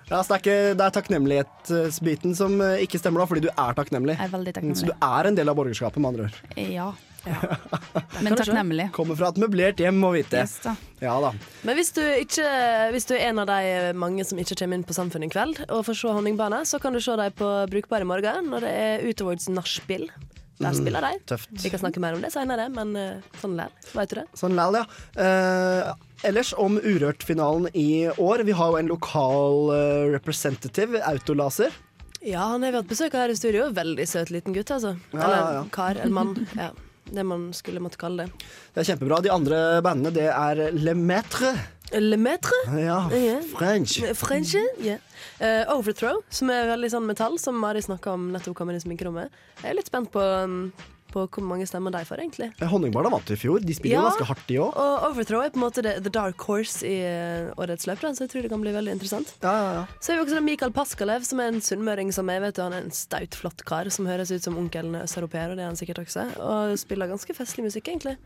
Ja, 0.07 0.21
så 0.23 0.29
det 0.29 0.37
er, 0.37 0.43
ikke, 0.45 0.75
det 0.79 0.85
er 0.87 0.93
takknemlighetsbiten 0.95 2.37
som 2.39 2.61
eh, 2.63 2.85
ikke 2.85 3.01
stemmer 3.01 3.25
da, 3.25 3.27
fordi 3.33 3.47
du 3.49 3.51
er 3.51 3.75
takknemlig. 3.75 4.15
Jeg 4.21 4.29
er 4.29 4.35
veldig 4.37 4.53
Mm, 4.53 4.59
takknemlig. 4.61 4.79
Så 4.85 4.87
du 4.93 4.95
er 5.03 5.27
en 5.33 5.35
del 5.41 5.49
av 5.51 5.57
borgerskapet, 5.59 5.99
med 5.99 6.13
andre 6.13 6.29
ord. 6.29 6.37
Ja. 6.63 6.93
Men 8.25 8.37
takknemlig. 8.39 8.89
Kommer 8.97 9.17
fra 9.19 9.29
et 9.33 9.41
møblert 9.43 9.81
hjem, 9.83 9.99
må 10.01 10.13
vite. 10.15 10.41
Yes, 10.45 10.57
da. 10.65 10.77
Ja 11.03 11.17
da. 11.21 11.33
Men 11.67 11.77
hvis 11.79 11.91
du, 11.97 12.01
ikke, 12.23 12.47
hvis 12.95 13.09
du 13.11 13.15
er 13.17 13.27
en 13.31 13.43
av 13.43 13.51
de 13.51 13.93
mange 13.99 14.25
som 14.25 14.39
ikke 14.41 14.57
kommer 14.63 14.79
inn 14.81 14.87
på 14.89 14.97
Samfunnet 14.97 15.29
i 15.29 15.35
kveld, 15.35 15.61
og 15.69 15.85
får 15.89 15.99
se 16.01 16.15
Honningbarna, 16.17 16.63
så 16.69 16.81
kan 16.83 16.97
du 16.97 17.01
se 17.05 17.17
dem 17.21 17.35
på 17.37 17.51
Brukbar 17.73 18.05
i 18.05 18.09
morgen 18.09 18.49
når 18.53 18.65
det 18.67 18.73
er 18.87 19.07
Utowards 19.11 19.51
nachspiel. 19.53 20.09
Der 20.57 20.73
Mm, 20.73 20.77
spiller 20.79 21.05
de. 21.05 21.19
tøft. 21.29 21.51
Vi 21.61 21.69
kan 21.69 21.79
snakke 21.83 22.01
mer 22.01 22.15
om 22.17 22.23
det 22.25 22.31
senere, 22.33 22.71
men 22.73 22.95
eh, 22.97 23.19
sånn 23.43 23.59
lær. 23.59 23.69
veit 23.93 24.09
du 24.09 24.15
det? 24.23 24.23
Sånn 24.41 24.55
læl, 24.57 24.79
ja. 24.79 24.87
Eh, 25.21 25.91
ellers 26.25 26.55
om 26.57 26.79
Urørt-finalen 26.81 27.69
i 27.77 28.07
år. 28.17 28.41
Vi 28.49 28.55
har 28.57 28.71
jo 28.73 28.79
en 28.81 28.89
lokal 28.89 29.69
eh, 29.77 30.07
representative, 30.15 31.03
Autolaser. 31.05 31.77
Ja, 32.25 32.47
han 32.55 32.65
har 32.65 32.73
vi 32.73 32.81
hatt 32.81 32.89
besøk 32.89 33.13
av 33.13 33.27
her 33.27 33.35
i 33.35 33.37
studio. 33.37 33.69
Veldig 33.77 34.09
søt 34.09 34.33
liten 34.33 34.57
gutt, 34.57 34.73
altså. 34.73 34.95
Ja, 35.13 35.21
Eller 35.27 35.37
ja, 35.37 35.53
ja. 35.59 35.65
kar 35.77 36.01
eller 36.01 36.17
mann. 36.23 36.33
Ja. 36.57 36.71
Det 37.07 37.23
man 37.27 37.49
skulle 37.55 37.81
måtte 37.81 38.01
kalle 38.01 38.27
det. 38.27 38.47
Det 38.75 38.83
er 38.83 38.91
kjempebra. 38.91 39.21
De 39.23 39.31
andre 39.31 39.63
bandene, 39.85 40.13
det 40.15 40.27
er 40.33 40.67
Le 40.75 40.95
Maitre 40.99 41.55
Le 41.95 42.17
Maitre? 42.19 42.57
Ja, 42.67 43.09
Ja. 43.15 43.41
French. 43.55 44.01
French, 44.19 44.57
yeah. 44.83 44.99
Uh, 45.41 45.77
Overthrow, 45.77 46.19
som 46.31 46.51
er 46.51 46.67
veldig 46.73 46.91
sånn 46.91 47.07
metall, 47.07 47.39
som 47.39 47.55
Mari 47.63 47.83
snakka 47.85 48.11
om 48.17 48.33
nettopp 48.35 48.57
kom 48.59 48.71
inn 48.73 48.81
i 48.81 48.83
sminkerommet. 48.83 49.31
Jeg 49.63 49.71
er 49.71 49.77
litt 49.79 49.87
spent 49.87 50.11
på, 50.11 50.19
um, 50.19 50.73
på 51.17 51.25
hvor 51.33 51.47
mange 51.49 51.67
stemmer 51.69 51.95
de 51.95 52.03
får, 52.07 52.23
egentlig. 52.23 52.51
Honningbarna 52.61 53.11
vant 53.13 53.33
i 53.33 53.39
fjor. 53.41 53.65
De 53.65 53.77
spiller 53.77 53.99
jo 53.99 54.05
ganske 54.11 54.29
hardt, 54.29 54.45
de 54.51 54.61
òg. 54.63 54.77
Og 54.77 55.09
Overthrow 55.11 55.43
er 55.43 55.53
på 55.55 55.61
en 55.61 55.65
måte 55.65 55.85
the, 55.87 55.97
the 56.05 56.13
dark 56.13 56.47
horse 56.49 56.87
i 56.87 56.95
eh, 57.09 57.51
årets 57.57 57.89
løp, 57.89 58.03
da, 58.05 58.13
så 58.17 58.27
jeg 58.27 58.35
tror 58.35 58.47
det 58.47 58.53
kan 58.53 58.65
bli 58.65 58.75
veldig 58.77 58.97
interessant. 58.99 59.33
Ja, 59.45 59.55
ja, 59.57 59.75
ja. 59.81 59.85
Så 60.01 60.13
er 60.13 60.21
vi 60.21 60.27
også 60.27 60.45
Mikael 60.45 60.75
Paskalev, 60.77 61.27
som 61.29 61.43
er 61.43 61.53
en 61.53 61.63
sunnmøring 61.65 62.13
som 62.15 62.31
jeg 62.33 62.45
vet, 62.45 62.61
og 62.61 62.69
han 62.69 62.79
er 62.79 62.87
en 62.87 62.97
staut, 62.97 63.39
flott 63.41 63.67
kar 63.69 63.91
som 63.95 64.09
høres 64.11 64.33
ut 64.35 64.45
som 64.45 64.59
onkelen 64.61 64.99
østeuropeer, 65.03 65.53
og 65.53 65.59
det 65.59 65.67
er 65.67 65.73
han 65.73 65.79
sikkert 65.81 66.03
også, 66.05 66.29
og 66.43 66.77
spiller 66.81 67.11
ganske 67.11 67.37
festlig 67.37 67.67
musikk, 67.69 67.93
egentlig. 67.93 68.17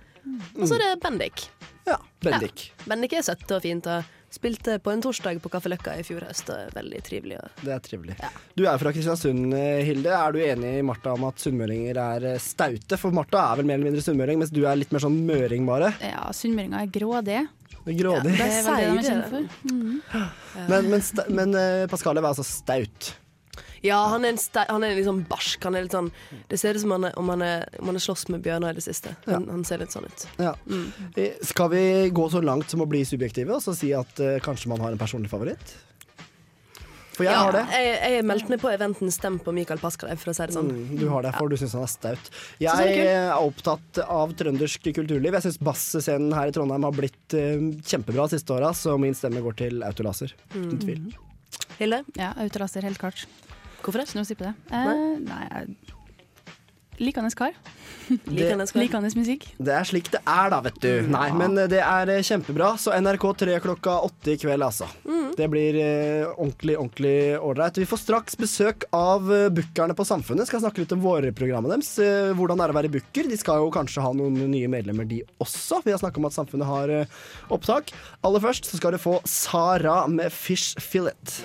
Og 0.58 0.66
så 0.68 0.76
er 0.76 0.84
det 0.84 0.94
Bendik. 1.02 1.46
Ja, 1.88 1.96
Bendik. 2.24 2.70
Ja. 2.70 2.88
Bendik 2.92 3.14
er 3.16 3.24
søtt 3.24 3.46
og 3.54 3.62
fint, 3.64 3.86
og 3.88 4.16
spilte 4.30 4.78
på 4.78 4.92
en 4.92 5.02
torsdag 5.02 5.40
på 5.42 5.50
Kaffe 5.52 5.70
Løkka 5.72 5.96
i 5.98 6.04
fjor 6.06 6.24
høst, 6.28 6.50
veldig 6.74 7.02
trivelig. 7.06 7.38
Det 7.60 7.72
er 7.74 7.84
trivelig. 7.84 8.16
Du 8.58 8.64
er 8.68 8.80
fra 8.80 8.92
Kristiansund, 8.94 9.54
eh, 9.56 9.82
Hilde. 9.86 10.10
Er 10.14 10.32
du 10.32 10.40
enig 10.44 10.74
i 10.78 10.84
Martha 10.86 11.14
om 11.16 11.26
at 11.28 11.42
sunnmøringer 11.42 11.98
er 11.98 12.28
eh, 12.34 12.42
staute? 12.42 12.98
For 13.00 13.14
Martha 13.14 13.42
er 13.50 13.60
vel 13.60 13.70
mer 13.70 13.80
eller 13.80 13.90
mindre 13.90 14.04
sunnmøring, 14.06 14.42
mens 14.42 14.54
du 14.54 14.62
er 14.64 14.78
litt 14.78 14.92
mer 14.94 15.02
sånn 15.02 15.18
møring, 15.26 15.66
bare. 15.68 15.92
Ja, 16.04 16.28
sunnmøringer 16.36 16.84
er 16.84 16.92
grådige. 16.94 17.46
Grådig. 17.80 18.34
Det 18.36 18.44
er 18.44 18.64
veldig 18.66 18.80
det 18.80 18.88
man 18.90 18.98
er 18.98 19.08
kjenner 19.08 19.30
for. 19.30 19.48
Mhm. 19.70 20.00
Men, 20.68 20.90
men, 20.92 21.02
men 21.38 21.54
eh, 21.56 21.86
Pascalev 21.90 22.24
er 22.24 22.34
altså 22.34 22.44
staut. 22.46 23.14
Ja, 23.82 23.98
han 24.12 24.24
er, 24.26 24.34
en 24.34 24.38
ste 24.40 24.64
han 24.68 24.84
er 24.84 24.94
liksom 24.98 25.22
barsk. 25.30 25.62
Han 25.64 25.76
er 25.78 25.86
litt 25.86 25.94
sånn, 25.96 26.10
det 26.50 26.58
ser 26.60 26.76
ut 26.76 26.82
som 26.82 26.92
han 26.98 27.06
er, 27.08 27.14
om 27.20 27.28
han 27.32 27.42
er, 27.46 27.68
om 27.80 27.88
han 27.88 27.96
er 27.96 28.04
slåss 28.04 28.26
med 28.28 28.42
bjørner 28.44 28.74
i 28.74 28.80
det 28.80 28.84
siste. 28.84 29.14
Han, 29.24 29.46
han 29.48 29.62
ser 29.64 29.80
litt 29.80 29.94
sånn 29.94 30.04
ut. 30.08 30.26
Ja. 30.36 30.54
Mm. 30.68 30.90
Skal 31.48 31.70
vi 31.72 31.84
gå 32.12 32.26
så 32.32 32.42
langt 32.44 32.68
som 32.72 32.84
å 32.84 32.88
bli 32.90 33.04
subjektive 33.08 33.56
og 33.56 33.62
så 33.64 33.72
si 33.76 33.94
at 33.96 34.20
uh, 34.20 34.34
kanskje 34.44 34.68
man 34.72 34.84
har 34.84 34.92
en 34.92 35.00
personlig 35.00 35.32
favoritt? 35.32 35.72
For 37.16 37.26
jeg 37.26 37.34
ja, 37.34 37.40
har 37.44 37.52
det. 37.52 37.62
Jeg, 37.74 37.96
jeg 38.14 38.24
meldte 38.24 38.52
meg 38.52 38.60
på 38.62 38.70
eventen 38.72 39.10
Stem 39.12 39.34
på 39.44 39.52
Mikael 39.52 39.80
Paskalev, 39.82 40.20
for 40.22 40.32
å 40.32 40.34
si 40.36 40.44
det 40.48 40.54
sånn. 40.56 40.70
Mm, 40.72 40.92
du 41.00 41.06
har 41.10 41.24
det, 41.26 41.32
for 41.36 41.52
du 41.52 41.56
syns 41.60 41.74
han 41.76 41.84
er 41.84 41.90
staut. 41.92 42.30
Er 42.62 42.92
Jeg 42.94 43.08
er 43.10 43.32
opptatt 43.36 44.00
av 44.06 44.32
trøndersk 44.40 44.86
kulturliv. 44.96 45.34
Jeg 45.36 45.44
syns 45.48 45.58
basscenen 45.60 46.32
her 46.36 46.48
i 46.48 46.54
Trondheim 46.56 46.86
har 46.88 46.94
blitt 46.96 47.36
uh, 47.36 47.66
kjempebra 47.84 48.24
de 48.30 48.38
siste 48.38 48.56
åra, 48.56 48.70
så 48.76 48.96
min 49.00 49.16
stemme 49.18 49.42
går 49.44 49.58
til 49.64 49.84
Autolaser. 49.88 50.32
Uten 50.54 50.70
Mm. 50.70 50.80
tvil. 50.84 51.10
Hilde? 51.80 52.04
Ja, 52.16 52.30
Autolaser, 52.40 52.84
helt 52.88 53.00
klart. 53.02 53.26
Hvorfor 53.80 54.00
det? 54.00 54.08
Ikke 54.08 54.20
noe 54.20 54.26
å 54.26 54.30
si 54.30 54.38
på 54.38 54.46
det. 54.48 54.54
Eh, 54.70 54.92
nei, 55.24 55.42
jeg- 55.50 55.96
Likandes 57.00 57.34
kar. 57.34 57.54
Likandes 58.28 58.74
kar. 58.74 59.00
Musikk. 59.16 59.46
Det 59.56 59.72
er 59.72 59.86
slik 59.88 60.10
det 60.12 60.20
er, 60.20 60.50
da, 60.52 60.58
vet 60.60 60.76
du. 60.82 60.90
Nei, 61.08 61.30
men 61.32 61.56
eh, 61.56 61.68
det 61.70 61.80
er 61.80 62.12
eh, 62.12 62.20
kjempebra. 62.26 62.74
Så 62.80 62.92
NRK3 62.92 63.56
klokka 63.64 63.94
åtte 64.04 64.34
i 64.34 64.40
kveld, 64.40 64.64
altså. 64.66 64.88
Mm. 65.08 65.30
Det 65.38 65.46
blir 65.48 65.78
eh, 65.80 66.26
ordentlig, 66.34 66.76
ordentlig 66.76 67.14
ålreit. 67.40 67.80
Vi 67.80 67.88
får 67.88 68.02
straks 68.02 68.36
besøk 68.36 68.84
av 68.96 69.24
uh, 69.32 69.46
bookerne 69.54 69.96
på 69.96 70.04
Samfunnet. 70.04 70.50
Skal 70.50 70.60
snakke 70.60 70.82
litt 70.82 70.92
om 70.92 71.00
vårprogrammet 71.04 71.72
deres. 71.72 71.94
Eh, 72.04 72.32
hvordan 72.36 72.60
er 72.60 72.68
det 72.68 72.76
å 72.76 72.80
være 72.82 72.92
booker? 72.98 73.30
De 73.32 73.40
skal 73.40 73.64
jo 73.64 73.72
kanskje 73.72 74.04
ha 74.04 74.12
noen 74.16 74.36
nye 74.52 74.68
medlemmer, 74.68 75.08
de 75.08 75.22
også. 75.40 75.80
Vi 75.86 75.94
har 75.94 76.02
snakka 76.02 76.20
om 76.20 76.28
at 76.28 76.36
Samfunnet 76.36 76.68
har 76.68 76.92
eh, 76.98 77.20
opptak. 77.48 77.94
Aller 78.26 78.44
først 78.44 78.68
så 78.68 78.80
skal 78.80 78.96
du 78.96 79.00
få 79.00 79.16
Sara 79.24 80.02
med 80.10 80.28
Fish 80.36 80.76
Fillet. 80.84 81.40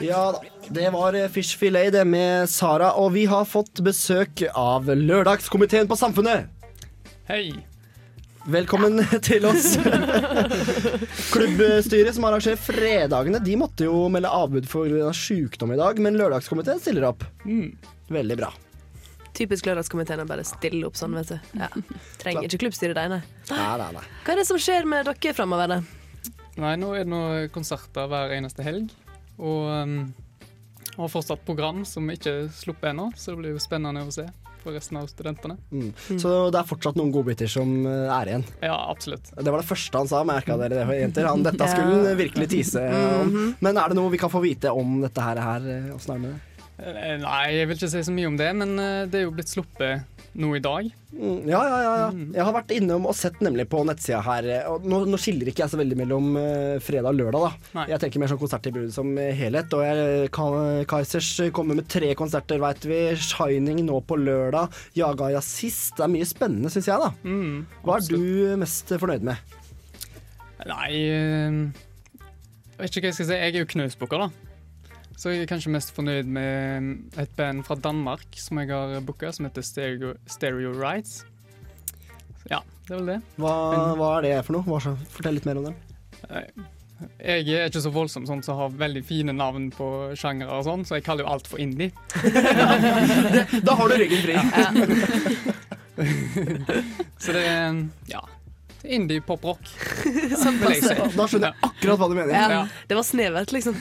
Ja 0.00 0.32
da. 0.32 0.42
Det 0.68 0.90
var 0.92 1.14
eh, 1.14 1.28
Fish 1.32 1.56
Fillet 1.58 1.92
det 1.92 2.04
med 2.04 2.50
Sara, 2.50 2.90
og 3.00 3.14
vi 3.14 3.24
har 3.24 3.46
fått 3.48 3.80
besøk 3.80 4.42
av 4.52 4.90
Lørdagskomiteen 4.92 5.88
på 5.88 5.96
Samfunnet. 5.96 6.50
Hei. 7.28 7.54
Velkommen 8.48 9.00
til 9.28 9.48
oss. 9.48 9.74
Klubbstyret 11.32 12.14
som 12.16 12.28
arrangerer 12.28 12.60
fredagene, 12.60 13.40
de 13.44 13.56
måtte 13.60 13.88
jo 13.88 14.06
melde 14.12 14.28
avbud 14.32 14.68
for 14.68 14.92
sykdom 15.16 15.72
i 15.72 15.80
dag, 15.80 16.00
men 16.04 16.20
Lørdagskomiteen 16.20 16.80
stiller 16.84 17.08
opp. 17.10 17.24
Mm. 17.48 17.72
Veldig 18.12 18.40
bra. 18.44 18.52
Typisk 19.38 19.68
lørdagskomiteen 19.68 20.24
å 20.24 20.26
bare 20.26 20.44
stille 20.46 20.82
opp 20.88 20.98
sånn, 20.98 21.14
vet 21.14 21.30
du. 21.30 21.58
Ja. 21.60 21.68
Trenger 22.18 22.48
ikke 22.48 22.64
klubbstyret 22.64 22.98
deg, 22.98 23.12
nei. 23.12 23.20
Hva 23.52 24.32
er 24.34 24.40
det 24.40 24.46
som 24.48 24.58
skjer 24.58 24.88
med 24.88 25.06
dere 25.06 25.34
framover, 25.36 25.76
da? 25.76 26.32
Nei, 26.58 26.72
nå 26.80 26.90
er 26.96 27.04
det 27.06 27.12
noen 27.12 27.52
konserter 27.54 28.10
hver 28.10 28.34
eneste 28.34 28.66
helg. 28.66 28.90
Og 29.38 29.68
um, 29.70 30.00
har 30.96 31.12
fortsatt 31.12 31.44
program 31.46 31.84
som 31.86 32.08
ikke 32.10 32.34
er 32.34 32.50
sluppet 32.50 32.90
ennå, 32.90 33.12
så 33.14 33.32
det 33.36 33.42
blir 33.44 33.54
jo 33.54 33.62
spennende 33.62 34.02
å 34.02 34.14
se 34.14 34.26
for 34.58 34.74
resten 34.74 34.98
av 34.98 35.06
studentene. 35.06 35.54
Mm. 35.70 35.92
Så 36.18 36.32
det 36.50 36.58
er 36.58 36.66
fortsatt 36.66 36.98
noen 36.98 37.12
godbiter 37.14 37.50
som 37.50 37.70
eh, 37.86 38.10
er 38.10 38.32
igjen. 38.32 38.44
Ja, 38.58 38.74
absolutt. 38.90 39.30
Det 39.30 39.54
var 39.54 39.62
det 39.62 39.68
første 39.68 40.02
han 40.02 40.10
sa, 40.10 40.24
merka 40.26 40.58
dere 40.58 40.82
det, 40.82 40.98
jenter? 40.98 41.30
Han, 41.30 41.46
dette 41.46 41.68
skulle 41.72 42.02
han 42.02 42.18
virkelig 42.18 42.50
tise 42.56 42.82
om. 42.90 43.30
Mhm. 43.30 43.54
Men 43.62 43.78
er 43.78 43.92
det 43.94 44.00
noe 44.00 44.10
vi 44.10 44.18
kan 44.18 44.32
få 44.32 44.42
vite 44.42 44.74
om 44.74 44.98
dette 45.04 45.22
her? 45.22 45.40
Åssen 45.94 46.16
er 46.16 46.18
det 46.18 46.24
med 46.26 46.34
det? 46.34 46.47
Eh, 46.78 47.16
Nei, 47.18 47.46
jeg 47.56 47.66
vil 47.66 47.74
ikke 47.80 47.88
si 47.90 48.00
så 48.06 48.12
mye 48.14 48.28
om 48.30 48.36
det, 48.38 48.52
men 48.54 48.76
eh, 48.78 49.06
det 49.10 49.18
er 49.18 49.24
jo 49.26 49.32
blitt 49.34 49.50
sluppet 49.50 50.04
nå 50.38 50.52
i 50.54 50.60
dag. 50.62 50.86
Mm, 51.10 51.48
ja, 51.50 51.58
ja, 51.66 51.78
ja, 51.82 51.92
ja. 52.04 52.08
Jeg 52.36 52.44
har 52.46 52.54
vært 52.54 52.70
innom 52.76 53.08
og 53.10 53.16
sett 53.18 53.40
nemlig 53.42 53.64
på 53.72 53.80
nettsida 53.88 54.20
her. 54.22 54.46
eh, 54.54 54.68
nå, 54.86 55.00
nå 55.10 55.18
skiller 55.18 55.50
ikke 55.50 55.64
jeg 55.64 55.72
så 55.72 55.80
veldig 55.80 55.98
mellom 55.98 56.28
fredag 56.84 57.10
og 57.10 57.18
lørdag, 57.18 57.46
da. 57.48 57.72
Nei. 57.80 57.86
Jeg 57.90 58.02
tenker 58.04 58.22
mer 58.22 58.30
sånn 58.30 58.40
konserttilbud 58.44 58.92
som 58.94 59.10
helhet. 59.18 59.74
Og 59.74 59.82
jeg, 59.88 60.30
Kaizers 60.92 61.32
kommer 61.56 61.80
med 61.80 61.90
tre 61.90 62.12
konserter, 62.18 62.62
veit 62.62 62.86
vi. 62.86 63.00
Shining 63.18 63.82
nå 63.88 63.98
på 64.06 64.20
lørdag. 64.22 64.70
Jaga 64.98 65.32
ja 65.34 65.42
sist. 65.42 65.96
Det 65.98 66.06
er 66.06 66.14
mye 66.14 66.28
spennende, 66.30 66.70
syns 66.70 66.92
jeg, 66.92 67.02
da. 67.02 67.10
Mm, 67.26 67.64
Hva 67.82 67.98
er 67.98 68.06
du 68.12 68.58
mest 68.62 68.94
fornøyd 68.94 69.26
med? 69.32 69.56
Nei 70.68 70.90
Jeg 70.98 72.78
vet 72.78 72.90
ikke 72.92 73.08
hva 73.08 73.10
jeg 73.10 73.18
skal 73.18 73.28
si. 73.32 73.40
Jeg 73.42 73.54
er 73.56 73.64
jo 73.64 73.68
knausbooker, 73.74 74.28
da. 74.28 74.47
Så 75.18 75.32
jeg 75.32 75.42
er 75.42 75.48
kanskje 75.50 75.72
mest 75.74 75.90
fornøyd 75.96 76.28
med 76.30 77.18
et 77.18 77.32
band 77.34 77.64
fra 77.66 77.74
Danmark 77.74 78.36
som 78.38 78.60
jeg 78.62 78.70
har 78.70 79.00
booka, 79.02 79.32
som 79.34 79.48
heter 79.48 79.64
Stereo, 79.66 80.12
Stereo 80.30 80.70
Rights. 80.78 81.24
Så 82.38 82.52
ja, 82.52 82.60
det 82.86 82.94
er 82.94 83.00
vel 83.00 83.10
det. 83.16 83.16
Hva, 83.42 83.54
hva 83.98 84.10
er 84.20 84.28
det 84.28 84.34
for 84.46 84.60
noe? 84.60 84.62
Hva, 84.68 84.94
fortell 85.10 85.34
litt 85.40 85.48
mer 85.48 85.58
om 85.58 85.66
dem. 85.72 85.74
Jeg 87.18 87.50
er 87.50 87.66
ikke 87.66 87.82
så 87.82 87.90
voldsom 87.94 88.28
sånn 88.30 88.44
som 88.46 88.62
har 88.62 88.78
veldig 88.78 89.02
fine 89.06 89.34
navn 89.34 89.68
på 89.74 89.90
sjangere 90.18 90.54
og 90.54 90.66
sånn, 90.70 90.86
så 90.86 91.00
jeg 91.00 91.06
kaller 91.10 91.26
jo 91.26 91.34
alt 91.34 91.50
for 91.50 91.58
indie. 91.62 91.90
Da 93.66 93.74
har 93.74 93.90
du 93.90 93.98
ryggen 93.98 94.22
fri. 94.22 94.38
så 97.22 97.34
det 97.34 97.42
er 97.42 97.82
ja, 98.14 98.22
indie 98.84 99.20
poprock. 99.24 99.60
Da 100.38 101.26
skjønner 101.26 101.48
jeg 101.48 101.54
akkurat 101.66 102.00
hva 102.00 102.08
du 102.10 102.14
mener. 102.16 102.32
Ja, 102.32 102.60
det 102.88 102.96
var 102.98 103.06
snevert, 103.06 103.52
liksom. 103.54 103.76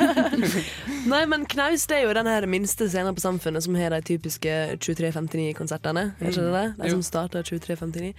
Nei, 1.12 1.22
men 1.30 1.46
Knaus 1.50 1.86
det 1.90 1.98
er 1.98 2.06
jo 2.06 2.14
den 2.16 2.30
her 2.30 2.46
minste 2.50 2.88
scenen 2.90 3.16
på 3.16 3.24
Samfunnet 3.24 3.64
som 3.66 3.76
har 3.78 3.94
de 3.94 4.00
typiske 4.06 4.54
2359-konsertene. 4.80 6.06
Er 6.18 6.32
ikke 6.32 6.46
det 6.46 6.54
det? 6.56 6.66
De 6.80 6.94
som 6.94 7.04
starter 7.06 7.46
2359. 7.46 8.14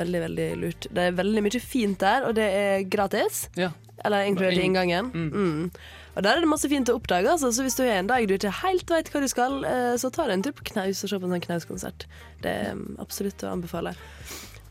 Veldig, 0.00 0.22
veldig 0.26 0.48
lurt. 0.62 0.88
Det 0.90 1.10
er 1.10 1.20
veldig 1.20 1.44
mye 1.46 1.62
fint 1.62 2.00
der, 2.02 2.26
og 2.28 2.36
det 2.38 2.48
er 2.62 2.88
gratis. 2.90 3.46
Ja. 3.58 3.72
Eller 4.04 4.28
inkludert 4.28 4.60
i 4.60 4.66
inngangen. 4.66 5.12
Mm. 5.14 5.70
Og 6.16 6.24
der 6.24 6.36
er 6.36 6.44
det 6.44 6.48
masse 6.48 6.68
fint 6.72 6.88
å 6.88 6.96
oppdage. 6.96 7.28
Altså. 7.28 7.52
Så 7.52 7.64
hvis 7.64 7.76
du 7.76 7.84
har 7.84 7.98
en 8.00 8.10
dag 8.10 8.24
du 8.28 8.36
ikke 8.36 8.52
helt 8.62 8.90
vet 8.92 9.10
hva 9.12 9.22
du 9.22 9.28
skal, 9.28 9.58
eh, 9.68 9.94
så 10.00 10.10
ta 10.12 10.24
deg 10.28 10.38
en 10.38 10.44
tur 10.46 10.56
på 10.56 10.68
Knaus 10.72 11.04
og 11.04 11.12
se 11.12 11.20
på 11.20 11.28
en 11.28 11.34
sånn 11.36 11.44
Knaus-konsert. 11.44 12.06
Det 12.44 12.52
er 12.52 12.76
mm, 12.76 12.96
absolutt 13.04 13.44
å 13.44 13.52
anbefale. 13.52 13.92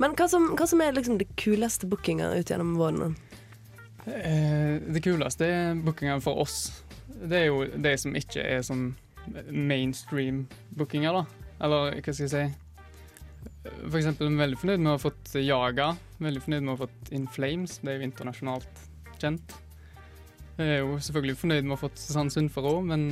Men 0.01 0.15
hva 0.17 0.27
som, 0.27 0.49
hva 0.57 0.67
som 0.67 0.81
er 0.83 0.95
liksom 0.95 1.19
det 1.21 1.29
kuleste 1.39 1.87
bookinga 1.87 2.33
ut 2.35 2.51
gjennom 2.51 2.75
våren? 2.79 3.15
Eh, 4.05 4.81
det 4.91 5.01
kuleste 5.03 5.47
er 5.47 5.79
bookinga 5.81 6.19
for 6.23 6.43
oss. 6.43 6.83
Det 7.07 7.39
er 7.39 7.45
jo 7.47 7.63
de 7.65 7.95
som 7.97 8.15
ikke 8.17 8.43
er 8.43 8.65
sånn 8.65 8.89
mainstream 9.49 10.45
bookinger, 10.77 11.15
da. 11.15 11.45
Eller 11.65 11.95
hva 11.95 12.13
skal 12.13 12.25
jeg 12.25 12.33
si 12.33 13.53
For 13.87 13.97
eksempel 13.97 14.33
veldig 14.35 14.59
fornøyd 14.59 14.81
med 14.81 14.91
å 14.91 14.97
ha 14.97 15.01
fått 15.01 15.37
Jaga. 15.39 15.93
Veldig 16.21 16.43
fornøyd 16.43 16.65
med 16.65 16.73
å 16.73 16.75
ha 16.75 16.83
fått 16.83 17.13
In 17.15 17.29
Flames. 17.31 17.79
Det 17.81 17.93
er 17.93 18.01
jo 18.01 18.09
internasjonalt 18.09 18.83
kjent. 19.21 19.55
Jeg 20.59 20.75
er 20.75 20.83
jo 20.83 20.99
selvfølgelig 20.99 21.39
fornøyd 21.39 21.63
med 21.63 21.73
å 21.73 21.79
ha 21.79 21.83
fått 21.87 21.97
Susann 21.99 22.29
Sundfør 22.31 22.69
òg, 22.69 22.85
men 22.91 23.07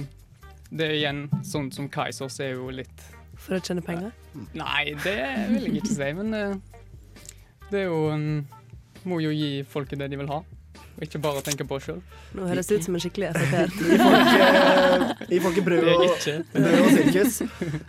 det 0.73 0.85
er 0.85 0.93
igjen 0.99 1.25
sånn 1.45 1.71
som 1.73 1.89
Kaizers 1.91 2.39
er 2.41 2.55
jo 2.55 2.69
litt 2.73 3.03
For 3.35 3.57
å 3.57 3.59
tjene 3.61 3.83
penger? 3.83 4.13
Nei, 4.55 4.93
det 5.03 5.17
vil 5.51 5.67
jeg 5.67 5.81
ikke 5.81 5.91
si, 5.91 6.07
men 6.17 6.37
eh, 6.37 6.55
det 7.73 7.83
er 7.83 7.89
jo 7.89 8.01
um, 8.13 8.27
Må 9.09 9.17
jo 9.23 9.31
gi 9.35 9.63
folket 9.67 9.99
det 9.99 10.07
de 10.13 10.19
vil 10.21 10.29
ha, 10.31 10.37
og 10.93 11.01
ikke 11.03 11.19
bare 11.19 11.41
tenke 11.43 11.65
på 11.67 11.75
sjøl. 11.83 11.97
Nå 12.37 12.45
høres 12.47 12.69
det 12.69 12.77
ut 12.79 12.85
som 12.85 12.95
en 12.95 13.01
skikkelig. 13.03 13.31
Vi 15.31 15.39
får 15.41 15.51
ikke 15.55 15.63
brød 15.65 15.89
og, 15.91 16.13
brød 16.53 16.77
og 16.77 16.89
sirkus. 16.93 17.39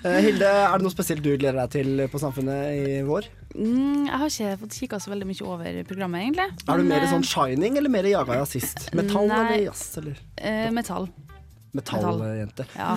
Eh, 0.05 0.19
Hilde, 0.25 0.49
er 0.49 0.75
det 0.75 0.87
noe 0.87 0.93
spesielt 0.95 1.23
du 1.25 1.31
gleder 1.37 1.59
deg 1.61 1.71
til 1.77 2.03
på 2.11 2.21
Samfunnet 2.23 2.75
i 2.81 2.99
vår? 3.07 3.29
Mm, 3.55 4.09
jeg 4.09 4.19
har 4.25 4.33
ikke 4.33 4.57
fått 4.65 4.79
kikka 4.81 5.01
så 5.05 5.13
veldig 5.13 5.29
mye 5.31 5.47
over 5.47 5.79
programmet, 5.89 6.25
egentlig. 6.27 6.49
Er 6.67 6.83
du 6.83 6.89
mer 6.91 7.05
eh, 7.07 7.13
sånn 7.13 7.27
shining 7.29 7.79
eller 7.81 7.93
mer 7.95 8.09
jaga 8.11 8.41
jazzist? 8.41 8.89
Metall 8.99 9.31
Nei. 9.31 9.39
eller 9.45 9.65
jazz? 9.69 9.85
Eller 10.03 10.19
Uh, 10.45 10.69
metall. 10.77 11.07
metalljente? 11.73 12.67
Ja. 12.77 12.91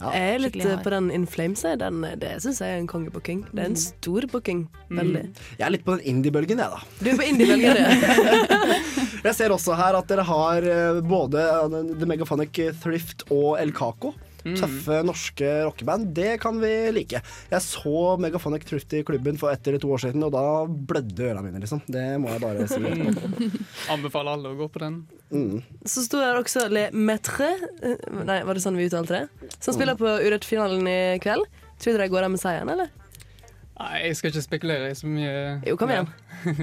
Ja. 0.00 0.10
Jeg 0.16 0.34
er 0.34 0.40
litt 0.40 0.56
eh, 0.64 0.78
på 0.80 0.92
den 0.94 1.10
In 1.12 1.26
Flames. 1.28 1.62
Den, 1.80 2.00
eh, 2.08 2.16
det 2.20 2.32
syns 2.44 2.62
jeg 2.62 2.76
er 2.76 2.80
en 2.80 2.88
kongebooking. 2.90 3.42
Det 3.50 3.64
er 3.64 3.68
en 3.68 3.76
stor 3.80 4.24
booking. 4.32 4.64
Veldig. 4.88 5.26
Jeg 5.58 5.66
er 5.66 5.74
litt 5.74 5.84
på 5.84 5.98
den 5.98 6.06
indie-bølgen, 6.14 6.62
jeg, 6.62 6.72
da. 6.72 6.80
Du 7.00 7.10
er 7.12 7.20
på 7.20 7.28
indie-bølgen, 7.28 7.76
du. 7.76 8.88
Jeg 9.26 9.36
ser 9.36 9.52
også 9.52 9.74
her 9.76 9.98
at 9.98 10.08
dere 10.08 10.24
har 10.24 10.64
eh, 10.64 11.00
både 11.04 11.44
The 12.00 12.08
Megaphonic 12.08 12.56
Thrift 12.80 13.26
og 13.28 13.58
El 13.60 13.74
Caco. 13.76 14.14
Mm. 14.44 14.56
Tøffe 14.58 15.00
norske 15.06 15.48
rockeband. 15.66 16.10
Det 16.16 16.34
kan 16.42 16.60
vi 16.62 16.72
like. 16.94 17.20
Jeg 17.50 17.64
så 17.64 18.16
Megaphonic 18.20 18.66
Thrift 18.68 18.94
i 18.96 19.02
klubben 19.06 19.38
for 19.40 19.52
ett 19.52 19.66
eller 19.66 19.82
to 19.82 19.90
år 19.92 20.04
siden, 20.06 20.24
og 20.26 20.32
da 20.34 20.44
blødde 20.66 21.28
ørene 21.28 21.44
mine, 21.46 21.62
liksom. 21.62 21.82
Det 21.90 22.06
må 22.22 22.32
jeg 22.32 22.42
bare 22.44 22.68
si. 22.70 22.80
Mm. 22.80 23.56
Anbefaler 23.94 24.36
alle 24.36 24.54
å 24.54 24.58
gå 24.58 24.70
på 24.72 24.82
den. 24.82 25.02
Mm. 25.30 25.60
Så 25.84 26.04
sto 26.06 26.20
der 26.22 26.40
også 26.40 26.66
Le 26.72 26.88
Metre 26.90 27.52
eh, 27.86 28.00
Nei, 28.26 28.40
var 28.42 28.56
det 28.56 28.64
sånn 28.64 28.74
vi 28.74 28.88
uttalte 28.90 29.20
det? 29.20 29.52
Som 29.62 29.76
spiller 29.76 29.94
på 29.98 30.08
Urett-finalen 30.26 30.88
i 30.90 31.00
kveld. 31.22 31.46
Tror 31.80 31.96
du 31.96 32.02
de 32.02 32.10
går 32.12 32.26
av 32.26 32.34
med 32.34 32.42
seieren, 32.42 32.72
eller? 32.72 32.90
Nei, 33.80 33.96
jeg 34.08 34.18
skal 34.18 34.32
ikke 34.32 34.44
spekulere 34.44 34.90
i 34.92 34.96
så 34.98 35.08
mye. 35.08 35.34
Jo, 35.64 35.76
kom 35.80 35.92
igjen. 35.92 36.10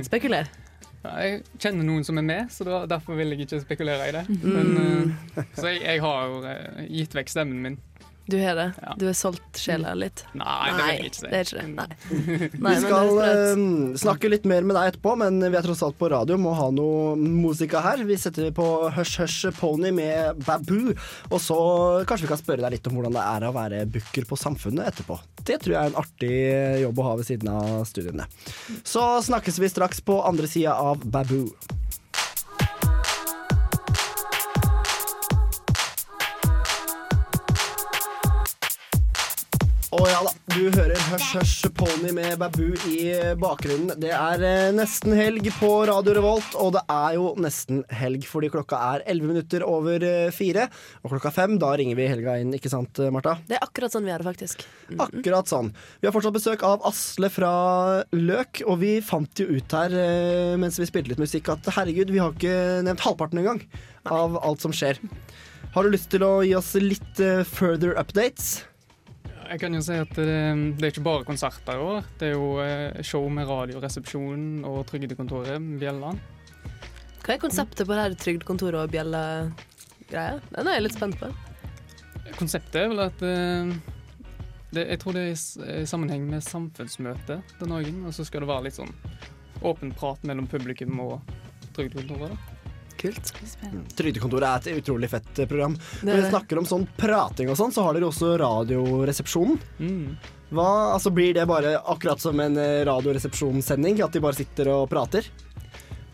Spekuler. 0.06 0.50
Ja, 1.04 1.14
jeg 1.24 1.44
kjenner 1.62 1.86
noen 1.88 2.06
som 2.08 2.18
er 2.20 2.26
med, 2.26 2.52
så 2.52 2.66
da, 2.68 2.82
derfor 2.90 3.18
vil 3.20 3.34
jeg 3.34 3.46
ikke 3.46 3.62
spekulere 3.62 4.10
i 4.10 4.16
det. 4.16 4.24
Mm. 4.30 4.48
Men, 4.50 4.72
mm. 4.76 5.52
så 5.60 5.72
jeg, 5.72 5.84
jeg 5.86 6.04
har 6.04 6.48
eh, 6.52 6.88
gitt 7.00 7.18
vekk 7.18 7.34
stemmen 7.34 7.62
min. 7.64 7.78
Du 8.28 8.36
har 8.42 8.56
det. 8.60 8.68
Du 9.00 9.06
har 9.08 9.16
solgt 9.16 9.60
sjela 9.62 9.94
litt. 9.96 10.24
Nei, 10.36 10.72
det 10.76 10.88
er 10.88 11.06
ikke 11.08 11.22
det. 11.24 11.30
Det 11.32 11.38
er 11.38 11.46
ikke 11.48 11.62
det. 11.62 11.68
Nei. 11.78 11.88
Vi 12.10 12.50
Nei, 12.66 12.74
vi 12.74 12.82
skal 12.84 13.22
eh, 13.24 13.62
snakke 14.04 14.32
litt 14.32 14.48
mer 14.50 14.68
med 14.68 14.76
deg 14.76 14.92
etterpå, 14.92 15.14
men 15.22 15.40
vi 15.46 15.56
er 15.56 15.64
tross 15.64 15.84
alt 15.88 15.98
på 16.00 16.10
radio, 16.12 16.36
må 16.42 16.52
ha 16.58 16.68
noe 16.76 17.16
musika 17.16 17.82
her. 17.86 18.04
Vi 18.08 18.20
setter 18.20 18.52
på 18.56 18.68
Hush 18.98 19.22
Hush 19.24 19.48
Pony 19.62 19.94
med 19.96 20.44
Baboo, 20.44 20.92
og 21.32 21.40
så 21.44 21.60
kanskje 22.08 22.28
vi 22.28 22.34
kan 22.34 22.44
spørre 22.44 22.66
deg 22.66 22.76
litt 22.78 22.92
om 22.92 23.00
hvordan 23.00 23.16
det 23.16 23.24
er 23.24 23.48
å 23.48 23.56
være 23.56 23.82
booker 23.96 24.28
på 24.28 24.40
Samfunnet 24.40 24.92
etterpå. 24.92 25.20
Det 25.48 25.62
tror 25.64 25.78
jeg 25.78 25.80
er 25.80 25.94
en 25.94 26.02
artig 26.04 26.36
jobb 26.84 27.00
å 27.00 27.08
ha 27.08 27.18
ved 27.22 27.32
siden 27.32 27.52
av 27.54 27.82
studiene. 27.88 28.28
Så 28.84 29.08
snakkes 29.30 29.62
vi 29.64 29.72
straks 29.72 30.04
på 30.04 30.20
andre 30.28 30.52
sida 30.52 30.76
av 30.76 31.08
Baboo. 31.08 31.48
Å 39.98 40.04
ja 40.06 40.18
da, 40.22 40.32
du 40.54 40.68
hører 40.76 41.00
Hush 41.08 41.32
Hush 41.40 41.70
Pony 41.74 42.12
med 42.14 42.36
Babu 42.38 42.76
i 42.86 43.00
bakgrunnen. 43.40 43.96
Det 43.98 44.12
er 44.14 44.44
eh, 44.46 44.68
nesten 44.76 45.16
helg 45.18 45.48
på 45.58 45.72
Radio 45.90 46.14
Revolt, 46.14 46.54
og 46.62 46.76
det 46.76 46.84
er 46.94 47.16
jo 47.16 47.32
nesten 47.42 47.80
helg 47.98 48.28
fordi 48.30 48.52
klokka 48.54 48.78
er 48.92 49.06
11 49.10 49.32
minutter 49.32 49.66
over 49.66 50.06
eh, 50.06 50.28
fire. 50.36 50.68
Og 51.02 51.16
klokka 51.16 51.32
fem, 51.34 51.56
da 51.58 51.72
ringer 51.80 51.98
vi 51.98 52.06
helga 52.12 52.38
inn, 52.44 52.54
ikke 52.54 52.70
sant 52.70 53.02
eh, 53.02 53.10
Marta? 53.14 53.40
Det 53.50 53.58
er 53.58 53.66
akkurat 53.66 53.96
sånn 53.96 54.06
vi 54.06 54.14
har 54.14 54.22
det, 54.22 54.30
faktisk. 54.30 54.68
Akkurat 55.08 55.50
sånn. 55.50 55.74
Vi 55.98 56.12
har 56.12 56.14
fortsatt 56.14 56.38
besøk 56.38 56.68
av 56.70 56.86
Asle 56.92 57.34
fra 57.34 57.56
Løk, 58.14 58.62
og 58.70 58.78
vi 58.86 58.94
fant 59.02 59.42
jo 59.42 59.50
ut 59.50 59.78
her 59.80 59.98
mens 60.62 60.78
vi 60.78 60.92
spilte 60.92 61.16
litt 61.16 61.26
musikk 61.26 61.50
at 61.56 61.74
herregud, 61.74 62.14
vi 62.14 62.22
har 62.22 62.38
ikke 62.38 62.84
nevnt 62.86 63.02
halvparten 63.08 63.42
engang 63.42 63.66
av 64.06 64.38
alt 64.46 64.62
som 64.62 64.76
skjer. 64.76 65.02
Har 65.74 65.86
du 65.88 65.96
lyst 65.96 66.12
til 66.14 66.22
å 66.28 66.36
gi 66.46 66.54
oss 66.60 66.76
litt 66.78 67.28
further 67.50 67.98
updates? 67.98 68.60
Jeg 69.48 69.62
kan 69.62 69.76
jo 69.76 69.82
si 69.84 69.96
at 69.96 70.10
det, 70.18 70.26
det 70.78 70.84
er 70.84 70.92
ikke 70.92 71.06
bare 71.06 71.28
konserter 71.28 71.78
i 71.78 71.84
år. 71.84 72.08
Det 72.20 72.30
er 72.30 72.34
jo 72.36 72.48
eh, 72.64 73.04
show 73.06 73.28
med 73.32 73.48
Radioresepsjonen 73.48 74.66
og 74.68 74.82
Trygdekontoret 74.90 75.70
Bjelland. 75.80 76.20
Hva 77.24 77.36
er 77.36 77.42
konseptet 77.44 77.88
på 77.88 77.94
det 77.94 78.04
her 78.04 78.18
trygdekontoret 78.20 78.80
og 78.82 78.92
bjella-greia? 78.92 80.42
Den 80.52 80.72
er 80.72 80.78
jeg 80.78 80.86
litt 80.86 80.98
spent 80.98 81.20
på. 81.20 81.32
Konseptet 82.38 82.82
er 82.82 82.92
vel 82.92 83.06
at 83.06 83.24
eh, 83.24 83.72
det, 84.76 84.84
Jeg 84.84 85.00
tror 85.04 85.16
det 85.16 85.24
er 85.24 85.32
i 85.32 85.82
i 85.84 85.88
sammenheng 85.88 86.28
med 86.28 86.44
samfunnsmøte 86.44 87.42
den 87.62 87.76
dagen. 87.76 88.04
Og 88.08 88.16
så 88.16 88.28
skal 88.28 88.44
det 88.44 88.52
være 88.52 88.68
litt 88.68 88.80
sånn 88.80 88.94
åpen 89.64 89.96
prat 89.96 90.24
mellom 90.28 90.48
publikum 90.52 91.00
og 91.08 91.20
Trygdekontoret. 91.76 92.36
da. 92.36 92.57
Kult. 92.98 93.34
Trygdekontoret 93.98 94.48
er 94.68 94.72
et 94.74 94.82
utrolig 94.82 95.10
fett 95.12 95.44
eh, 95.44 95.50
program. 95.50 95.76
Det 96.02 96.10
Når 96.10 96.22
vi 96.22 96.32
snakker 96.32 96.62
om 96.62 96.68
sånn 96.70 96.88
prating 96.98 97.52
og 97.54 97.60
sånn, 97.60 97.74
så 97.76 97.86
har 97.86 97.98
dere 97.98 98.10
også 98.10 98.34
Radioresepsjonen. 98.42 99.60
Hva, 100.50 100.68
altså 100.96 101.12
Blir 101.12 101.34
det 101.36 101.46
bare 101.50 101.76
akkurat 101.80 102.22
som 102.24 102.40
en 102.40 102.58
eh, 102.62 102.84
radioresepsjonssending? 102.88 104.02
At 104.06 104.16
de 104.16 104.24
bare 104.24 104.38
sitter 104.40 104.72
og 104.74 104.88
prater? 104.92 105.28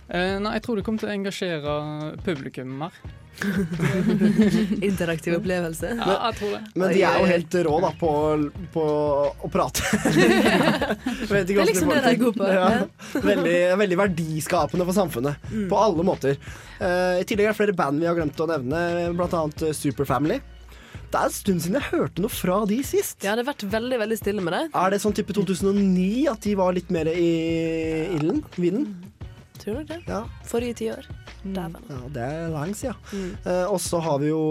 Eh, 0.10 0.38
nei, 0.42 0.58
jeg 0.58 0.66
tror 0.66 0.80
det 0.80 0.86
kommer 0.88 1.04
til 1.04 1.12
å 1.12 1.18
engasjere 1.18 1.76
publikum 2.26 2.74
mer. 2.84 2.98
Interaktiv 4.90 5.38
opplevelse. 5.38 5.94
Ja, 5.98 6.16
jeg 6.30 6.38
tror 6.40 6.54
det. 6.56 6.62
Men 6.76 6.94
de 6.94 7.02
er 7.08 7.20
jo 7.20 7.30
helt 7.30 7.58
rå 7.68 7.80
da 7.84 7.92
på, 8.00 8.12
på 8.76 8.86
å 9.44 9.52
prate. 9.54 9.84
Det 11.34 11.56
er 11.58 11.68
liksom 11.68 11.90
det 11.92 12.02
de 12.04 12.12
er 12.14 12.20
gode 12.20 12.38
på, 12.38 12.48
Ja. 12.48 13.20
Veldig, 13.24 13.58
veldig 13.80 13.98
verdiskapende 14.00 14.86
for 14.88 14.96
samfunnet. 14.96 15.50
Mm. 15.52 15.68
På 15.72 15.80
alle 15.82 16.06
måter. 16.06 16.38
Uh, 16.80 17.20
I 17.20 17.26
tillegg 17.28 17.50
er 17.50 17.54
det 17.54 17.60
flere 17.60 17.76
band 17.78 18.02
vi 18.02 18.10
har 18.10 18.18
glemt 18.18 18.40
å 18.44 18.50
nevne, 18.50 18.82
annet 19.14 19.66
eh, 19.68 19.76
Superfamily. 19.76 20.40
Det 21.14 21.20
er 21.20 21.30
en 21.30 21.34
stund 21.36 21.62
siden 21.62 21.78
jeg 21.78 21.90
hørte 21.92 22.24
noe 22.24 22.34
fra 22.34 22.56
de 22.66 22.80
sist. 22.86 23.20
Ja, 23.22 23.36
det 23.38 23.44
har 23.44 23.52
vært 23.52 23.66
veldig 23.70 24.00
veldig 24.02 24.16
stille 24.18 24.42
med 24.42 24.56
det. 24.56 24.62
Er 24.82 24.94
det 24.94 24.98
sånn 25.04 25.14
type 25.14 25.36
2009 25.38 26.24
at 26.32 26.42
de 26.42 26.56
var 26.58 26.74
litt 26.74 26.90
mer 26.94 27.10
i 27.12 27.28
ilden? 28.16 28.42
Vinden? 28.58 28.88
Tror 29.64 29.78
nok 29.80 29.88
det. 29.88 30.00
Ja. 30.10 30.24
Forrige 30.44 30.76
tiår. 30.82 31.06
Dæven. 31.44 31.78
Ja, 31.88 32.00
det 32.12 32.24
er 32.24 32.50
lenge 32.52 32.76
siden. 32.76 32.98
Mm. 33.14 33.30
Eh, 33.48 33.68
og 33.72 33.80
så 33.80 34.02
har 34.04 34.18
vi 34.20 34.28
jo, 34.28 34.42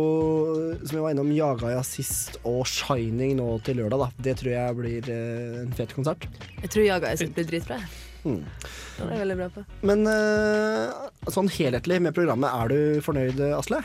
som 0.80 0.96
vi 0.96 1.02
var 1.04 1.12
innom, 1.12 1.32
Jaga 1.36 1.74
Jazzist 1.74 2.38
og 2.48 2.62
Shining 2.68 3.36
nå 3.36 3.48
til 3.66 3.76
lørdag. 3.82 4.06
da 4.06 4.24
Det 4.28 4.38
tror 4.40 4.52
jeg 4.54 4.78
blir 4.78 5.10
eh, 5.12 5.60
en 5.66 5.74
fet 5.76 5.92
konsert. 5.92 6.24
Jeg 6.62 6.72
tror 6.72 6.88
Jaga 6.88 7.12
er 7.12 7.34
blir 7.36 7.50
dritbra. 7.50 7.80
Mm. 8.24 8.40
Det 8.40 9.04
er 9.04 9.12
jeg 9.12 9.22
veldig 9.24 9.38
bra 9.42 9.50
på. 9.52 9.66
Men 9.90 10.06
eh, 10.08 11.32
sånn 11.34 11.50
helhetlig 11.52 12.00
med 12.06 12.16
programmet, 12.16 12.48
er 12.48 12.72
du 12.72 13.04
fornøyd, 13.04 13.42
Asle? 13.58 13.82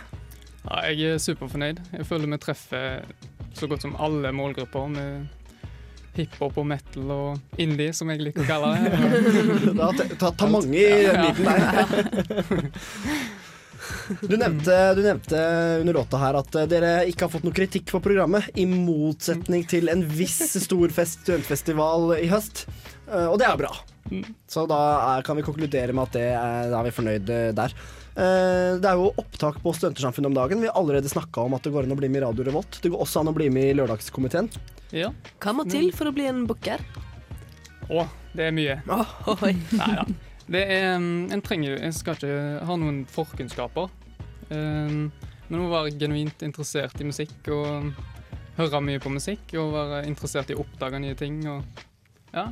Ja, 0.64 0.84
jeg 0.92 1.16
er 1.18 1.24
superfornøyd. 1.24 1.84
Jeg 1.92 2.08
føler 2.08 2.32
vi 2.32 2.40
treffer 2.44 3.04
så 3.58 3.68
godt 3.68 3.84
som 3.84 3.96
alle 4.00 4.32
målgrupper 4.36 4.88
med 4.94 5.28
hiphop 6.18 6.58
og 6.62 6.66
metal 6.70 7.12
og 7.14 7.60
indie, 7.62 7.94
som 7.96 8.10
jeg 8.14 8.24
liker 8.28 8.44
å 8.44 8.50
kalle 8.50 8.74
det. 8.76 8.92
Det 9.78 9.82
har 9.84 9.98
tatt- 10.02 10.16
tatt 10.22 10.38
tatt 10.42 10.52
mange 10.54 10.78
i 10.78 11.04
den 11.08 11.22
biten 11.26 11.46
der. 11.48 12.72
Du 14.22 14.34
nevnte, 14.38 14.74
du 14.98 15.02
nevnte 15.04 15.40
under 15.82 15.94
låta 15.96 16.18
her 16.20 16.36
at 16.40 16.56
dere 16.72 16.90
ikke 17.08 17.26
har 17.28 17.32
fått 17.32 17.46
noe 17.48 17.56
kritikk 17.56 17.90
på 17.92 18.00
programmet, 18.04 18.48
i 18.60 18.66
motsetning 18.68 19.64
til 19.70 19.88
en 19.92 20.02
viss 20.10 20.40
stor 20.64 20.92
fest, 20.96 21.22
studentfestival 21.24 22.14
i 22.18 22.28
høst. 22.32 22.66
Eh, 23.08 23.28
Og 23.30 23.38
det 23.40 23.48
er 23.48 23.60
bra. 23.60 23.72
Så 24.48 24.64
da 24.72 24.80
er, 25.18 25.24
kan 25.28 25.36
vi 25.40 25.44
konkludere 25.46 25.96
med 25.96 26.08
at 26.08 26.16
det 26.18 26.26
er, 26.32 26.70
da 26.72 26.80
er 26.82 26.88
vi 26.90 26.96
fornøyde 26.96 27.40
der. 27.58 27.76
Eh, 28.18 28.74
Det 28.82 28.90
er 28.90 28.98
jo 28.98 29.12
opptak 29.22 29.60
på 29.62 29.74
Studentersamfunnet 29.78 30.32
om 30.32 30.34
dagen. 30.38 30.62
Vi 30.62 30.68
har 30.70 30.78
allerede 30.80 31.10
snakka 31.10 31.44
om 31.46 31.54
at 31.54 31.64
det 31.64 31.74
går 31.74 31.86
an 31.86 31.94
å 31.94 32.00
bli 32.00 32.10
med 32.10 32.24
i 32.24 32.26
Radio 32.26 32.48
Revolt. 32.48 32.80
Det 32.82 32.90
går 32.90 33.04
også 33.04 33.22
an 33.22 33.30
å 33.30 33.36
bli 33.36 33.50
med 33.54 33.70
i 33.72 33.76
Lørdagskomiteen. 33.78 34.50
Ja. 34.96 35.12
Hva 35.44 35.54
må 35.54 35.68
til 35.70 35.92
for 35.94 36.10
å 36.10 36.16
bli 36.16 36.26
en 36.26 36.46
booker? 36.50 36.82
Å, 37.94 38.08
det 38.34 38.50
er 38.50 38.56
mye. 38.56 38.80
Neida. 39.78 40.08
Det 40.48 40.62
er 40.64 40.96
En 40.96 41.42
trenger 41.44 41.78
En 41.84 41.94
skal 41.94 42.16
ikke 42.16 42.66
ha 42.66 42.76
noen 42.80 43.02
forkunnskaper. 43.12 43.90
Um, 44.50 45.12
men 45.50 45.60
må 45.62 45.68
være 45.72 45.94
genuint 46.00 46.42
interessert 46.44 47.00
i 47.04 47.08
musikk 47.08 47.50
og 47.52 47.92
høre 48.58 48.80
mye 48.82 49.02
på 49.04 49.12
musikk 49.12 49.54
og 49.60 49.76
være 49.76 50.06
interessert 50.08 50.50
i 50.52 50.56
å 50.56 50.64
oppdage 50.64 51.04
nye 51.04 51.16
ting 51.20 51.44
og 51.52 51.84
Ja. 52.34 52.50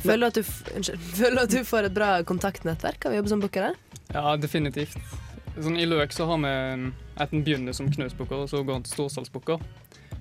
Føler 0.00 0.22
du 0.22 0.26
at 0.30 0.38
du, 0.38 0.52
unnskyld, 0.76 1.00
føler 1.20 1.36
du 1.36 1.42
at 1.42 1.54
du 1.54 1.64
får 1.66 1.88
et 1.88 1.96
bra 1.96 2.10
kontaktnettverk 2.28 3.08
av 3.08 3.12
å 3.14 3.18
jobbe 3.18 3.32
som 3.32 3.42
booker? 3.42 3.70
der? 3.70 3.89
Ja, 4.14 4.36
definitivt. 4.36 4.96
Sånn, 5.60 5.76
I 5.78 5.84
Løk 5.86 6.12
så 6.14 6.26
har 6.30 6.38
vi 6.42 6.50
um, 6.74 6.88
at 7.20 7.32
en 7.34 7.44
begynner 7.44 7.74
som 7.76 7.90
knausbukker, 7.92 8.44
og 8.44 8.48
så 8.50 8.62
går 8.64 8.80
en 8.80 8.86
til 8.86 8.94
storsalgsbooker. 8.96 9.60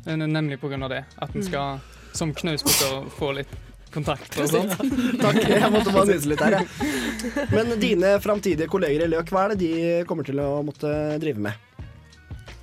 Det 0.03 0.13
er 0.15 0.21
Nemlig 0.25 0.59
pga. 0.61 0.87
det. 0.89 1.03
At 1.17 1.33
en 1.35 1.41
Mm. 1.41 1.47
skal 1.47 1.79
som 2.13 2.33
knausbukker, 2.33 3.09
få 3.17 3.33
litt 3.35 3.51
kontakt 3.93 4.37
og 4.39 4.49
sånt. 4.49 4.73
Takk, 5.23 5.35
jeg 5.49 5.71
måtte 5.71 5.93
bare 5.93 6.05
nyse 6.11 6.29
litt 6.29 6.39
her, 6.41 6.59
jeg. 6.59 6.67
Men 7.55 7.79
dine 7.79 8.19
framtidige 8.21 8.67
kolleger 8.69 9.05
i 9.05 9.09
Løk, 9.09 9.29
hva 9.33 9.45
er 9.45 9.55
det 9.55 9.59
de 9.63 10.03
kommer 10.09 10.25
til 10.25 10.39
å 10.39 10.61
måtte 10.65 10.91
drive 11.21 11.39
med? 11.39 11.53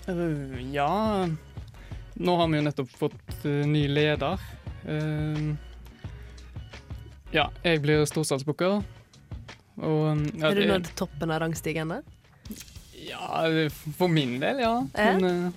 Uh, 0.06 0.54
ja 0.70 1.26
Nå 2.16 2.34
har 2.38 2.46
vi 2.48 2.56
jo 2.60 2.62
nettopp 2.64 2.92
fått 2.96 3.32
uh, 3.44 3.64
ny 3.66 3.86
leder. 3.90 4.38
Uh, 4.86 5.54
ja, 7.34 7.48
jeg 7.66 7.82
blir 7.82 8.04
storsalgsbooker. 8.08 8.78
Og 9.76 10.24
ja, 10.36 10.46
Har 10.46 10.56
du 10.56 10.66
nådd 10.66 10.90
toppen 10.96 11.30
av 11.30 11.40
rangstigen? 11.44 11.88
da? 11.92 12.02
Ja, 13.06 13.44
for 13.98 14.08
min 14.08 14.40
del, 14.40 14.60
ja. 14.64 14.86
Eh? 14.94 15.18
Men 15.18 15.46
uh, 15.46 15.52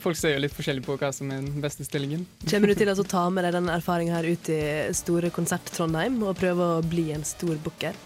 folk 0.00 0.16
ser 0.16 0.36
jo 0.36 0.44
litt 0.44 0.54
forskjellig 0.56 0.84
på 0.86 0.96
hva 1.00 1.10
som 1.14 1.32
er 1.34 1.42
den 1.42 1.60
beste 1.62 1.84
stillingen. 1.84 2.24
Kommer 2.46 2.70
du 2.70 2.78
til 2.78 2.92
å 2.92 2.96
ta 3.16 3.26
med 3.32 3.44
deg 3.46 3.58
den 3.58 3.68
erfaringen 3.72 4.16
her 4.16 4.28
ut 4.30 4.52
i 4.52 4.62
store 4.96 5.32
konsert 5.34 5.72
Trondheim 5.74 6.20
og 6.22 6.38
prøve 6.40 6.76
å 6.78 6.86
bli 6.86 7.10
en 7.16 7.26
stor 7.26 7.58
booker? 7.64 7.98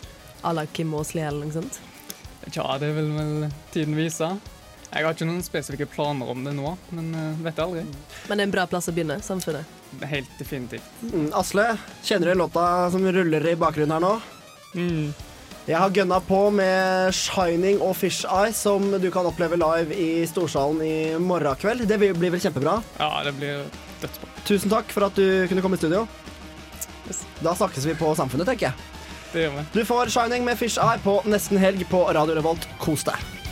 À 0.45 0.53
la 0.57 0.67
Kim 0.67 0.93
Aasli 0.97 1.23
eller 1.25 1.47
noe 1.47 1.55
sånt? 1.55 1.81
Tja, 2.51 2.67
det 2.81 2.91
vil 2.97 3.15
vel 3.15 3.47
tiden 3.73 3.97
vise. 3.97 4.35
Jeg 4.95 5.07
har 5.07 5.15
ikke 5.17 5.27
noen 5.27 5.43
spesifikke 5.43 5.87
planer 5.91 6.29
om 6.31 6.45
det 6.47 6.53
nå, 6.55 6.75
men 6.95 7.09
vet 7.41 7.47
vet 7.49 7.63
aldri. 7.65 7.87
Men 8.29 8.39
det 8.39 8.45
er 8.45 8.47
en 8.47 8.53
bra 8.53 8.67
plass 8.71 8.87
å 8.91 8.95
begynne, 8.95 9.17
samfunnet. 9.25 9.81
Helt 10.07 10.37
definitivt. 10.39 10.87
Mm, 11.09 11.33
Asle, 11.35 11.65
kjenner 12.05 12.31
du 12.31 12.39
låta 12.39 12.67
som 12.93 13.03
ruller 13.17 13.49
i 13.49 13.57
bakgrunnen 13.59 13.97
her 13.97 14.05
nå? 14.05 14.13
Jeg 15.65 15.79
har 15.81 15.91
gønna 15.97 16.19
på 16.21 16.51
med 16.53 17.13
'Shining' 17.15 17.81
og 17.81 17.97
'Fish 17.97 18.27
Eye', 18.29 18.53
som 18.53 19.01
du 19.01 19.11
kan 19.11 19.25
oppleve 19.25 19.57
live 19.57 19.97
i 19.97 20.27
Storsalen 20.27 20.83
i 20.85 21.17
morgen 21.19 21.57
kveld. 21.57 21.87
Det 21.89 21.99
blir 21.99 22.31
vel 22.31 22.41
kjempebra. 22.41 22.83
Ja, 22.99 23.23
det 23.25 23.33
blir 23.39 23.65
dødsbra. 24.03 24.29
Tusen 24.45 24.71
takk 24.71 24.93
for 24.93 25.07
at 25.07 25.15
du 25.17 25.47
kunne 25.49 25.63
komme 25.63 25.75
i 25.75 25.81
studio. 25.81 26.07
Da 27.41 27.55
snakkes 27.55 27.87
vi 27.87 27.95
på 27.95 28.15
Samfunnet, 28.15 28.47
tenker 28.47 28.67
jeg. 28.67 28.75
Det 29.33 29.41
gjør 29.47 29.57
vi. 29.57 29.65
Du 29.73 29.85
får 29.85 30.13
'Shining' 30.13 30.45
med 30.45 30.59
'Fish 30.59 30.79
Eye' 30.79 31.01
på 31.01 31.23
nesten 31.25 31.59
helg 31.59 31.89
på 31.89 32.05
Radio 32.13 32.35
Revolt. 32.35 32.69
Kos 32.79 33.05
deg. 33.05 33.44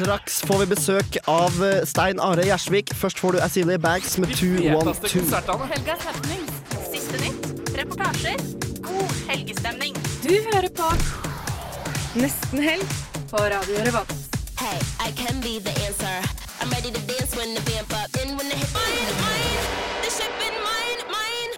Straks 0.00 0.38
får 0.48 0.58
vi 0.58 0.66
besøk 0.70 1.16
av 1.28 1.56
Stein 1.84 2.20
Are 2.24 2.40
Gjersvik. 2.46 2.94
Først 2.96 3.18
får 3.20 3.36
du 3.36 3.38
Asilie 3.44 3.76
Bags 3.78 4.14
med 4.16 4.30
212. 4.32 5.66
Helgas 5.74 6.06
happenings. 6.08 6.54
Siste 6.86 7.20
nytt. 7.20 7.48
Reportasjer. 7.76 8.40
God 8.86 9.12
helgestemning. 9.28 9.98
Du 10.24 10.32
hører 10.46 10.70
på 10.72 10.88
Nesten 12.16 12.64
helg 12.64 12.96
på 13.28 13.44
Radio 13.52 13.84
Revolt. 13.84 14.16
Hey, 14.56 14.80
I 15.04 15.12
can 15.12 15.36
be 15.44 15.60
the 15.60 15.74
answer. 15.84 16.16
I'm 16.64 16.72
ready 16.72 16.88
to 16.96 17.02
dance 17.04 17.36
when 17.36 17.52
the 17.52 17.60
vamp 17.68 17.92
up. 17.92 18.08
Then 18.16 18.38
when 18.38 18.48
the 18.48 18.56
hip 18.56 18.72
mine, 18.72 19.12
mine, 19.20 19.60
the 20.00 20.10
ship 20.16 20.32
in 20.48 20.56
mine, 20.64 21.00
mine. 21.12 21.52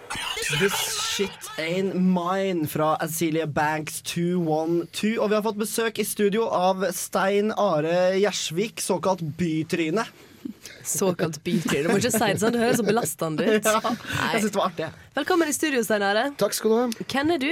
This 0.59 0.92
shit 1.15 1.49
ain't 1.59 1.95
mine 1.95 2.67
fra 2.67 2.95
Azelia 3.01 3.45
Banks 3.47 4.01
212. 4.01 5.19
Og 5.21 5.29
vi 5.29 5.35
har 5.37 5.43
fått 5.45 5.59
besøk 5.59 5.99
i 6.01 6.05
studio 6.07 6.47
av 6.49 6.83
Stein 6.95 7.51
Are 7.59 8.13
Gjersvik, 8.19 8.81
såkalt 8.81 9.21
bytryne. 9.37 10.05
Såkalt 10.83 11.37
bytryne. 11.45 11.85
Du 11.87 11.93
må 11.93 11.99
ikke 12.01 12.11
si 12.13 12.19
det 12.33 12.41
sånn, 12.41 12.55
det 12.55 12.63
høres 12.63 12.81
så 12.81 12.87
belastende 12.87 13.47
ut. 13.47 13.69
Ja, 13.73 13.93
jeg 14.33 14.43
synes 14.43 14.51
det 14.55 14.59
var 14.59 14.69
artig. 14.71 14.89
Velkommen 15.19 15.51
i 15.51 15.55
studio, 15.55 15.83
Stein 15.85 16.05
Are. 16.07 16.25
Takk 16.41 16.57
skal 16.57 16.73
du 16.73 16.77
ha. 16.81 16.87
Hvem 17.13 17.33
er 17.37 17.43
du? 17.43 17.49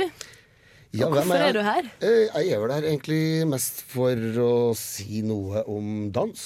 Ja, 0.91 1.07
Og 1.07 1.13
hvem 1.15 1.29
hvorfor 1.29 1.39
jeg? 1.39 1.47
er 1.53 1.55
du 1.55 1.61
her? 1.63 1.87
Eh, 2.03 2.41
Jeg 2.41 2.51
er 2.57 2.59
vel 2.65 2.73
her 2.75 2.87
egentlig 2.89 3.21
mest 3.47 3.79
for 3.93 4.25
å 4.43 4.51
si 4.75 5.21
noe 5.23 5.61
om 5.71 6.09
dans. 6.11 6.41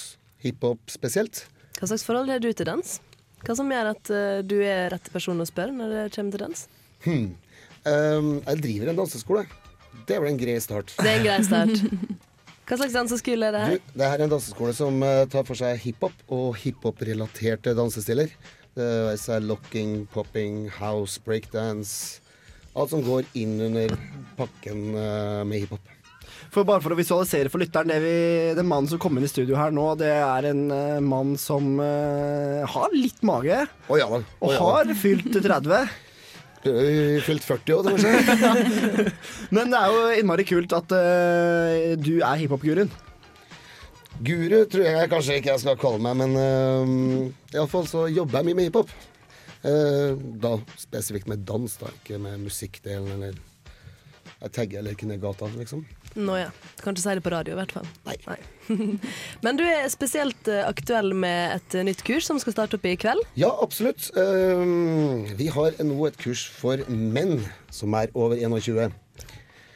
Hiphop 0.46 0.92
spesielt. 0.94 1.46
Hva 1.80 1.90
slags 1.90 2.06
forhold 2.06 2.30
har 2.30 2.44
du 2.44 2.52
til 2.54 2.68
dans? 2.70 2.98
Hva 3.46 3.56
som 3.58 3.72
gjør 3.74 3.90
at 3.96 4.12
eh, 4.14 4.42
du 4.46 4.60
er 4.62 4.92
rette 4.94 5.10
person 5.14 5.42
å 5.42 5.48
spørre 5.50 5.74
når 5.74 5.96
det 5.96 6.04
kommer 6.14 6.36
til 6.36 6.44
dans? 6.46 6.66
Hmm. 7.06 7.34
Um, 7.86 8.30
jeg 8.42 8.62
driver 8.64 8.90
en 8.92 8.98
danseskole. 8.98 9.46
Det 10.06 10.16
er 10.16 10.24
vel 10.24 10.34
en 10.34 10.40
grei 10.40 10.56
start. 10.62 10.94
Det 10.98 11.06
er 11.06 11.20
en 11.20 11.28
grei 11.28 11.42
start. 11.46 12.24
Hva 12.66 12.80
slags 12.80 12.96
danseskole 12.96 13.46
er 13.46 13.54
det 13.54 13.62
her? 13.62 13.74
Du, 13.78 13.98
det 14.00 14.08
her 14.10 14.18
er 14.18 14.26
en 14.26 14.32
danseskole 14.32 14.74
som 14.74 14.96
uh, 15.06 15.26
tar 15.30 15.46
for 15.46 15.58
seg 15.60 15.78
hiphop 15.84 16.16
og 16.34 16.56
hiphop-relaterte 16.64 17.76
dansestiller. 17.78 18.32
Det 18.76 18.88
er 19.12 19.20
seg 19.22 19.46
locking, 19.46 20.08
popping, 20.12 20.66
house, 20.80 21.22
breakdance. 21.22 22.24
Alt 22.76 22.92
som 22.92 23.06
går 23.06 23.30
inn 23.38 23.60
under 23.68 23.94
pakken 24.40 24.88
uh, 24.98 25.44
med 25.46 25.68
hiphop. 25.68 25.94
For 26.56 26.66
bare 26.66 26.82
for 26.82 26.96
å 26.96 26.98
visualisere 26.98 27.52
for 27.54 27.62
lytteren, 27.62 27.92
det 27.94 28.00
vi, 28.02 28.16
den 28.58 28.68
mannen 28.68 28.90
som 28.90 29.00
kom 29.02 29.14
inn 29.20 29.28
i 29.28 29.30
studio 29.30 29.60
her 29.60 29.70
nå, 29.76 29.86
det 30.02 30.10
er 30.10 30.50
en 30.50 30.66
uh, 30.74 31.06
mann 31.06 31.36
som 31.38 31.78
har 31.78 32.98
litt 32.98 33.22
mage. 33.28 33.62
Oh, 33.86 34.00
ja 34.02 34.10
da. 34.10 34.24
Og 34.42 34.56
ja 34.56 34.58
da. 34.58 34.74
har 34.74 34.98
fylt 35.06 35.30
30. 35.38 36.02
Øh, 36.66 37.22
Fylt 37.26 37.44
40 37.46 37.76
år, 37.76 37.90
kanskje. 37.90 39.12
Men 39.56 39.74
det 39.74 39.80
er 39.80 39.92
jo 39.94 40.06
innmari 40.20 40.46
kult 40.50 40.74
at 40.74 40.96
uh, 40.96 41.92
du 42.02 42.16
er 42.20 42.40
hiphop-guruen. 42.42 42.90
Guru 44.26 44.62
tror 44.72 44.86
jeg 44.88 45.10
kanskje 45.12 45.38
ikke 45.40 45.52
jeg 45.52 45.62
skal 45.62 45.78
kalle 45.80 46.00
meg, 46.02 46.16
men 46.24 46.38
uh, 46.40 47.54
iallfall 47.54 47.86
så 47.90 48.08
jobber 48.10 48.40
jeg 48.40 48.50
mye 48.50 48.60
med 48.62 48.70
hiphop. 48.70 48.94
Uh, 49.66 50.16
da 50.42 50.56
spesifikt 50.80 51.30
med 51.30 51.46
dans, 51.46 51.78
da, 51.82 51.92
ikke 52.02 52.22
med 52.22 52.46
musikkdelen 52.46 53.18
eller 53.18 53.38
Jeg 54.42 54.52
tagger 54.54 54.82
eller 54.82 54.94
ikke 54.94 55.08
ned 55.10 55.22
gata, 55.24 55.48
liksom. 55.58 55.86
Nå 56.16 56.36
ja. 56.38 56.52
Kan 56.82 56.94
ikke 56.94 57.06
si 57.06 57.16
det 57.18 57.24
på 57.26 57.34
radio, 57.34 57.56
i 57.56 57.60
hvert 57.62 57.74
fall. 57.78 57.88
Nei. 58.06 58.18
Nei. 58.28 58.55
Men 59.46 59.60
du 59.60 59.64
er 59.68 59.88
spesielt 59.94 60.50
eh, 60.52 60.64
aktuell 60.66 61.14
med 61.18 61.58
et 61.58 61.78
eh, 61.78 61.86
nytt 61.88 62.04
kurs 62.08 62.28
som 62.30 62.40
skal 62.42 62.56
starte 62.56 62.80
opp 62.80 62.86
i 62.90 62.96
kveld. 63.00 63.24
Ja, 63.40 63.52
absolutt. 63.64 64.10
Eh, 64.18 64.66
vi 65.40 65.50
har 65.54 65.82
nå 65.84 65.98
et 66.10 66.20
kurs 66.22 66.46
for 66.52 66.82
menn 66.90 67.40
som 67.74 67.96
er 67.98 68.14
over 68.14 68.40
21. 68.40 68.94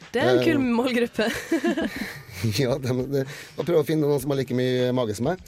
Det 0.09 0.21
er 0.21 0.31
en 0.31 0.39
Eh, 0.39 0.45
kul 0.45 0.61
målgruppe. 0.63 1.27
ja, 2.61 2.77
det, 2.81 2.95
det, 3.13 3.25
da 3.57 3.65
prøver 3.65 3.83
å 3.83 3.87
finne 3.87 4.07
noen 4.07 4.21
som 4.21 4.33
har 4.33 4.41
like 4.41 4.57
mye 4.57 4.89
mage 4.95 5.17
som 5.19 5.29
meg. 5.29 5.43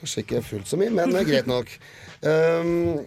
Kanskje 0.00 0.24
ikke 0.24 0.42
fullt 0.44 0.68
så 0.68 0.80
mye, 0.80 0.92
men 0.92 1.16
greit 1.28 1.48
nok. 1.48 1.72
Um, 2.20 3.00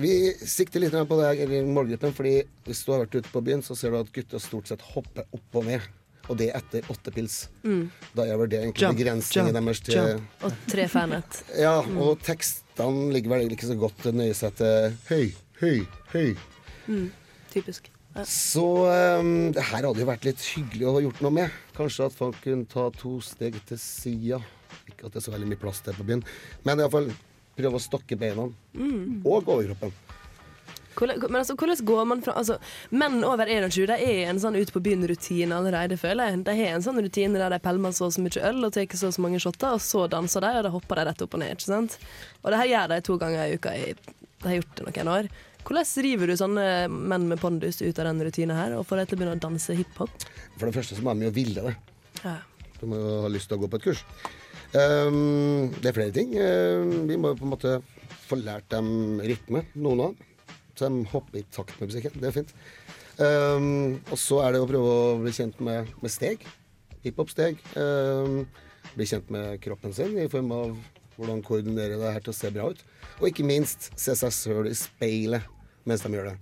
vi 0.00 0.12
sikter 0.48 0.82
litt 0.82 0.92
på 0.92 1.16
det 1.20 1.30
her, 1.30 1.54
målgruppen, 1.68 2.12
fordi 2.16 2.42
hvis 2.66 2.84
du 2.84 2.92
har 2.92 3.02
vært 3.04 3.16
ute 3.20 3.32
på 3.32 3.42
byen, 3.44 3.64
så 3.64 3.76
ser 3.76 3.92
du 3.92 4.00
at 4.00 4.12
gutter 4.14 4.42
stort 4.42 4.68
sett 4.70 4.84
hopper 4.92 5.26
opp 5.36 5.60
og 5.60 5.66
ned. 5.68 5.88
Og 6.28 6.36
det 6.38 6.50
etter 6.54 6.82
åtte 6.92 7.10
pils. 7.14 7.48
Mm. 7.64 7.90
Da 8.14 8.22
er 8.26 8.36
vel 8.38 8.48
det 8.52 8.60
egentlig 8.60 8.82
Jump, 8.84 8.98
begrensningen 8.98 9.54
jump, 9.54 9.66
deres 9.66 9.80
til 9.86 9.96
jump. 9.96 10.34
Og 10.44 10.52
tre 10.70 10.88
fanet. 10.88 11.40
Ja, 11.64 11.76
Mm. 11.82 11.96
og 11.98 12.20
tekstene 12.22 13.12
ligger 13.12 13.30
vel 13.36 13.50
ikke 13.50 13.66
så 13.70 13.78
godt 13.78 14.04
nøye 14.14 14.34
seg 14.36 14.54
til 14.60 14.94
høy, 15.08 15.32
høy, 15.60 15.80
høy. 16.12 16.36
Mm. 16.86 17.08
Typisk. 17.50 17.90
Så 18.26 18.62
um, 19.20 19.52
det 19.54 19.62
her 19.62 19.84
hadde 19.86 20.00
jo 20.02 20.06
vært 20.08 20.24
litt 20.26 20.42
hyggelig 20.54 20.86
å 20.86 20.94
ha 20.96 21.02
gjort 21.04 21.20
noe 21.22 21.30
med. 21.30 21.50
Kanskje 21.76 22.06
at 22.10 22.14
folk 22.16 22.40
kunne 22.42 22.66
ta 22.66 22.88
to 22.90 23.20
steg 23.22 23.54
til 23.68 23.78
sida. 23.78 24.40
Ikke 24.90 25.06
at 25.06 25.12
det 25.14 25.20
er 25.22 25.26
så 25.28 25.34
veldig 25.34 25.48
mye 25.50 25.60
plass 25.62 25.78
til 25.86 25.94
på 25.94 26.06
byen, 26.08 26.22
men 26.66 26.78
iallfall 26.82 27.10
prøve 27.56 27.78
å 27.78 27.82
stokke 27.82 28.18
beina 28.18 28.48
Mm. 28.74 29.22
og 29.26 29.46
overkroppen. 29.50 29.92
Men 31.00 31.36
altså, 31.40 31.54
hvordan 31.56 31.84
går 31.88 32.04
man 32.10 32.22
fra 32.22 32.34
altså, 32.36 32.58
Menn 32.90 33.22
over 33.24 33.46
21 33.48 33.86
de 33.88 33.96
er 34.04 34.28
en 34.30 34.40
sånn 34.42 34.56
ute 34.60 34.72
på 34.74 34.82
byen-rutine 34.84 35.56
allerede, 35.56 35.96
føler 36.00 36.30
jeg. 36.30 36.44
De 36.44 36.54
har 36.60 36.74
en 36.76 36.82
sånn 36.84 37.00
rutine 37.02 37.38
der 37.40 37.50
de 37.54 37.58
pelmer 37.64 37.92
så 37.96 38.06
og 38.08 38.12
så 38.16 38.20
mye 38.24 38.42
øl 38.50 38.64
og 38.68 38.72
tar 38.76 38.86
så 38.96 39.06
og 39.08 39.14
så 39.16 39.24
mange 39.24 39.40
shotter, 39.40 39.72
og 39.76 39.80
så 39.84 40.06
danser 40.12 40.40
de, 40.44 40.50
og 40.60 40.66
da 40.68 40.72
hopper 40.74 41.00
de 41.00 41.06
rett 41.10 41.22
opp 41.26 41.34
og 41.34 41.40
ned. 41.40 41.54
ikke 41.56 41.68
sant? 41.68 41.98
Og 42.44 42.50
det 42.52 42.58
her 42.60 42.70
gjør 42.74 42.88
de 42.94 43.00
to 43.08 43.16
ganger 43.18 43.46
i 43.46 43.54
uka. 43.56 43.70
i- 43.76 43.94
De 44.40 44.48
har 44.48 44.56
gjort 44.60 44.74
det 44.76 44.86
noen 44.96 45.08
år. 45.16 45.28
Hvordan 45.60 46.02
river 46.02 46.26
du 46.26 46.32
sånne 46.40 46.66
menn 46.88 47.28
med 47.28 47.38
pondus 47.40 47.82
ut 47.82 47.98
av 47.98 48.06
den 48.08 48.20
rutinen 48.24 48.56
her, 48.56 48.72
og 48.78 48.86
får 48.88 48.96
dem 48.96 49.06
til 49.06 49.16
å 49.16 49.20
begynne 49.20 49.36
å 49.36 49.40
danse 49.44 49.74
hiphop? 49.76 50.10
For 50.58 50.66
det 50.66 50.74
første 50.74 50.96
så 50.96 51.02
må 51.04 51.12
de 51.18 51.26
jo 51.28 51.30
ville 51.36 51.60
det. 51.66 51.74
Ja. 52.24 52.38
Du 52.80 52.86
må 52.88 52.96
jo 52.96 53.20
ha 53.22 53.28
lyst 53.28 53.48
til 53.48 53.58
å 53.58 53.60
gå 53.60 53.68
på 53.68 53.76
et 53.76 53.82
kurs. 53.84 54.04
Um, 54.72 55.70
det 55.82 55.90
er 55.90 55.96
flere 55.96 56.12
ting. 56.14 56.30
Um, 56.38 57.06
vi 57.10 57.16
må 57.20 57.32
jo 57.34 57.38
på 57.40 57.44
en 57.44 57.52
måte 57.52 57.72
få 58.30 58.38
lært 58.40 58.68
dem 58.72 59.20
rytme, 59.20 59.64
noen 59.74 60.00
av 60.00 60.12
dem. 60.14 60.26
Så 60.80 60.88
jeg 60.88 61.06
hopper 61.12 61.42
i 61.42 61.44
takt 61.52 61.76
med 61.80 61.90
musikken. 61.90 62.14
Det 62.22 62.30
er 62.30 62.36
fint. 62.40 62.54
Um, 63.20 63.98
og 64.08 64.16
så 64.18 64.38
er 64.46 64.54
det 64.56 64.62
å 64.64 64.68
prøve 64.70 64.92
å 64.96 65.18
bli 65.20 65.32
kjent 65.36 65.58
med, 65.66 65.90
med 66.00 66.12
steg. 66.12 66.46
Hiphop-steg. 67.04 67.60
Um, 67.76 68.46
bli 68.96 69.06
kjent 69.10 69.28
med 69.32 69.58
kroppen 69.62 69.92
sin 69.94 70.16
i 70.22 70.24
form 70.32 70.48
av 70.56 70.72
hvordan 71.20 71.42
koordinere 71.44 71.98
det 72.00 72.14
her 72.14 72.24
til 72.24 72.32
å 72.32 72.36
se 72.38 72.48
bra 72.54 72.70
ut. 72.72 72.80
Og 73.20 73.26
ikke 73.28 73.44
minst 73.44 73.90
se 74.00 74.14
seg 74.16 74.32
sjøl 74.32 74.70
i 74.70 74.76
speilet 74.78 75.44
mens 75.88 76.00
de 76.04 76.12
gjør 76.16 76.30
det. 76.32 76.36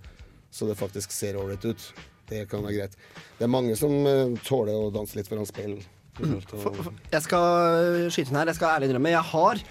Så 0.55 0.65
det 0.69 0.77
faktisk 0.79 1.11
ser 1.13 1.35
ålreit 1.39 1.67
ut. 1.67 1.83
Det 2.29 2.45
kan 2.49 2.63
være 2.63 2.77
greit. 2.77 2.95
Det 3.39 3.43
er 3.47 3.51
mange 3.51 3.75
som 3.79 3.91
uh, 4.07 4.31
tåler 4.47 4.77
å 4.79 4.87
danse 4.95 5.19
litt 5.19 5.27
foran 5.29 5.47
speil. 5.49 5.81
å- 6.19 6.93
Jeg 7.11 7.21
skal 7.27 8.07
skyte 8.11 8.29
inn 8.31 8.39
her. 8.39 8.49
Jeg 8.53 8.59
skal 8.59 8.77
ærlig 8.77 8.89
innrømme 8.89 9.11
Jeg 9.17 9.27
har 9.33 9.61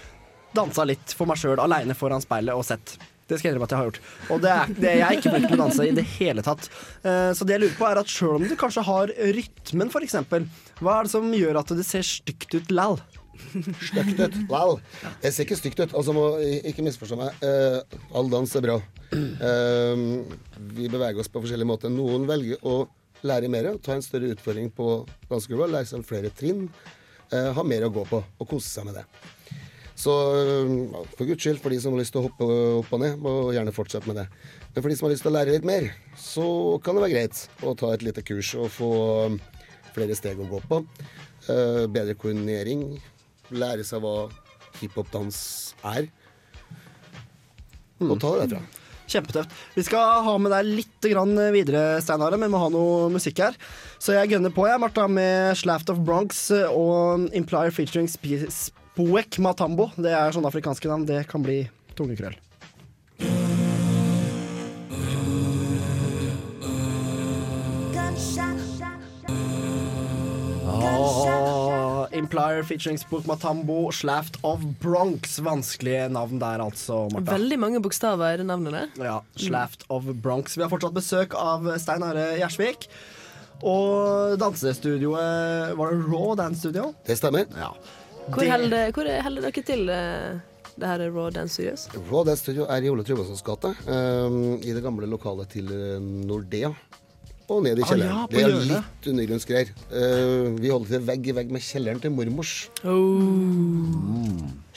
dansa 0.57 0.85
litt 0.89 1.13
for 1.17 1.29
meg 1.29 1.37
sjøl 1.41 1.59
aleine 1.61 1.93
foran 1.97 2.21
speilet 2.23 2.53
og 2.57 2.65
sett. 2.65 2.95
Det 3.29 3.37
skal 3.37 3.49
jeg 3.49 3.53
innrømme 3.53 3.67
at 3.69 3.73
jeg 3.75 3.79
har 3.79 3.89
gjort. 3.91 4.01
Og 4.33 4.41
det 4.41 4.51
er, 4.55 4.73
det 4.81 4.93
jeg 4.97 5.19
ikke 5.19 5.31
flink 5.35 5.47
til 5.51 5.57
å 5.59 5.61
danse 5.61 5.85
i 5.85 5.93
det 5.93 6.05
hele 6.15 6.43
tatt. 6.45 6.67
Uh, 7.03 7.29
Så 7.37 7.45
det 7.45 7.55
jeg 7.55 7.63
lurer 7.67 7.77
på 7.77 7.87
er 7.89 8.01
at 8.01 8.09
sjøl 8.09 8.39
om 8.39 8.45
du 8.49 8.55
kanskje 8.59 8.83
har 8.87 9.13
rytmen, 9.37 9.91
f.eks., 9.93 10.17
hva 10.79 10.95
er 10.95 11.07
det 11.07 11.13
som 11.13 11.31
gjør 11.35 11.59
at 11.61 11.73
det 11.77 11.85
ser 11.85 12.05
stygt 12.07 12.55
ut 12.57 12.73
lal? 12.73 12.97
Stygt 13.89 14.19
ut. 14.19 14.37
Lal. 14.51 14.77
Det 15.21 15.31
ser 15.35 15.45
ikke 15.45 15.57
stygt 15.59 15.79
ut. 15.83 15.93
Altså, 15.95 16.15
må 16.15 16.25
ikke 16.67 16.83
misforstå 16.85 17.19
meg. 17.19 17.43
Uh, 17.45 17.99
all 18.17 18.31
dans 18.31 18.55
er 18.57 18.65
bra. 18.65 18.79
Uh, 19.13 20.25
vi 20.73 20.89
beveger 20.89 21.21
oss 21.21 21.31
på 21.31 21.43
forskjellige 21.45 21.69
måter. 21.69 21.93
Noen 21.93 22.27
velger 22.29 22.61
å 22.67 22.81
lære 23.27 23.51
mer, 23.51 23.73
ta 23.83 23.93
en 23.95 24.05
større 24.05 24.31
utfordring 24.33 24.71
på 24.71 25.03
dansegulvet, 25.29 25.73
lære 25.75 25.89
seg 25.91 26.05
flere 26.07 26.31
trinn, 26.31 26.69
ha 27.29 27.63
mer 27.67 27.83
å 27.85 27.89
gå 27.93 28.05
på 28.07 28.21
og 28.23 28.47
kose 28.47 28.69
seg 28.71 28.87
med 28.87 28.95
det. 28.95 29.03
Så 29.99 30.15
eh, 30.39 30.73
for 31.17 31.27
guds 31.27 31.43
skyld, 31.43 31.59
for 31.59 31.73
de 31.73 31.79
som 31.83 31.95
har 31.95 32.01
lyst 32.01 32.15
til 32.15 32.21
å 32.21 32.29
hoppe 32.29 32.47
opp 32.79 32.93
og 32.95 33.01
ned, 33.03 33.19
må 33.19 33.33
gjerne 33.55 33.75
fortsette 33.75 34.07
med 34.07 34.21
det. 34.21 34.27
Men 34.71 34.83
for 34.83 34.91
de 34.91 34.97
som 34.99 35.09
har 35.09 35.15
lyst 35.15 35.25
til 35.25 35.33
å 35.33 35.35
lære 35.35 35.55
litt 35.57 35.67
mer, 35.67 35.89
så 36.19 36.45
kan 36.83 36.95
det 36.95 37.03
være 37.03 37.15
greit 37.17 37.41
å 37.67 37.75
ta 37.79 37.91
et 37.95 38.05
lite 38.07 38.23
kurs 38.23 38.53
og 38.55 38.71
få 38.71 38.91
um, 39.27 39.39
flere 39.95 40.15
steg 40.15 40.39
å 40.39 40.47
gå 40.47 40.61
på. 40.71 40.83
Eh, 41.49 41.83
bedre 41.91 42.15
koordinering. 42.15 42.93
Lære 43.51 43.83
seg 43.87 44.03
hva 44.05 44.29
hiphopdans 44.79 45.39
er. 45.83 46.07
Og 47.99 48.15
ta 48.21 48.35
det 48.37 48.45
derfra. 48.53 48.63
Kjempetøft. 49.09 49.53
Vi 49.73 49.83
skal 49.87 50.21
ha 50.23 50.33
med 50.37 50.53
deg 50.53 50.67
litt 50.69 51.07
videre, 51.09 51.97
Steinar, 52.05 52.35
men 52.37 52.45
vi 52.45 52.53
må 52.53 52.59
ha 52.61 52.67
noe 52.71 53.07
musikk 53.11 53.41
her. 53.41 53.57
Så 53.97 54.13
jeg 54.13 54.35
gønner 54.35 54.53
på, 54.53 54.67
jeg, 54.69 54.79
Martha, 54.79 55.09
med 55.09 55.57
Slaft 55.57 55.89
of 55.89 56.03
Bronx 56.05 56.45
og 56.69 57.25
Implier 57.33 57.73
featuring 57.73 58.07
Sp 58.07 58.77
Spoek 58.99 59.37
Matambo. 59.39 59.85
Det 59.95 60.11
er 60.11 60.33
sånne 60.35 60.49
afrikanske 60.51 60.89
navn. 60.91 61.05
Det 61.07 61.21
kan 61.31 61.39
bli 61.39 61.61
tungekrøll. 61.95 62.33
Ah, 70.67 72.07
Implier 72.11 72.63
featuring 72.67 72.97
Spook 72.99 73.23
Matambo, 73.25 73.87
Slaft 73.95 74.35
of 74.43 74.59
Bronx. 74.83 75.39
Vanskelige 75.39 76.09
navn 76.11 76.41
der, 76.43 76.59
altså, 76.59 77.05
Martha. 77.13 77.37
Veldig 77.37 77.59
mange 77.63 77.79
bokstaver 77.79 78.35
i 78.35 78.41
det 78.43 78.49
navnet. 78.49 78.99
Ja, 78.99 79.21
Slaft 79.39 79.87
of 79.87 80.11
Bronx. 80.19 80.57
Vi 80.59 80.65
har 80.65 80.73
fortsatt 80.75 80.99
besøk 80.99 81.39
av 81.39 81.71
Stein 81.79 82.03
Are 82.03 82.33
Gjersvik. 82.41 82.89
Og 83.63 84.35
dansestudioet 84.39 85.73
Var 85.75 85.89
det 85.95 86.03
Raw 86.11 86.35
Dance 86.39 86.59
Studio? 86.63 86.93
Det 87.07 87.15
stemmer. 87.19 87.47
Ja. 87.55 87.71
Hvor 88.27 88.45
holder 88.51 88.91
hvor 88.95 89.09
holder 89.23 89.41
dere 89.49 89.63
til 89.65 89.89
eh, 89.89 90.37
det 90.79 90.87
her 90.87 91.01
er 91.07 91.11
Raw 91.15 91.29
Dance 91.33 91.53
Studios? 91.57 91.87
Raw 92.11 92.23
Dance 92.27 92.43
Studio 92.45 92.67
er 92.69 92.85
i 92.85 92.89
Ole 92.91 93.03
Tryggvasons 93.03 93.41
gate. 93.43 93.73
um, 93.87 94.59
I 94.61 94.71
det 94.75 94.83
gamle 94.85 95.07
lokalet 95.09 95.49
til 95.55 95.71
eh, 95.73 95.99
Nordea. 96.01 96.71
Og 97.49 97.63
ned 97.65 97.79
i 97.79 97.81
Ah, 97.81 97.87
kjelleren. 97.89 98.11
ja, 98.13 98.25
det 98.29 98.41
er 98.45 98.51
litt 98.69 99.07
undergrunnsgreier. 99.09 99.69
Uh, 99.89 100.51
vi 100.61 100.69
holder 100.69 100.91
til 100.91 101.01
vegg 101.07 101.29
i 101.31 101.33
vegg 101.33 101.49
med 101.55 101.63
kjelleren 101.65 101.97
til 102.03 102.11
mormors. 102.13 102.51
Oh. 102.85 102.99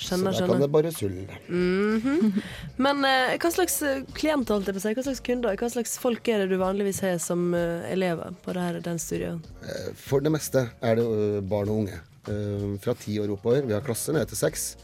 Skjønner, 0.01 0.33
Så 0.33 0.41
der 0.41 0.49
kan 0.49 0.63
det 0.65 0.71
bare 0.73 0.93
sulle. 0.97 1.27
Mhm. 1.53 2.41
Men 2.81 3.05
uh, 3.05 3.35
hva 3.37 3.51
slags 3.53 3.77
klienter, 4.17 4.55
holdt 4.57 4.71
jeg 4.73 4.79
på 4.79 4.81
å 4.81 4.85
si, 4.87 4.95
hva 4.97 5.05
slags 5.05 5.21
kunder, 5.29 5.59
hva 5.61 5.69
slags 5.75 5.99
folk 6.01 6.33
er 6.33 6.47
det 6.47 6.49
du 6.55 6.57
vanligvis 6.65 7.03
har 7.05 7.21
som 7.21 7.53
uh, 7.53 7.85
elever 7.93 8.33
på 8.41 8.57
det 8.57 8.65
her 8.65 8.81
dansestudioet? 8.89 9.45
Uh, 9.61 9.93
For 10.09 10.25
det 10.25 10.33
meste 10.33 10.65
er 10.81 10.97
det 10.97 11.07
barn 11.53 11.69
og 11.69 11.83
unge. 11.85 12.01
Eh, 12.29 12.67
Fra 12.83 12.95
ti 12.99 13.19
år 13.23 13.33
oppover. 13.35 13.67
Vi 13.67 13.75
har 13.75 13.85
klasser 13.85 14.17
ned 14.17 14.29
til 14.31 14.39
seks. 14.39 14.75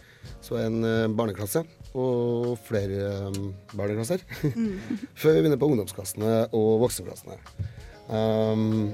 Så 0.44 0.58
en 0.60 0.82
barneklasse 1.16 1.62
og 1.96 2.58
flere 2.66 3.30
barneklasser. 3.72 4.20
barneklasser. 4.20 4.24
Før 5.20 5.34
vi 5.34 5.40
begynner 5.40 5.60
på 5.60 5.70
ungdomsklassene 5.70 6.32
og 6.56 6.82
voksenklassene. 6.84 7.38
Um, 8.08 8.92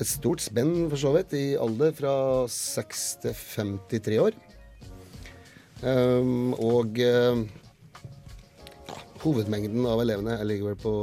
et 0.00 0.08
stort 0.08 0.40
spenn 0.44 0.88
for 0.90 1.00
så 1.00 1.12
vidt 1.16 1.34
i 1.36 1.44
alder 1.60 1.92
fra 1.96 2.14
6 2.48 3.04
til 3.24 3.36
53 3.36 4.18
år. 4.22 4.38
Um, 5.82 6.54
og 6.62 6.98
ja, 7.02 7.34
hovedmengden 9.22 9.86
av 9.86 10.02
elevene 10.02 10.38
ligger 10.46 10.72
vel 10.72 10.80
på 10.82 10.94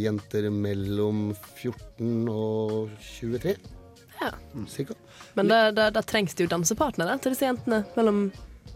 jenter 0.00 0.48
mellom 0.52 1.32
14 1.56 2.28
og 2.32 2.94
23. 3.18 3.56
Ja. 4.18 4.32
Cirka. 4.70 4.96
Men 5.38 5.52
da, 5.52 5.62
da, 5.74 5.88
da 5.94 6.02
trengs 6.02 6.34
det 6.34 6.46
jo 6.46 6.52
dansepartnere 6.52 7.18
til 7.22 7.34
disse 7.34 7.46
jentene, 7.46 7.84
mellom 7.96 8.28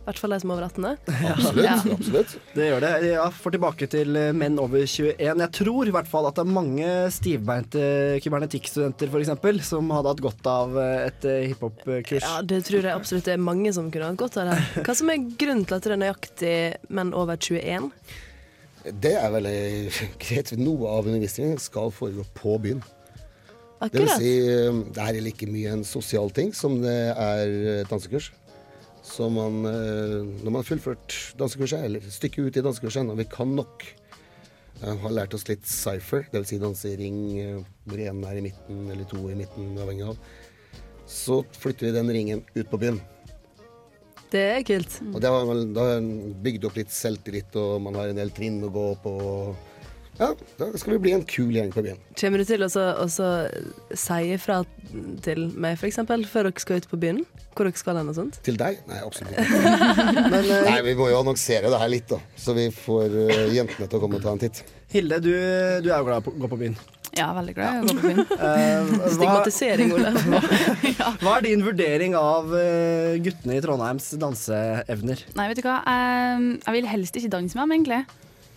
i 0.02 0.04
hvert 0.08 0.18
fall 0.18 0.32
de 0.34 0.38
som 0.42 0.50
er 0.50 0.56
over 0.56 0.64
18. 0.66 0.86
Absolutt. 1.30 1.62
Ja. 1.62 1.74
absolutt. 1.94 2.32
Det 2.56 2.64
gjør 2.66 2.80
det. 2.82 2.90
Ja, 3.06 3.26
for 3.30 3.54
tilbake 3.54 3.86
til 3.90 4.16
eh, 4.18 4.32
menn 4.34 4.56
over 4.58 4.82
21. 4.82 5.12
Jeg 5.14 5.50
tror 5.54 5.86
i 5.86 5.92
hvert 5.94 6.08
fall 6.10 6.26
at 6.26 6.40
det 6.40 6.42
er 6.42 6.56
mange 6.56 6.88
stivbeinte 7.14 7.84
kybernetikkstudenter 8.24 9.12
f.eks. 9.12 9.62
som 9.68 9.92
hadde 9.94 10.10
hatt 10.10 10.24
godt 10.24 10.48
av 10.50 10.74
eh, 10.82 11.04
et 11.06 11.28
eh, 11.30 11.44
hiphop-kurs. 11.52 12.18
Ja, 12.18 12.40
det 12.42 12.64
tror 12.66 12.82
jeg 12.82 12.96
absolutt 12.96 13.30
det 13.30 13.36
er 13.36 13.46
mange 13.46 13.70
som 13.76 13.92
kunne 13.94 14.10
hatt 14.10 14.18
godt 14.18 14.40
av 14.42 14.50
det. 14.50 14.58
Hva 14.82 14.98
som 14.98 15.14
er 15.14 15.22
grunnen 15.38 15.68
til 15.70 15.78
at 15.78 15.86
det 15.86 15.94
er 15.94 16.02
nøyaktig 16.02 16.56
menn 16.98 17.14
over 17.14 17.38
21? 17.38 17.92
Det 19.06 19.14
er 19.20 19.30
veldig 19.36 19.56
greit. 20.26 20.50
Noe 20.58 20.98
av 20.98 21.06
undervisningen 21.06 21.62
skal 21.62 21.94
foregå 21.94 22.26
på 22.42 22.58
byen. 22.66 22.82
Det 23.90 24.04
vil 24.04 24.12
si, 24.14 24.36
eh, 24.46 24.82
det 24.94 25.02
er 25.08 25.20
like 25.24 25.48
mye 25.50 25.72
en 25.74 25.84
sosial 25.84 26.30
ting 26.30 26.52
som 26.54 26.78
det 26.84 27.00
er 27.16 27.84
dansekurs. 27.90 28.30
Så 29.02 29.26
man, 29.28 29.64
eh, 29.66 30.22
når 30.44 30.50
man 30.50 30.60
har 30.60 30.68
fullført 30.68 31.16
dansekurset, 31.38 31.82
eller 31.88 32.04
stykket 32.06 32.46
ut 32.46 32.58
i 32.58 32.62
dansekurset, 32.64 33.04
når 33.06 33.18
vi 33.18 33.26
kan 33.30 33.50
nok, 33.58 33.84
eh, 34.80 34.94
har 34.94 35.10
lært 35.10 35.34
oss 35.34 35.48
litt 35.48 35.66
cypher, 35.66 36.28
dvs. 36.30 36.48
Si 36.48 36.58
danse 36.58 36.86
i 36.86 36.96
ring, 36.96 37.38
eh, 37.38 37.64
hvor 37.84 37.98
én 37.98 38.22
er 38.24 38.38
i 38.38 38.44
midten 38.46 38.90
eller 38.90 39.04
to 39.04 39.18
i 39.28 39.34
midten, 39.34 39.76
avhengig 39.76 40.06
av, 40.08 40.16
så 41.06 41.44
flytter 41.58 41.90
vi 41.90 41.92
den 41.98 42.08
ringen 42.08 42.44
ut 42.54 42.70
på 42.70 42.78
byen. 42.78 43.00
Det 44.30 44.40
er 44.40 44.62
kult. 44.62 45.00
Og 45.12 45.20
det 45.20 45.28
har 45.28 45.44
da 45.74 45.80
har 45.80 46.00
man 46.00 46.34
bygd 46.40 46.64
opp 46.64 46.76
litt 46.76 46.88
selvtillit, 46.88 47.54
og 47.56 47.82
man 47.82 47.94
har 47.94 48.08
en 48.08 48.16
del 48.16 48.30
trinn 48.30 48.62
å 48.62 48.72
gå 48.72 49.02
på. 49.02 49.56
Ja, 50.20 50.28
da 50.58 50.68
skal 50.76 50.92
vi 50.96 50.98
bli 51.06 51.12
en 51.16 51.22
kul 51.24 51.54
gjeng 51.54 51.70
på 51.72 51.82
byen. 51.84 52.00
Kommer 52.20 52.42
du 52.42 52.44
til 52.44 52.62
å 52.62 52.68
si 52.68 54.18
ifra 54.34 54.60
til 55.24 55.46
meg, 55.56 55.78
f.eks., 55.78 56.02
før 56.28 56.48
dere 56.50 56.62
skal 56.62 56.82
ut 56.82 56.88
på 56.90 57.00
byen? 57.00 57.22
Hvor 57.56 57.68
dere 57.68 57.80
skal 57.80 58.00
hen 58.00 58.12
og 58.12 58.16
sånt? 58.18 58.38
Til 58.44 58.58
deg? 58.60 58.82
Nei, 58.90 59.00
absolutt 59.04 59.36
ikke. 59.40 60.54
Nei, 60.68 60.78
vi 60.84 60.96
må 61.00 61.08
jo 61.12 61.20
annonsere 61.22 61.72
det 61.72 61.80
her 61.80 61.92
litt, 61.92 62.08
da. 62.12 62.20
Så 62.36 62.56
vi 62.56 62.68
får 62.76 63.12
uh, 63.12 63.44
jentene 63.56 63.88
til 63.88 63.98
å 63.98 64.02
komme 64.02 64.20
og 64.20 64.24
ta 64.24 64.34
en 64.36 64.42
titt. 64.42 64.62
Hilde, 64.92 65.20
du, 65.24 65.32
du 65.32 65.88
er 65.88 65.96
jo 65.96 66.08
glad 66.08 66.20
i 66.20 66.32
å 66.32 66.42
gå 66.44 66.52
på 66.52 66.60
byen. 66.60 66.76
Ja, 67.12 67.26
veldig 67.36 67.54
glad 67.56 67.74
i 67.74 67.80
å 67.80 67.88
gå 67.88 67.96
på 67.96 68.10
byen. 68.12 68.24
Uh, 68.42 69.06
Stigmatisering, 69.16 69.94
Ole. 69.96 70.12
Hva 71.22 71.38
er 71.38 71.46
din 71.48 71.64
vurdering 71.64 72.16
av 72.18 72.52
guttene 73.24 73.56
i 73.56 73.64
Trondheims 73.64 74.12
danseevner? 74.20 75.24
Nei, 75.38 75.48
vet 75.52 75.60
du 75.60 75.64
hva. 75.66 75.80
Jeg 75.88 76.76
vil 76.76 76.92
helst 76.92 77.16
ikke 77.16 77.32
danse 77.32 77.56
med 77.56 77.64
dem, 77.64 77.80
egentlig. 77.80 78.04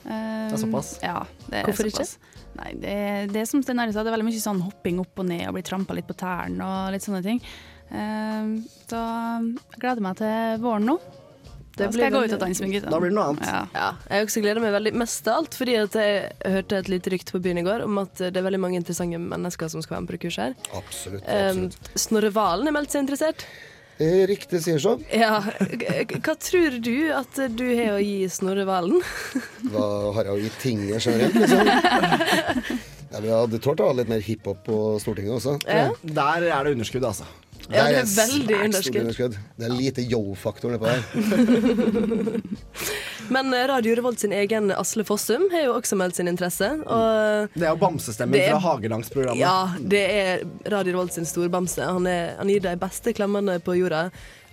Eh, 0.05 0.47
Det 0.49 0.57
er 0.57 0.61
såpass? 0.61 0.93
Ja, 1.03 1.19
det 1.49 1.59
er 1.61 1.69
Hvorfor 1.69 1.89
ikke? 1.89 2.07
Nei, 2.55 2.71
det, 2.79 2.95
det 3.33 3.41
er 3.41 3.49
som 3.49 3.63
Are 3.65 3.91
sa, 3.91 4.03
det 4.03 4.11
er 4.11 4.15
veldig 4.15 4.29
mye 4.29 4.39
sånn 4.39 4.61
hopping 4.63 5.01
opp 5.03 5.19
og 5.19 5.27
ned 5.27 5.47
og 5.49 5.57
bli 5.57 5.65
trampa 5.65 5.97
litt 5.97 6.07
på 6.07 6.15
tærne 6.15 6.63
og 6.63 6.93
litt 6.95 7.03
sånne 7.03 7.23
ting. 7.25 7.41
Eh, 7.91 8.55
så 8.87 9.03
jeg 9.03 9.81
gleder 9.81 10.05
meg 10.05 10.17
til 10.21 10.63
våren 10.63 10.87
nå. 10.93 10.99
Da 11.75 11.89
skal 11.91 12.05
jeg 12.05 12.13
gå 12.13 12.21
ut 12.23 12.33
og 12.37 12.39
danse 12.39 12.63
med 12.63 12.71
gutta. 12.71 12.91
Da 12.93 12.99
blir 13.03 13.11
det 13.11 13.17
noe 13.17 13.25
annet. 13.33 13.47
Ja. 13.49 13.61
Ja, 13.75 13.87
jeg 14.07 14.27
også 14.29 14.43
gleder 14.45 14.63
meg 14.63 14.71
veldig 14.77 14.93
mest 14.95 15.27
av 15.27 15.41
alt 15.41 15.57
fordi 15.59 15.75
at 15.81 15.97
jeg 15.99 16.29
hørte 16.53 16.79
et 16.79 16.91
lite 16.91 17.11
rykte 17.11 17.35
på 17.35 17.41
byen 17.43 17.59
i 17.59 17.65
går 17.67 17.83
om 17.83 17.99
at 17.99 18.21
det 18.21 18.31
er 18.39 18.45
veldig 18.45 18.61
mange 18.63 18.79
interessante 18.79 19.19
mennesker 19.19 19.71
som 19.73 19.83
skal 19.83 19.97
være 19.97 20.05
med 20.05 20.11
på 20.13 20.15
det 20.15 20.21
kurset 20.23 20.45
her. 20.45 20.77
Absolutt. 20.79 21.27
Um, 21.27 21.65
Snorre 21.99 22.31
Valen 22.35 22.71
er 22.71 22.77
meldt 22.77 22.95
seg 22.95 23.03
interessert. 23.03 23.43
Eh, 23.97 24.25
Riktig 24.27 24.59
sier 24.65 24.79
så. 24.83 24.97
Ja, 25.13 25.37
Hva 25.39 26.33
tror 26.35 26.79
du 26.83 26.95
at 27.15 27.37
du 27.55 27.63
har 27.77 27.93
å 27.95 28.01
gi 28.03 28.25
Snorre 28.31 28.65
Valen? 28.67 28.99
Hva 29.71 29.85
har 30.17 30.27
jeg 30.27 30.33
å 30.33 30.41
gi 30.43 30.51
tinget 30.59 31.05
generelt, 31.07 31.37
liksom? 31.39 32.81
Ja, 33.15 33.21
vi 33.23 33.29
hadde 33.31 33.61
tålt 33.63 33.79
å 33.79 33.87
ha 33.87 33.95
litt 33.95 34.09
mer 34.11 34.19
hiphop 34.25 34.65
på 34.67 34.77
Stortinget 34.99 35.37
også. 35.37 35.55
Ja. 35.69 35.87
Der 36.03 36.49
er 36.51 36.67
det 36.67 36.73
underskudd, 36.75 37.05
altså. 37.07 37.23
Ja, 37.71 37.85
det 37.89 38.01
er 38.03 38.09
veldig 38.11 38.57
underskudd. 38.67 39.01
underskudd. 39.01 39.37
Det 39.57 39.65
er 39.65 39.71
lite 39.73 40.03
yo-faktor 40.05 40.75
nedpå 40.75 40.91
her. 40.91 41.01
Men 43.30 43.53
eh, 43.53 43.67
Radio 43.67 43.95
Revolt 43.95 44.19
sin 44.19 44.32
egen 44.34 44.71
Asle 44.71 45.03
Fossum 45.07 45.47
har 45.51 45.63
jo 45.65 45.73
også 45.80 45.97
meldt 45.97 46.15
sin 46.19 46.28
interesse. 46.30 46.67
Og 46.86 47.49
Det 47.55 47.65
er 47.65 47.71
jo 47.73 47.80
bamsestemmen 47.82 48.38
er- 48.39 48.51
fra 48.53 48.59
Hagedangsprogrammet. 48.67 49.39
Ja, 49.41 49.73
det 49.82 50.03
er 50.13 50.43
Radio 50.71 50.93
Revolt 50.97 51.13
sin 51.17 51.26
storbamse. 51.26 51.82
Han, 51.86 52.05
er, 52.07 52.36
han 52.38 52.49
gir 52.51 52.61
de 52.65 52.76
beste 52.82 53.13
klemmene 53.17 53.57
på 53.65 53.78
jorda. 53.80 54.09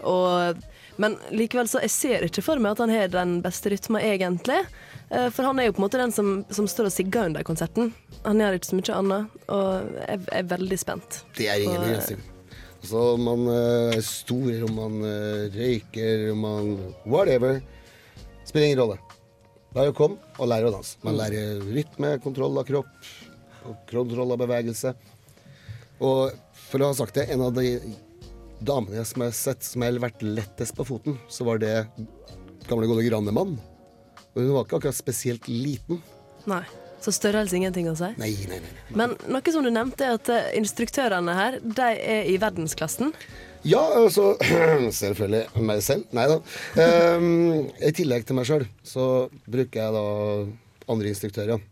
Og, 0.09 0.57
men 1.03 1.19
likevel 1.31 1.69
så 1.71 1.83
jeg 1.85 1.93
ser 1.95 2.25
ikke 2.27 2.43
for 2.43 2.59
meg 2.63 2.73
at 2.75 2.81
han 2.87 2.91
har 2.95 3.13
den 3.13 3.37
beste 3.45 3.71
rytma, 3.75 4.01
egentlig. 4.03 4.63
Eh, 5.13 5.29
For 5.31 5.45
han 5.51 5.61
er 5.61 5.69
jo 5.69 5.77
på 5.77 5.83
en 5.83 5.87
måte 5.87 6.01
den 6.01 6.15
som, 6.17 6.33
som 6.51 6.67
står 6.71 6.89
og 6.89 6.95
sigger 6.97 7.29
under 7.29 7.45
konserten. 7.47 7.93
Han 8.25 8.41
gjør 8.41 8.57
ikke 8.59 8.71
så 8.73 8.79
mye 8.81 8.97
annet, 9.03 9.37
og 9.53 9.93
jeg 10.09 10.25
er 10.41 10.49
veldig 10.57 10.79
spent. 10.81 11.21
Det 11.37 11.51
er 11.53 11.61
ingen 11.67 11.83
begrensning. 11.85 12.25
Altså, 12.83 12.99
om 13.15 13.23
man 13.29 13.45
eh, 13.53 13.97
er 14.01 14.03
stor, 14.03 14.51
om 14.67 14.75
man 14.81 14.97
eh, 15.07 15.45
røyker, 15.55 16.25
om 16.33 16.41
man 16.49 16.73
whatever. 17.07 17.61
Spiller 18.53 18.67
ingen 18.67 18.79
rolle. 18.79 18.99
Bare 19.73 19.93
kom 19.97 20.19
og 20.37 20.49
lære 20.51 20.69
å 20.69 20.73
danse. 20.75 20.99
Man 21.01 21.15
lærer 21.17 21.63
rytme, 21.73 22.19
kontroll 22.21 22.59
av 22.61 22.67
kropp, 22.69 23.07
og 23.65 23.79
kontroll 23.89 24.35
av 24.35 24.43
bevegelse. 24.43 24.91
Og 26.05 26.35
for 26.67 26.85
å 26.85 26.91
ha 26.91 26.97
sagt 26.99 27.17
det, 27.17 27.31
en 27.33 27.47
av 27.47 27.55
de 27.57 27.79
damene 28.61 29.07
som 29.09 29.25
jeg 29.25 29.33
har 29.33 29.39
sett 29.39 29.65
som 29.65 29.87
har 29.87 29.97
vært 30.05 30.21
lettest 30.21 30.77
på 30.77 30.85
foten, 30.85 31.17
så 31.33 31.47
var 31.49 31.63
det 31.63 31.73
gamle 32.69 32.91
gode 32.91 33.07
Grannemann. 33.07 33.55
Og 34.35 34.37
hun 34.43 34.53
var 34.53 34.67
ikke 34.67 34.83
akkurat 34.83 35.01
spesielt 35.01 35.49
liten. 35.49 36.03
Nei. 36.45 36.61
Så 37.01 37.11
størrelse 37.17 37.57
ingenting 37.57 37.89
å 37.89 37.97
si. 37.97 38.13
Nei, 38.21 38.35
nei, 38.53 38.61
nei. 38.61 38.75
Men 39.01 39.17
noe 39.33 39.55
som 39.57 39.65
du 39.65 39.73
nevnte, 39.73 40.07
er 40.07 40.21
at 40.21 40.29
eh, 40.31 40.53
instruktørene 40.61 41.41
her, 41.41 41.57
de 41.65 41.89
er 41.89 42.29
i 42.29 42.37
verdensklassen. 42.39 43.17
Ja, 43.63 43.83
altså 43.95 44.33
Selvfølgelig 45.03 45.63
meg 45.63 45.83
selv. 45.87 46.09
Nei 46.17 46.25
da. 46.27 46.41
Um, 47.15 47.69
I 47.79 47.93
tillegg 47.95 48.27
til 48.27 48.35
meg 48.35 48.49
sjøl 48.49 48.65
så 48.87 49.29
bruker 49.47 49.79
jeg 49.79 49.95
da 49.95 50.07
andre 50.91 51.13
instruktører. 51.13 51.63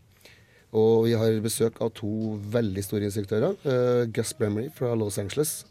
Og 0.71 1.03
vi 1.09 1.17
har 1.19 1.35
besøk 1.43 1.81
av 1.83 1.91
to 1.97 2.37
veldig 2.53 2.83
store 2.85 3.09
instruktører. 3.09 3.57
Uh, 3.65 4.07
Gus 4.07 4.31
Bremery 4.39 4.69
fra 4.75 4.93
Los 4.95 5.19
Angeles 5.19 5.65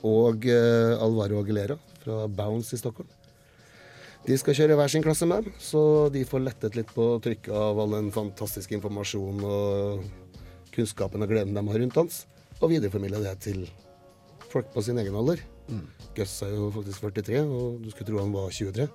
og 0.00 0.48
uh, 0.48 0.96
Alvaro 0.96 1.42
Aguilera 1.42 1.76
fra 2.00 2.22
Bounce 2.24 2.72
i 2.78 2.80
Stockholm. 2.80 3.10
De 4.24 4.36
skal 4.40 4.56
kjøre 4.56 4.76
hver 4.80 4.92
sin 4.92 5.04
klasse 5.04 5.28
med, 5.28 5.44
så 5.60 6.08
de 6.12 6.24
får 6.28 6.44
lettet 6.44 6.76
litt 6.76 6.88
på 6.92 7.06
trykket 7.24 7.52
av 7.56 7.80
all 7.80 7.96
den 7.96 8.10
fantastiske 8.12 8.76
informasjonen 8.76 9.44
og 9.44 10.72
kunnskapen 10.72 11.24
og 11.24 11.32
gleden 11.32 11.56
de 11.56 11.64
har 11.68 11.80
rundt 11.84 11.96
dans, 11.96 12.24
og 12.60 12.72
videreformidle 12.72 13.24
det 13.24 13.36
til 13.44 13.64
folk 14.52 14.66
på 14.74 14.82
sin 14.84 14.98
egen 15.00 15.16
alder. 15.16 15.38
Gus 16.16 16.42
er 16.46 16.50
jo 16.56 16.70
faktisk 16.74 16.98
43, 17.06 17.44
og 17.46 17.78
du 17.84 17.88
skulle 17.92 18.08
tro 18.10 18.18
han 18.22 18.34
var 18.34 18.46
23. 18.54 18.86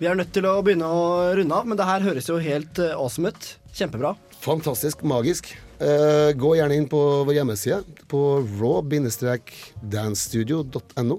Vi 0.00 0.06
er 0.10 0.16
nødt 0.18 0.32
til 0.34 0.44
å 0.48 0.62
begynne 0.64 0.88
å 0.90 1.02
runde 1.38 1.54
av, 1.54 1.66
men 1.70 1.78
det 1.78 1.86
her 1.86 2.02
høres 2.02 2.26
jo 2.28 2.36
helt 2.42 2.78
eh, 2.82 2.96
awesome 2.98 3.28
ut. 3.30 3.58
Kjempebra. 3.74 4.14
Fantastisk, 4.42 5.02
magisk. 5.06 5.52
Eh, 5.78 6.32
gå 6.38 6.54
gjerne 6.58 6.76
inn 6.80 6.88
på 6.90 6.98
vår 7.28 7.34
hjemmeside 7.38 7.84
på 8.10 8.20
raw-dancestudio.no. 8.58 11.16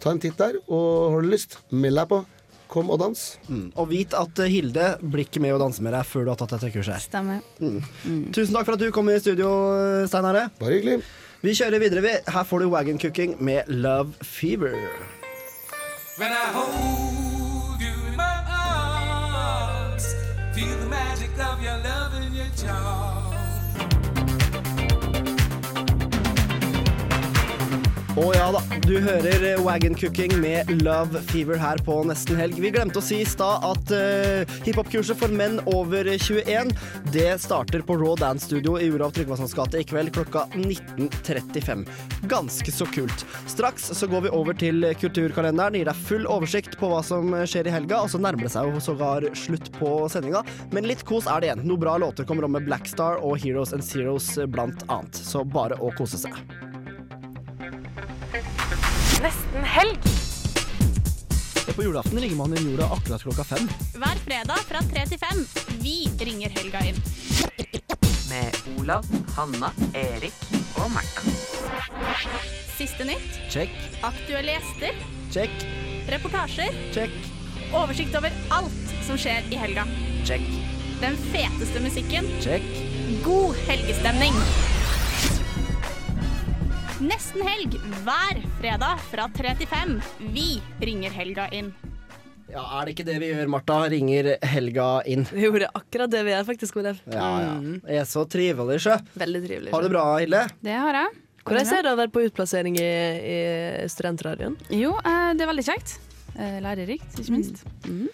Ta 0.00 0.08
en 0.10 0.22
titt 0.22 0.38
der, 0.40 0.54
og 0.66 1.12
har 1.14 1.20
du 1.22 1.28
lyst, 1.30 1.58
meld 1.70 1.96
deg 2.00 2.08
på. 2.10 2.18
Kom 2.70 2.90
og 2.94 2.98
dans. 3.02 3.20
Og 3.50 3.88
vit 3.90 4.12
at 4.14 4.38
eh, 4.42 4.52
Hilde 4.58 4.86
blir 5.02 5.24
ikke 5.26 5.42
med 5.42 5.54
å 5.54 5.62
danse 5.62 5.82
med 5.82 5.92
deg 5.94 6.04
før 6.06 6.24
du 6.26 6.30
har 6.34 6.38
tatt 6.42 6.54
dette 6.58 6.70
kurset 6.74 6.94
her. 6.96 7.02
Stemmer. 7.06 7.38
Tusen 8.34 8.54
takk 8.54 8.66
for 8.66 8.74
at 8.74 8.82
du 8.82 8.90
kom 8.94 9.10
i 9.10 9.22
studio, 9.22 9.48
Stein 10.10 10.26
Are. 10.30 10.44
Bare 10.58 10.74
hyggelig. 10.78 10.98
Vi 11.42 11.54
kjører 11.56 11.78
videre, 11.80 12.02
vi. 12.04 12.08
Her 12.28 12.44
får 12.44 12.58
du 12.58 12.68
Wagon 12.68 12.98
Cooking 13.00 13.42
med 13.44 13.62
Love 13.66 14.12
Fever. 14.22 14.76
When 16.18 16.28
I 16.28 16.52
hold 16.52 17.29
Å 28.20 28.26
ja 28.34 28.50
da, 28.52 28.60
du 28.84 28.98
hører 29.00 29.62
Wagon 29.64 29.94
Cooking 29.96 30.34
med 30.42 30.68
Love 30.82 31.22
Fever 31.30 31.56
her 31.56 31.80
på 31.86 31.94
Nesten 32.04 32.36
Helg. 32.36 32.58
Vi 32.60 32.68
glemte 32.74 33.00
å 33.00 33.04
si 33.04 33.22
i 33.22 33.28
stad 33.28 33.64
at 33.64 33.92
uh, 33.96 34.56
hiphop-kurset 34.66 35.16
for 35.16 35.32
menn 35.32 35.56
over 35.72 36.04
21 36.04 36.68
det 37.14 37.30
starter 37.40 37.80
på 37.86 37.96
Raw 37.96 38.18
Dance 38.20 38.44
Studio 38.44 38.74
i 38.76 38.90
Olav 38.92 39.14
Tryggvasons 39.16 39.54
gate 39.56 39.80
i 39.80 39.86
kveld 39.88 40.12
klokka 40.12 40.44
19.35. 40.52 41.86
Ganske 42.28 42.74
så 42.76 42.88
kult. 42.92 43.24
Straks 43.48 43.88
så 43.96 44.08
går 44.10 44.26
vi 44.26 44.36
over 44.36 44.58
til 44.66 44.84
kulturkalenderen, 45.00 45.80
gir 45.80 45.88
deg 45.88 46.06
full 46.10 46.28
oversikt 46.28 46.76
på 46.80 46.92
hva 46.92 47.00
som 47.06 47.32
skjer 47.48 47.70
i 47.70 47.76
helga, 47.78 48.02
og 48.04 48.12
så 48.12 48.20
nærmer 48.20 48.50
det 48.50 48.52
seg 48.52 48.68
jo 48.68 48.84
sågar 48.84 49.30
slutt 49.32 49.72
på 49.78 49.94
sendinga. 50.12 50.44
Men 50.76 50.90
litt 50.92 51.06
kos 51.08 51.24
er 51.30 51.40
det 51.40 51.54
igjen. 51.54 51.64
Noen 51.64 51.86
bra 51.86 51.96
låter 52.04 52.28
kommer 52.28 52.44
om 52.44 52.52
med 52.58 52.68
Blackstar 52.68 53.22
og 53.24 53.40
Heroes 53.40 53.72
and 53.72 53.86
Zeros 53.86 54.34
blant 54.52 54.84
annet. 54.90 55.16
Så 55.16 55.46
bare 55.56 55.80
å 55.80 55.88
kose 55.96 56.20
seg. 56.20 56.36
Nesten 59.22 59.64
helg. 59.64 59.98
På 61.76 61.82
julaften 61.84 62.18
ringer 62.20 62.36
man 62.36 62.54
inn 62.56 62.70
jorda 62.70 62.88
akkurat 62.94 63.22
klokka 63.22 63.44
fem. 63.44 63.68
Hver 63.94 64.18
fredag 64.24 64.58
fra 64.68 64.80
tre 64.90 65.04
til 65.08 65.20
fem. 65.22 65.42
Vi 65.80 65.94
ringer 66.20 66.52
helga 66.56 66.80
inn. 66.90 66.98
Med 68.30 68.56
Olav, 68.78 69.06
Hanna, 69.36 69.70
Erik 69.96 70.34
og 70.80 70.90
Martha. 70.94 71.32
Siste 72.78 73.04
nytt. 73.08 73.38
Check, 73.52 73.72
Aktuelle 74.06 74.56
gjester. 74.58 74.98
check, 75.34 75.66
Reportasjer. 76.10 76.74
check, 76.94 77.10
Oversikt 77.76 78.16
over 78.18 78.32
alt 78.50 78.94
som 79.06 79.18
skjer 79.20 79.46
i 79.52 79.56
helga. 79.60 79.84
check, 80.26 80.42
Den 81.00 81.16
feteste 81.32 81.80
musikken. 81.80 82.26
check. 82.42 82.62
God 83.24 83.56
helgestemning. 83.68 84.34
Nesten 87.00 87.40
helg 87.40 87.78
hver 88.04 88.40
fredag 88.58 88.98
fra 89.08 89.24
3 89.32 89.54
til 89.56 89.68
5. 89.70 89.92
Vi 90.34 90.58
ringer 90.84 91.14
helga 91.16 91.46
inn. 91.56 91.70
Ja, 92.50 92.60
Er 92.76 92.84
det 92.84 92.92
ikke 92.92 93.06
det 93.08 93.14
vi 93.22 93.30
gjør, 93.30 93.48
Martha? 93.48 93.78
Ringer 93.88 94.28
helga 94.44 94.88
inn. 95.08 95.24
Vi 95.32 95.48
det 95.48 95.64
er 95.64 95.78
akkurat 95.80 96.12
det 96.12 96.20
vi 96.26 96.34
gjør, 96.34 96.44
faktisk. 96.50 96.76
Olav. 96.82 97.00
Ja, 97.08 97.30
ja. 97.46 97.54
Jeg 97.88 98.02
er 98.02 98.08
så 98.10 98.26
trivelig, 98.28 98.82
sjø. 98.84 98.98
Veldig 99.16 99.42
trivelig. 99.46 99.72
Har 99.72 99.80
du 99.80 99.88
det 99.88 99.94
bra, 99.94 100.04
Hilde? 100.20 100.42
Det 100.60 100.76
har 100.76 100.98
jeg. 101.00 101.16
Hvordan 101.46 101.72
er 101.78 101.86
det 101.86 101.94
å 101.94 102.00
være 102.02 102.12
på 102.12 102.26
utplassering 102.26 102.76
i, 102.76 102.90
i 103.32 103.38
studentradioen? 103.88 104.58
Jo, 104.68 104.92
eh, 105.00 105.30
det 105.38 105.46
er 105.46 105.52
veldig 105.54 105.66
kjekt. 105.70 105.96
Eh, 106.36 106.58
Lærerikt, 106.66 107.16
ikke 107.16 107.38
minst. 107.38 107.64
Mm. 107.88 108.10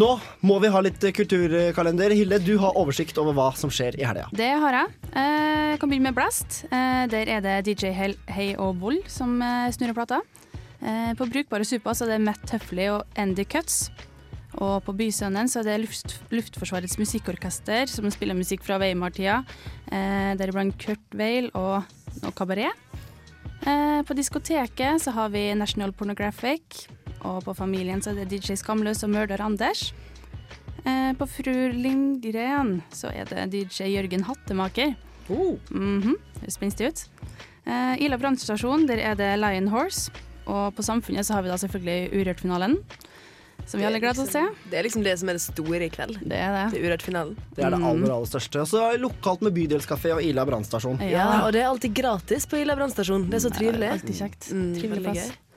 Nå 0.00 0.08
må 0.46 0.56
vi 0.62 0.68
ha 0.72 0.80
litt 0.84 1.02
kulturkalender. 1.16 2.12
Hilde, 2.16 2.38
du 2.46 2.54
har 2.62 2.76
oversikt 2.78 3.18
over 3.20 3.34
hva 3.36 3.48
som 3.58 3.72
skjer 3.74 3.98
i 4.00 4.04
helga. 4.06 4.28
Det 4.32 4.50
har 4.62 4.76
jeg. 4.78 4.94
Eh, 5.12 5.48
Jeg 5.70 5.78
kan 5.80 5.90
begynne 5.90 6.08
med 6.10 6.16
Blast. 6.16 6.64
Eh, 6.70 7.06
Der 7.10 7.28
er 7.28 7.40
det 7.44 7.56
DJ 7.66 7.90
Hei 8.30 8.54
og 8.58 8.78
Vold 8.80 9.02
som 9.10 9.36
eh, 9.42 9.68
snurrer 9.74 9.94
plata. 9.98 10.20
Eh, 10.80 11.12
På 11.18 11.26
Brukbare 11.28 11.64
Super 11.68 11.92
så 11.94 12.06
er 12.06 12.14
det 12.16 12.20
Matt 12.24 12.40
Tuffley 12.48 12.88
og 12.90 13.04
Andy 13.16 13.44
Cuts. 13.44 13.90
Og 14.58 14.80
på 14.84 14.94
Bysønnen 14.98 15.46
så 15.48 15.60
er 15.60 15.68
det 15.68 15.80
luft, 15.84 16.16
Luftforsvarets 16.32 16.96
musikkorkester 16.98 17.86
som 17.86 18.08
spiller 18.10 18.34
musikk 18.34 18.64
fra 18.66 18.78
Weimar-tida. 18.82 19.44
Eh, 19.92 20.32
Deriblant 20.40 20.78
Kurt 20.80 21.14
Weil 21.14 21.50
og 21.54 21.84
noe 22.22 22.32
kabaret. 22.32 22.72
Eh, 23.66 24.00
På 24.02 24.16
diskoteket 24.16 25.02
så 25.04 25.12
har 25.12 25.28
vi 25.30 25.52
National 25.54 25.92
Pornographic. 25.92 26.86
Og 27.28 27.42
på 27.44 27.54
Familien 27.56 28.00
så 28.02 28.12
er 28.14 28.22
det 28.24 28.30
DJ 28.40 28.56
Skamløs 28.60 29.02
og 29.04 29.10
Mørder 29.12 29.42
Anders. 29.44 29.90
Eh, 30.84 31.12
på 31.18 31.26
Fru 31.28 31.52
Lindgren 31.76 32.78
så 32.96 33.10
er 33.12 33.28
det 33.28 33.50
DJ 33.52 33.90
Jørgen 33.96 34.24
Hattemaker. 34.24 34.94
Oh! 35.30 35.58
Mhm, 35.70 36.16
Det 36.40 36.52
spenstig 36.54 36.88
ut. 36.88 37.04
Eh, 37.68 38.00
Ila 38.06 38.16
brannstasjon, 38.18 38.86
der 38.88 38.98
er 39.04 39.14
det 39.14 39.34
Lion 39.38 39.68
Horse. 39.68 40.10
Og 40.48 40.72
på 40.74 40.82
Samfunnet 40.82 41.26
så 41.28 41.36
har 41.36 41.42
vi 41.44 41.52
da 41.52 41.58
selvfølgelig 41.60 42.10
Urørt-finalen. 42.16 42.78
som 43.66 43.78
vi 43.78 43.84
alle 43.86 44.00
gleder 44.00 44.22
oss 44.24 44.32
til. 44.32 44.48
Det 44.70 44.78
er 44.80 44.82
liksom 44.82 45.04
det 45.04 45.12
som 45.20 45.28
er 45.28 45.36
det 45.36 45.42
store 45.44 45.84
i 45.84 45.90
kveld. 45.92 46.16
Det 46.26 46.34
er 46.40 46.50
det. 46.56 46.62
Det 46.72 46.80
er 46.80 46.88
Urørt-finalen. 46.88 47.36
Det 47.54 47.62
er 47.64 47.70
det 47.70 47.78
aller, 47.84 48.10
aller 48.16 48.26
største. 48.26 48.62
Og 48.64 48.66
så 48.66 48.80
er 48.88 48.96
det 48.96 49.02
lokalt 49.04 49.42
med 49.46 49.52
bydelskafé 49.54 50.14
og 50.16 50.22
Ila 50.24 50.46
brannstasjon. 50.48 50.98
Ja. 51.06 51.44
og 51.44 51.52
det 51.52 51.60
er 51.60 51.68
alltid 51.68 51.94
gratis 51.94 52.46
på 52.50 52.56
Ila 52.64 52.74
brannstasjon. 52.74 53.28
Det 53.30 53.36
er 53.38 53.44
så 53.44 53.52
trivelig. 53.54 53.92
Alltid 53.92 54.16
kjekt. 54.16 54.48
Mm, 54.50 54.74
Trivelig 54.80 55.04
veldig 55.04 55.12
plass. 55.12 55.49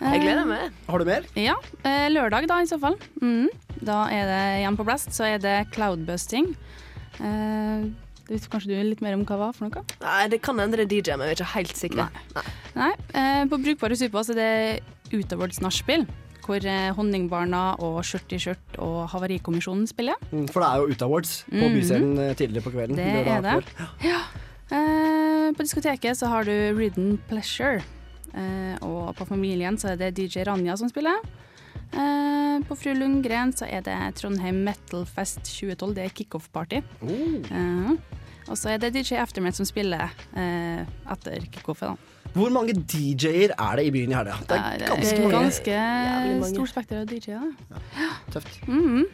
Jeg 0.00 0.20
gleder 0.22 0.44
meg. 0.46 0.72
Har 0.88 0.98
du 0.98 1.04
mer? 1.08 1.24
Ja. 1.34 1.54
eh, 1.84 2.08
Lørdag, 2.12 2.46
da, 2.48 2.60
i 2.62 2.66
så 2.70 2.78
fall. 2.80 2.96
Mm. 3.20 3.48
Da 3.82 4.04
er 4.14 4.28
det 4.30 4.42
igjen 4.62 4.76
på 4.78 4.84
Blast, 4.86 5.10
så 5.16 5.24
er 5.26 5.38
det 5.42 5.56
cloudbusting. 5.74 6.52
Eh, 7.18 7.88
det 8.28 8.36
vet 8.36 8.48
kanskje 8.52 8.68
du 8.74 8.76
litt 8.84 9.00
mer 9.02 9.14
om 9.16 9.24
hva 9.24 9.34
det 9.34 9.40
var 9.42 9.52
for 9.56 9.68
noe? 9.68 9.82
Nei, 10.04 10.28
Det 10.28 10.40
kan 10.44 10.60
endre 10.60 10.84
DJ, 10.86 11.16
men 11.16 11.26
vi 11.26 11.32
er 11.34 11.38
ikke 11.40 11.52
helt 11.56 11.76
sikre. 11.80 12.08
Nei. 12.36 12.42
Nei. 12.76 12.92
eh, 13.14 13.44
På 13.50 13.58
Brukbare 13.58 13.96
Supås 13.98 14.30
er 14.30 14.38
det 14.38 15.16
Utoverds 15.16 15.60
nachspiel, 15.64 16.04
hvor 16.44 16.62
eh, 16.64 16.90
Honningbarna 16.96 17.74
og 17.80 18.02
Skjørt 18.04 18.32
i 18.36 18.38
skjørt 18.38 18.78
og 18.84 19.08
Havarikommisjonen 19.12 19.88
spiller. 19.88 20.14
Mm, 20.30 20.46
For 20.52 20.60
det 20.62 20.68
er 20.68 20.76
jo 20.84 20.92
Utawards 20.94 21.32
på 21.48 21.56
Mhm. 21.64 21.74
Byscenen 21.78 22.18
eh, 22.28 22.34
tidligere 22.38 22.64
på 22.68 22.72
kvelden. 22.76 22.96
Det 22.96 23.26
er 23.26 23.40
det. 23.42 23.64
Ja. 24.04 24.20
Eh, 24.70 25.48
på 25.56 25.64
diskoteket 25.64 26.16
så 26.20 26.28
har 26.28 26.44
du 26.44 26.52
Ridden 26.76 27.16
Pleasure. 27.28 27.82
Eh, 28.34 28.76
og 28.86 29.14
på 29.18 29.26
Familien 29.28 29.78
så 29.80 29.92
er 29.94 30.00
det 30.00 30.12
DJ 30.18 30.44
Ranja 30.48 30.76
som 30.76 30.90
spiller. 30.90 31.16
Eh, 31.92 32.58
på 32.68 32.76
Fru 32.76 32.92
Lundgren 32.94 33.52
så 33.56 33.64
er 33.70 33.80
det 33.86 33.96
Trondheim 34.20 34.62
Metal 34.66 35.06
Fest 35.08 35.40
2012. 35.46 35.94
Det 35.96 36.04
er 36.04 36.14
kickoff-party. 36.18 36.82
Eh, 37.08 37.92
og 38.48 38.56
så 38.56 38.74
er 38.74 38.78
det 38.82 38.92
DJ 38.96 39.18
Aftermath 39.22 39.56
som 39.60 39.68
spiller 39.68 40.08
eh, 40.36 40.84
etter 41.12 41.48
kickoffet. 41.52 41.92
da. 41.94 42.14
Hvor 42.34 42.52
mange 42.52 42.74
DJ-er 42.76 43.54
er 43.56 43.76
det 43.80 43.86
i 43.88 43.90
byen 43.94 44.12
i 44.12 44.16
helga? 44.18 44.34
Det 44.48 44.56
er 44.58 44.82
det 44.82 44.88
ganske 44.90 45.16
er 45.16 45.22
mange. 45.24 45.38
ganske 45.38 45.78
mange. 46.42 46.50
stort 46.52 46.72
spekter 46.74 47.00
av 47.00 47.08
DJ-er. 47.08 47.48
Ja, 47.72 48.10
Tøft. 48.34 48.60
Mhm. 48.68 49.06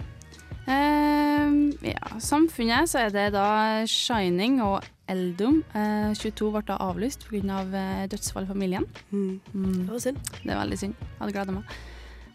Eh, 0.67 1.55
ja, 1.93 2.19
samfunnet 2.23 2.89
så 2.89 3.03
er 3.05 3.11
det 3.15 3.27
da 3.35 3.47
Shining 3.91 4.61
og 4.65 4.85
Eldom. 5.11 5.59
Eh, 5.77 6.13
22 6.17 6.51
ble 6.55 6.63
da 6.71 6.79
avlyst 6.81 7.27
pga. 7.29 7.43
Av 7.61 7.75
eh, 7.77 8.05
dødsfall 8.13 8.47
i 8.47 8.51
familien. 8.53 8.87
Mm. 9.13 9.41
Det 9.53 9.91
var 9.93 10.01
synd. 10.07 10.21
Det 10.41 10.51
er 10.55 10.61
veldig 10.63 10.79
synd. 10.81 10.95
Hadde 11.21 11.35
gleda 11.37 11.57
meg. 11.59 11.75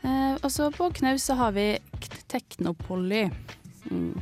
Eh, 0.04 0.36
og 0.40 0.50
så 0.54 0.70
på 0.72 0.92
Knaus 1.00 1.26
så 1.28 1.36
har 1.40 1.52
vi 1.58 1.72
Teknopoly. 2.30 3.26
Mm. 3.90 4.14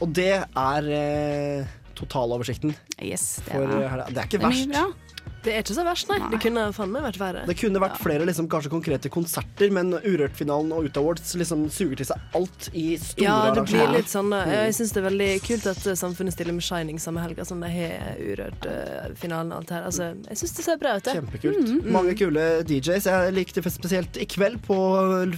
Og 0.00 0.08
det 0.16 0.32
er 0.40 0.88
eh, 0.92 1.74
totaloversikten 1.96 2.74
Yes, 3.00 3.42
det 3.44 3.52
for 3.52 3.62
er 3.64 3.68
det. 3.76 3.90
helga. 3.92 4.06
Det 4.08 4.18
er 4.22 4.26
ikke 4.30 4.38
Det 4.40 4.44
er 4.44 4.48
mye 4.48 4.66
verst. 4.66 4.72
bra. 4.72 5.05
Det 5.46 5.52
er 5.54 5.62
ikke 5.62 5.76
så 5.76 5.84
verst, 5.86 6.08
nei. 6.10 6.18
Det 6.32 6.40
kunne 6.42 6.64
faen 6.74 6.90
meg 6.90 7.04
vært 7.06 7.18
verre. 7.20 7.42
Det 7.46 7.54
kunne 7.60 7.80
vært 7.82 8.00
flere 8.02 8.26
liksom, 8.26 8.48
kanskje 8.50 8.70
konkrete 8.72 9.10
konserter, 9.14 9.70
men 9.74 9.94
Urørt-finalen 9.94 10.72
og 10.74 10.88
Ut 10.88 10.98
Awards 10.98 11.36
liksom 11.38 11.68
suger 11.70 12.00
til 12.00 12.08
seg 12.08 12.36
alt 12.38 12.68
i 12.74 12.86
store 12.98 13.26
Ja, 13.26 13.36
det 13.54 13.62
blir 13.68 13.92
litt 13.94 14.10
sånn. 14.10 14.34
Jeg 14.34 14.74
syns 14.74 14.94
det 14.96 15.02
er 15.02 15.06
veldig 15.06 15.30
kult 15.46 15.68
at 15.70 15.86
eh, 15.86 15.98
samfunnet 15.98 16.34
stiller 16.34 16.56
med 16.56 16.66
Shining 16.66 16.98
samme 17.02 17.22
helga 17.22 17.46
som 17.46 17.62
de 17.62 17.70
har 17.70 18.18
Urørt-finalen 18.18 19.54
og 19.54 19.62
alt 19.62 19.74
her. 19.76 19.86
Altså, 19.86 20.10
jeg 20.26 20.42
syns 20.42 20.56
det 20.58 20.66
ser 20.66 20.80
bra 20.82 20.96
ut, 20.98 21.06
det. 21.06 21.14
Kjempekult. 21.20 21.74
Mm. 21.76 21.90
Mange 21.94 22.16
kule 22.18 22.46
DJs. 22.66 23.10
Jeg 23.12 23.36
likte 23.38 23.62
spesielt 23.70 24.18
i 24.18 24.26
kveld 24.26 24.58
på 24.66 24.78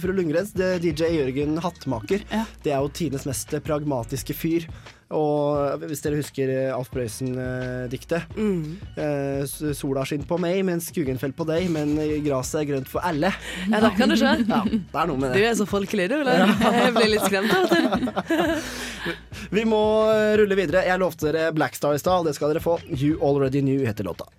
Fru 0.01 0.15
Lundgrens. 0.15 0.55
DJ 0.57 1.13
Jørgen 1.19 1.59
Hattmaker. 1.61 2.25
Det 2.65 2.73
er 2.73 2.79
jo 2.81 2.89
tidenes 2.97 3.29
mest 3.29 3.53
pragmatiske 3.65 4.33
fyr. 4.37 4.65
Og 5.09 5.81
hvis 5.89 6.03
dere 6.05 6.19
husker 6.19 6.51
eh, 6.53 6.67
Alf 6.69 6.91
Prøysen-diktet 6.93 8.27
Mm. 8.37 8.75
eh, 8.93 9.71
Sola 9.73 10.03
skinner 10.05 10.27
på 10.29 10.37
meg, 10.37 10.59
mens 10.67 10.91
skuggen 10.91 11.17
faller 11.17 11.33
på 11.39 11.47
deg, 11.49 11.65
men 11.73 11.95
gresset 12.25 12.59
er 12.61 12.67
grønt 12.69 12.91
for 12.91 13.01
alle. 13.01 13.31
Ja, 13.71 13.79
det 13.81 13.89
kan 13.97 14.13
du 14.13 14.15
se. 14.21 14.35
Ja, 14.45 14.59
det 14.69 15.01
er 15.01 15.09
noe 15.09 15.17
med 15.17 15.33
det. 15.33 15.41
Du 15.41 15.47
er 15.49 15.57
så 15.57 15.65
folkelig, 15.69 16.05
du, 16.13 16.19
Eller? 16.21 16.45
Jeg 16.61 16.93
blir 16.93 17.09
litt 17.15 17.25
skremt 17.25 17.49
av 17.57 17.65
det. 17.73 18.61
Vi 19.57 19.65
må 19.65 19.81
eh, 20.13 20.35
rulle 20.43 20.59
videre. 20.59 20.85
Jeg 20.85 21.01
lovte 21.01 21.31
dere 21.33 21.49
Blackstar 21.57 21.97
i 21.97 22.01
stad, 22.05 22.29
det 22.29 22.35
skal 22.37 22.53
dere 22.53 22.61
få. 22.61 22.77
You 22.93 23.17
Already 23.25 23.65
Knew 23.65 23.81
heter 23.89 24.05
låta. 24.05 24.29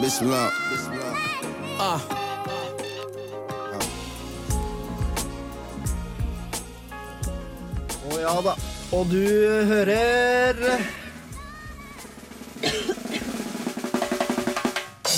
Bismillah. 0.00 0.50
Ah. 1.80 2.00
Ja 8.24 8.34
da. 8.44 8.54
Og 8.94 9.08
du 9.10 9.20
hører 9.70 10.60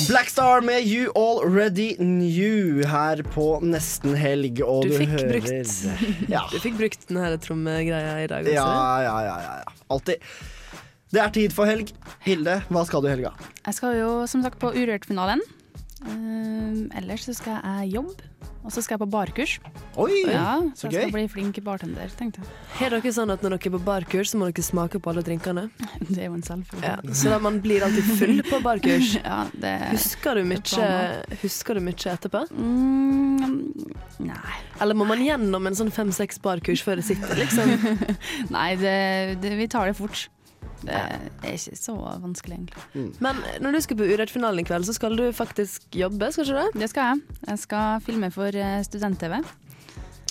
Blackstar 0.09 0.61
med 0.61 0.85
You 0.87 1.11
Already 1.17 1.97
New 1.99 2.83
her 2.87 3.23
på 3.35 3.47
nesten 3.65 4.15
helg, 4.19 4.61
og 4.63 4.85
Du 4.87 4.93
du, 4.93 4.99
fikk 5.01 5.15
hører 5.15 5.33
brukt, 5.33 5.73
Ja. 6.35 6.43
du 6.53 6.59
fikk 6.63 6.77
brukt 6.79 7.07
den 7.09 7.19
her 7.23 7.37
trommegreia 7.43 8.13
i 8.23 8.29
dag 8.31 8.45
også. 8.45 8.55
Ja, 8.55 9.01
ja, 9.07 9.17
ja, 9.27 9.37
ja, 9.47 9.55
ja. 9.65 9.75
Alltid. 9.91 10.29
Det 11.15 11.23
er 11.23 11.33
tid 11.35 11.55
for 11.55 11.71
helg. 11.71 11.91
Hilde, 12.27 12.59
hva 12.69 12.83
skal 12.87 13.03
du 13.03 13.09
i 13.09 13.15
helga? 13.15 13.33
Jeg 13.65 13.79
skal 13.79 13.97
jo 13.99 14.11
som 14.31 14.43
sagt 14.45 14.61
på 14.63 14.73
Urørt-finalen. 14.77 15.43
Eh, 16.05 16.99
ellers 16.99 17.25
så 17.25 17.33
skal 17.33 17.57
jeg 17.57 17.95
jobbe, 17.95 18.27
og 18.67 18.73
så 18.75 18.83
skal 18.85 18.97
jeg 18.97 19.01
på 19.01 19.09
barkurs. 19.15 19.55
Oi, 19.97 20.27
ja, 20.29 20.59
så 20.77 20.85
så 20.85 20.91
jeg 20.91 21.07
skal 21.07 21.15
bli 21.15 21.23
flink 21.33 21.61
bartender, 21.65 22.11
tenkte 22.19 22.43
jeg. 22.43 22.51
Har 22.77 22.93
dere 22.93 23.13
sånn 23.17 23.33
at 23.33 23.41
når 23.41 23.55
dere 23.57 23.71
er 23.71 23.75
på 23.79 23.81
barkurs, 23.87 24.35
så 24.35 24.41
må 24.41 24.51
dere 24.51 24.67
smake 24.67 25.01
på 25.01 25.13
alle 25.13 25.25
drinkene? 25.25 25.67
Det 26.11 26.19
er 26.21 26.29
jo 26.29 26.37
en 26.37 26.45
selvfølge. 26.45 26.85
Ja, 26.85 27.17
så 27.17 27.33
da 27.33 27.41
man 27.41 27.63
blir 27.65 27.87
alltid 27.87 28.13
full 28.21 28.45
på 28.45 28.61
barkurs? 28.67 29.15
ja, 29.25 29.41
det 29.57 29.73
Husker 29.95 30.37
du 30.37 30.45
mye, 30.53 30.93
husker 31.41 31.81
du 31.81 31.85
mye 31.89 32.13
etterpå? 32.13 32.45
Mm, 32.53 33.67
nei. 34.29 34.61
Eller 34.85 35.01
må 35.01 35.09
man 35.09 35.25
gjennom 35.25 35.65
en 35.71 35.81
sånn 35.81 35.95
fem-seks 35.95 36.43
barkurs 36.45 36.85
før 36.85 37.01
det 37.01 37.09
sitter, 37.09 37.41
liksom? 37.41 37.73
Nei, 38.57 38.71
det, 38.77 38.97
det, 39.41 39.57
vi 39.57 39.73
tar 39.73 39.89
det 39.89 39.97
fort. 39.97 40.29
Det 40.83 40.97
er 40.97 41.55
ikke 41.55 41.79
så 41.79 41.95
vanskelig, 42.23 42.59
egentlig. 42.59 43.07
Men 43.25 43.39
når 43.65 43.77
du 43.77 43.81
skal 43.85 44.01
på 44.01 44.09
Urørt-finalen 44.11 44.61
i 44.61 44.67
kveld, 44.69 44.89
så 44.89 44.95
skal 44.97 45.17
du 45.19 45.25
faktisk 45.35 45.87
jobbe, 45.97 46.29
skal 46.35 46.45
ikke 46.45 46.65
det? 46.65 46.83
Det 46.83 46.91
skal 46.93 47.13
jeg. 47.13 47.39
Jeg 47.53 47.63
skal 47.65 48.03
filme 48.05 48.31
for 48.35 48.61
eh, 48.61 48.83
student-TV. 48.87 49.41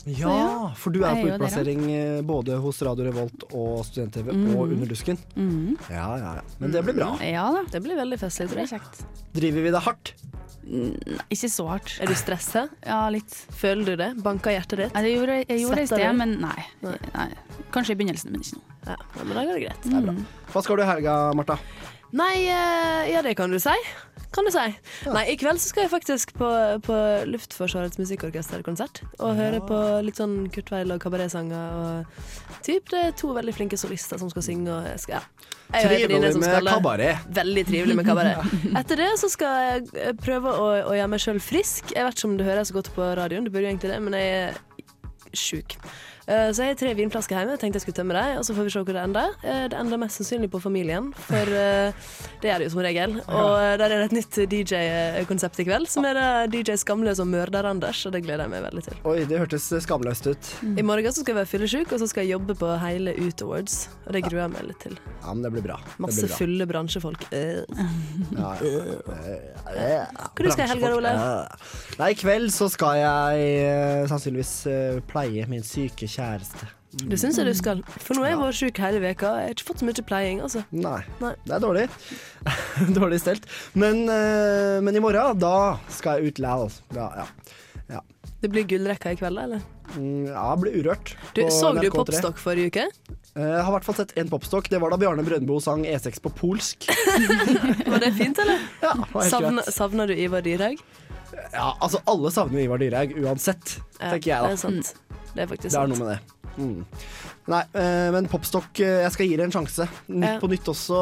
Ja, 0.05 0.69
for 0.77 0.93
du 0.93 0.99
er 1.01 1.15
på 1.17 1.23
er 1.23 1.31
ja. 1.31 1.35
utplassering 1.39 1.85
eh, 1.89 2.19
både 2.21 2.59
hos 2.61 2.81
Radio 2.85 3.07
Revolt 3.07 3.47
og 3.49 3.81
Student-TV 3.87 4.35
mm. 4.37 4.43
og 4.53 4.75
Under 4.75 4.91
dusken. 4.91 5.17
Mhm. 5.33 5.79
Ja, 5.89 6.05
ja, 6.21 6.33
ja. 6.37 6.45
Men 6.61 6.75
det 6.75 6.85
blir 6.85 6.99
bra. 6.99 7.15
Ja 7.25 7.47
da. 7.55 7.65
Det 7.73 7.81
blir 7.81 7.97
veldig 7.97 8.19
festlig, 8.21 8.51
tror 8.51 8.61
Det 8.61 8.67
jeg. 8.69 8.83
blir 8.83 9.01
kjekt. 9.01 9.31
Driver 9.39 9.65
vi 9.65 9.73
det 9.73 9.81
hardt? 9.87 10.13
Nei, 10.65 11.25
ikke 11.33 11.49
så 11.53 11.65
hardt. 11.69 11.95
Er 12.01 12.09
du 12.09 12.15
stressa? 12.17 12.67
Ja, 12.85 13.03
litt. 13.13 13.33
Føler 13.53 13.91
du 13.91 14.01
det? 14.01 14.11
Banker 14.25 14.53
hjertet 14.53 14.81
ditt? 14.81 14.95
Nei, 14.95 15.03
jeg 15.05 15.19
gjorde, 15.19 15.41
jeg 15.41 15.61
gjorde 15.61 15.81
det 15.81 15.85
i 15.85 15.91
sted, 15.91 16.07
men 16.21 16.37
nei. 16.41 16.69
nei. 16.85 17.27
Kanskje 17.73 17.93
i 17.93 17.99
begynnelsen, 17.99 18.33
men 18.33 18.45
ikke 18.45 18.57
nå. 18.61 18.74
Ja, 18.85 18.97
men 19.23 19.33
da 19.35 19.45
går 19.47 19.57
det 19.59 19.63
greit. 19.67 19.83
Det 19.85 19.97
er 19.97 20.05
bra. 20.09 20.17
Hva 20.53 20.61
skal 20.65 20.77
du 20.79 20.83
i 20.85 20.89
helga, 20.91 21.15
Marta? 21.37 21.57
Nei, 22.15 22.35
eh, 22.47 23.07
ja 23.11 23.21
det 23.25 23.33
kan 23.35 23.51
du 23.51 23.57
si. 23.59 23.73
Kan 24.35 24.45
du 24.47 24.51
si. 24.51 24.61
Nei, 25.11 25.23
i 25.31 25.35
kveld 25.39 25.59
så 25.63 25.69
skal 25.71 25.85
jeg 25.85 25.91
faktisk 25.93 26.33
på, 26.37 26.47
på 26.85 26.95
Luftforsvarets 27.27 27.97
musikkorkesterkonsert. 27.99 29.01
Og 29.23 29.35
høre 29.39 29.61
på 29.63 29.77
litt 30.05 30.19
sånn 30.19 30.45
Kurt 30.53 30.71
Weil 30.73 30.91
og 30.95 30.99
kabaretsanger 31.03 31.75
og 31.81 32.61
typ 32.67 32.91
det 32.91 33.01
er 33.09 33.15
to 33.19 33.31
veldig 33.35 33.53
flinke 33.55 33.79
solister 33.79 34.19
som 34.21 34.31
skal 34.31 34.43
synge 34.45 34.71
og 34.75 34.87
jeg 34.91 35.03
skal, 35.05 35.17
ja. 35.17 35.51
Jeg 35.75 35.87
Trivelig 35.89 36.19
med 36.37 36.45
skal- 36.45 36.67
kabaret. 36.69 37.25
Veldig 37.35 37.63
trivelig 37.71 37.95
med 37.99 38.07
kabaret. 38.07 38.55
Etter 38.79 39.01
det 39.01 39.11
så 39.23 39.31
skal 39.31 39.55
jeg 39.95 40.15
prøve 40.21 40.51
å, 40.53 40.67
å 40.91 40.95
gjøre 40.95 41.11
meg 41.15 41.23
sjøl 41.23 41.39
frisk. 41.43 41.95
Jeg 41.95 42.05
vet 42.05 42.19
ikke 42.19 42.29
om 42.31 42.35
det 42.39 42.47
høres 42.51 42.71
så 42.71 42.77
godt 42.79 42.91
på 42.95 43.07
radioen, 43.17 43.47
det 43.47 43.55
burde 43.55 43.65
jo 43.67 43.73
egentlig 43.73 43.91
det, 43.95 44.01
men 44.05 44.19
jeg 44.19 44.35
er 44.43 44.59
sjuk. 45.35 45.79
Eh, 46.27 46.49
Så 46.51 46.63
jeg 46.65 46.73
har 46.73 46.77
tre 46.79 46.93
vinflasker 46.97 47.37
hjemme. 47.37 47.57
Tenkte 47.61 47.77
jeg 47.77 47.83
skulle 47.85 47.99
tømme 47.99 48.15
dem, 48.17 48.37
og 48.39 48.45
så 48.47 48.53
får 48.57 48.63
vi 48.65 48.71
se 48.73 48.79
hvor 48.81 48.93
det 48.97 49.03
ender. 49.03 49.29
Eh, 49.43 49.67
Det 49.69 49.77
ender 49.77 49.97
mest 50.01 50.17
sannsynlig 50.21 50.49
på 50.49 50.61
familien, 50.61 51.11
for 51.13 51.37
eh, 51.53 51.93
det 52.41 52.49
er 52.49 52.57
det 52.59 52.65
jo 52.69 52.73
som 52.73 52.81
regel. 52.85 53.19
Og 53.27 53.77
der 53.79 53.85
er 53.85 54.01
det 54.01 54.07
et 54.09 54.15
nytt 54.17 54.39
DJ-konsept 54.49 55.59
i 55.61 55.65
kveld, 55.67 55.87
som 55.91 56.05
er 56.05 56.17
det 56.17 56.65
DJ 56.65 56.75
Skamløs 56.81 57.19
og 57.21 57.27
Mørder-Anders, 57.29 58.05
og 58.07 58.13
det 58.15 58.23
gleder 58.25 58.45
jeg 58.47 58.53
meg 58.55 58.63
veldig 58.65 58.83
til. 58.87 58.97
Oi, 59.05 59.17
det 59.29 59.37
hørtes 59.43 59.69
skamløst 59.85 60.27
ut. 60.31 60.51
I 60.65 60.81
morgen 60.85 61.11
så 61.13 61.21
skal 61.21 61.35
jeg 61.35 61.39
være 61.43 61.51
fyllesyk, 61.53 61.93
og 61.93 61.99
så 62.01 62.07
skal 62.09 62.25
jeg 62.25 62.33
jobbe 62.39 62.55
på 62.57 62.71
hele 62.81 63.13
Ut 63.21 63.41
Awards, 63.45 63.77
og 64.07 64.13
det 64.17 64.23
gruer 64.25 64.41
jeg 64.47 64.53
meg 64.55 64.65
litt 64.71 64.81
til. 64.81 64.97
Ja, 65.21 65.33
men 65.33 65.43
det 65.45 65.51
blir 65.53 65.65
bra. 65.65 65.77
Det 65.85 65.99
Masse 66.07 66.21
blir 66.25 66.33
bra. 66.33 66.37
fulle 66.41 66.65
bransjefolk. 66.73 67.27
Ja. 67.31 68.49
Hva 69.65 70.43
du 70.43 70.49
skal 70.51 70.65
i 70.65 70.69
helga. 70.73 70.91
Ole? 70.95 71.13
Nei, 71.99 72.09
i 72.13 72.17
kveld 72.19 72.51
så 72.53 72.67
skal 72.71 72.99
jeg 73.01 74.07
sannsynligvis 74.11 74.53
pleie 75.09 75.45
min 75.51 75.63
syke 75.65 76.07
kjæreste. 76.15 76.71
Det 76.95 77.17
syns 77.19 77.35
jeg 77.41 77.49
du 77.49 77.53
skal. 77.59 77.81
For 77.99 78.15
nå 78.15 78.23
er 78.23 78.31
jeg 78.31 78.39
vært 78.39 78.55
sjuk 78.61 78.77
hele 78.79 79.01
veka. 79.03 79.31
Jeg 79.41 79.49
har 79.49 79.55
ikke 79.57 79.67
fått 79.67 79.81
så 79.83 79.87
mye 79.89 80.03
pleiing, 80.07 80.39
altså. 80.45 80.61
Nei, 80.71 81.01
Nei. 81.19 81.33
det 81.43 81.55
er 81.57 81.63
dårlig. 81.65 81.85
dårlig 82.99 83.19
stelt. 83.19 83.47
Men, 83.75 84.05
eh, 84.07 84.77
men 84.85 84.95
i 84.95 85.01
morgen, 85.03 85.39
da 85.43 85.55
skal 85.91 86.21
jeg 86.23 86.31
ut 86.35 86.39
lal. 86.45 86.69
Ja, 86.95 87.09
ja. 87.19 87.25
ja. 87.97 88.01
Det 88.39 88.51
blir 88.53 88.63
gullrekka 88.69 89.11
i 89.11 89.19
kveld, 89.19 89.41
eller? 89.43 89.63
Ja, 89.95 90.31
ja, 90.31 90.45
ble 90.59 90.71
urørt. 90.79 91.11
Du, 91.35 91.43
så 91.53 91.73
du 91.75 91.81
NRK3. 91.83 91.91
Popstock 91.99 92.39
forrige 92.41 92.71
uke? 92.71 92.85
Eh, 93.35 93.43
Jeg 93.43 93.59
har 93.59 93.69
i 93.69 93.75
hvert 93.75 93.85
fall 93.89 93.99
sett 93.99 94.15
én 94.17 94.31
popstock. 94.31 94.69
Det 94.71 94.79
var 94.81 94.95
da 94.95 94.99
Bjarne 95.01 95.23
Brøndbo 95.27 95.59
sang 95.63 95.83
E6 95.85 96.21
på 96.23 96.31
polsk. 96.39 96.87
Var 97.91 97.99
det 98.01 98.13
fint, 98.17 98.39
eller? 98.41 98.63
Ja, 98.85 98.93
det 98.95 99.11
var 99.11 99.21
helt 99.21 99.31
Savna, 99.35 99.61
greit. 99.65 99.75
savna 99.75 100.07
du 100.09 100.15
Ivar 100.15 100.45
Dyrhaug? 100.47 100.79
Ja, 101.51 101.73
altså 101.83 101.99
alle 102.07 102.31
savner 102.31 102.63
Ivar 102.63 102.79
Dyrhaug 102.81 103.13
uansett, 103.19 103.75
Ja, 103.99 104.13
tenker 104.15 104.31
jeg 104.31 104.39
da. 104.39 104.47
det 104.47 104.55
er 104.55 104.63
sant. 104.63 104.93
Det 105.35 105.43
er 105.43 105.47
faktisk 105.51 105.71
sant. 105.71 105.91
Det 105.91 105.97
er 105.97 105.99
noe 105.99 106.05
med 106.05 106.15
det. 106.15 106.41
Mm. 106.55 106.85
Nei, 107.51 107.59
eh, 107.75 108.09
men 108.15 108.27
Popstock, 108.31 108.79
eh, 108.79 109.01
jeg 109.03 109.11
skal 109.11 109.27
gi 109.27 109.35
det 109.35 109.43
en 109.49 109.51
sjanse. 109.51 109.87
Nytt 110.07 110.23
Ja. 110.29 110.39
på 110.39 110.47
nytt 110.49 110.69
også 110.71 110.99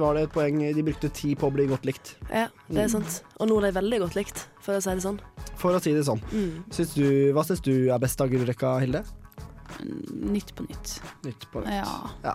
var 0.00 0.14
det 0.16 0.22
et 0.24 0.32
poeng. 0.32 0.58
De 0.74 0.82
brukte 0.86 1.10
tid 1.12 1.36
på 1.38 1.50
å 1.50 1.52
bli 1.54 1.66
godt 1.68 1.84
likt. 1.84 2.14
Ja, 2.30 2.48
det 2.70 2.78
er 2.78 2.88
Mm. 2.88 2.90
sant. 3.02 3.22
Og 3.38 3.48
nå 3.48 3.58
er 3.62 3.70
de 3.70 3.80
veldig 3.80 3.98
godt 4.00 4.14
likt, 4.16 4.46
for 4.60 4.72
å 4.74 4.82
si 4.82 4.90
det 4.90 5.02
sånn. 5.04 5.20
For 5.56 5.72
å 5.76 5.82
si 5.82 5.92
det 5.92 6.04
sånn. 6.06 6.20
Mm. 6.32 6.64
Syns 6.70 6.94
du, 6.94 7.32
hva 7.34 7.44
syns 7.44 7.60
du 7.62 7.90
er 7.92 7.98
best 7.98 8.20
av 8.20 8.28
gullrekka, 8.30 8.80
Hilde? 8.80 9.04
Nytt 9.82 10.54
på 10.54 10.66
nytt. 10.68 11.00
Nytt 11.24 11.46
på 11.52 11.60
nytt. 11.64 11.70
Ja. 11.72 12.10
Ja. 12.24 12.34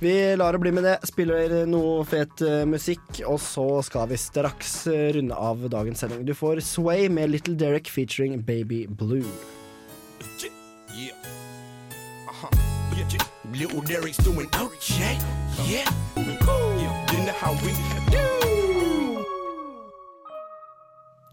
Vi 0.00 0.36
lar 0.36 0.52
det 0.52 0.60
bli 0.60 0.70
med 0.72 0.84
det. 0.84 0.98
Spiller 1.04 1.66
noe 1.66 2.04
fet 2.04 2.40
eh, 2.42 2.64
musikk, 2.64 3.00
og 3.26 3.38
så 3.40 3.82
skal 3.84 4.06
vi 4.08 4.16
straks 4.16 4.86
eh, 4.86 5.12
runde 5.12 5.32
av 5.36 5.58
dagens 5.68 5.98
sending. 5.98 6.24
Du 6.24 6.32
får 6.34 6.60
Sway 6.62 7.08
med 7.08 7.30
Little 7.30 7.54
Derek 7.56 7.88
featuring 7.88 8.40
Baby 8.44 8.86
Blue. 8.86 9.24
Yeah. 10.96 11.12
Uh-huh. 12.28 12.48
Yeah, 12.96 13.08
yeah. 13.12 13.26
Little 13.52 13.82
Derek's 13.82 14.16
doing 14.18 14.48
okay. 14.60 15.18
Yeah. 15.68 15.90
Yeah. 16.16 17.06
You 17.12 17.24
know 17.24 17.32
how 17.32 17.52
we 17.62 17.72
do. 18.10 18.26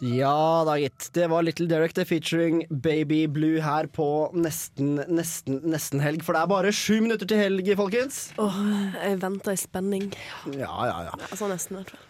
Ja 0.04 0.66
da, 0.68 0.74
gitt. 0.82 1.08
Det 1.16 1.30
var 1.32 1.46
Little 1.48 1.68
Derek 1.68 1.94
det 1.96 2.06
featuring 2.10 2.66
Baby 2.70 3.28
Blue 3.28 3.62
her 3.64 3.88
på 3.88 4.08
nesten, 4.36 4.98
nesten, 5.08 5.62
nesten 5.64 6.04
helg. 6.04 6.26
For 6.28 6.36
det 6.36 6.42
er 6.44 6.50
bare 6.52 6.74
sju 6.76 6.98
minutter 7.06 7.30
til 7.30 7.40
helg, 7.40 7.70
folkens. 7.80 8.26
Åh, 8.42 8.58
jeg 8.98 9.22
venter 9.22 9.56
i 9.56 9.62
spenning. 9.62 10.10
Ja, 10.52 10.74
ja, 10.90 10.98
ja. 11.08 11.14
Altså 11.30 11.48
nesten, 11.48 11.78
i 11.78 11.82
hvert 11.82 11.94
fall. 11.96 12.04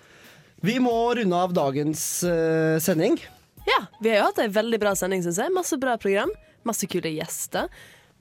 Vi 0.64 0.80
må 0.82 0.96
runde 1.20 1.44
av 1.46 1.54
dagens 1.54 2.02
uh, 2.26 2.80
sending. 2.82 3.20
Ja, 3.68 3.84
vi 4.02 4.10
har 4.10 4.24
jo 4.24 4.26
hatt 4.32 4.42
en 4.42 4.58
veldig 4.58 4.80
bra 4.82 4.96
sending, 4.98 5.22
syns 5.26 5.38
jeg. 5.44 5.54
Masse 5.54 5.78
bra 5.78 5.94
program. 6.02 6.34
Masse 6.68 6.88
kule 6.92 7.12
gjester. 7.14 7.70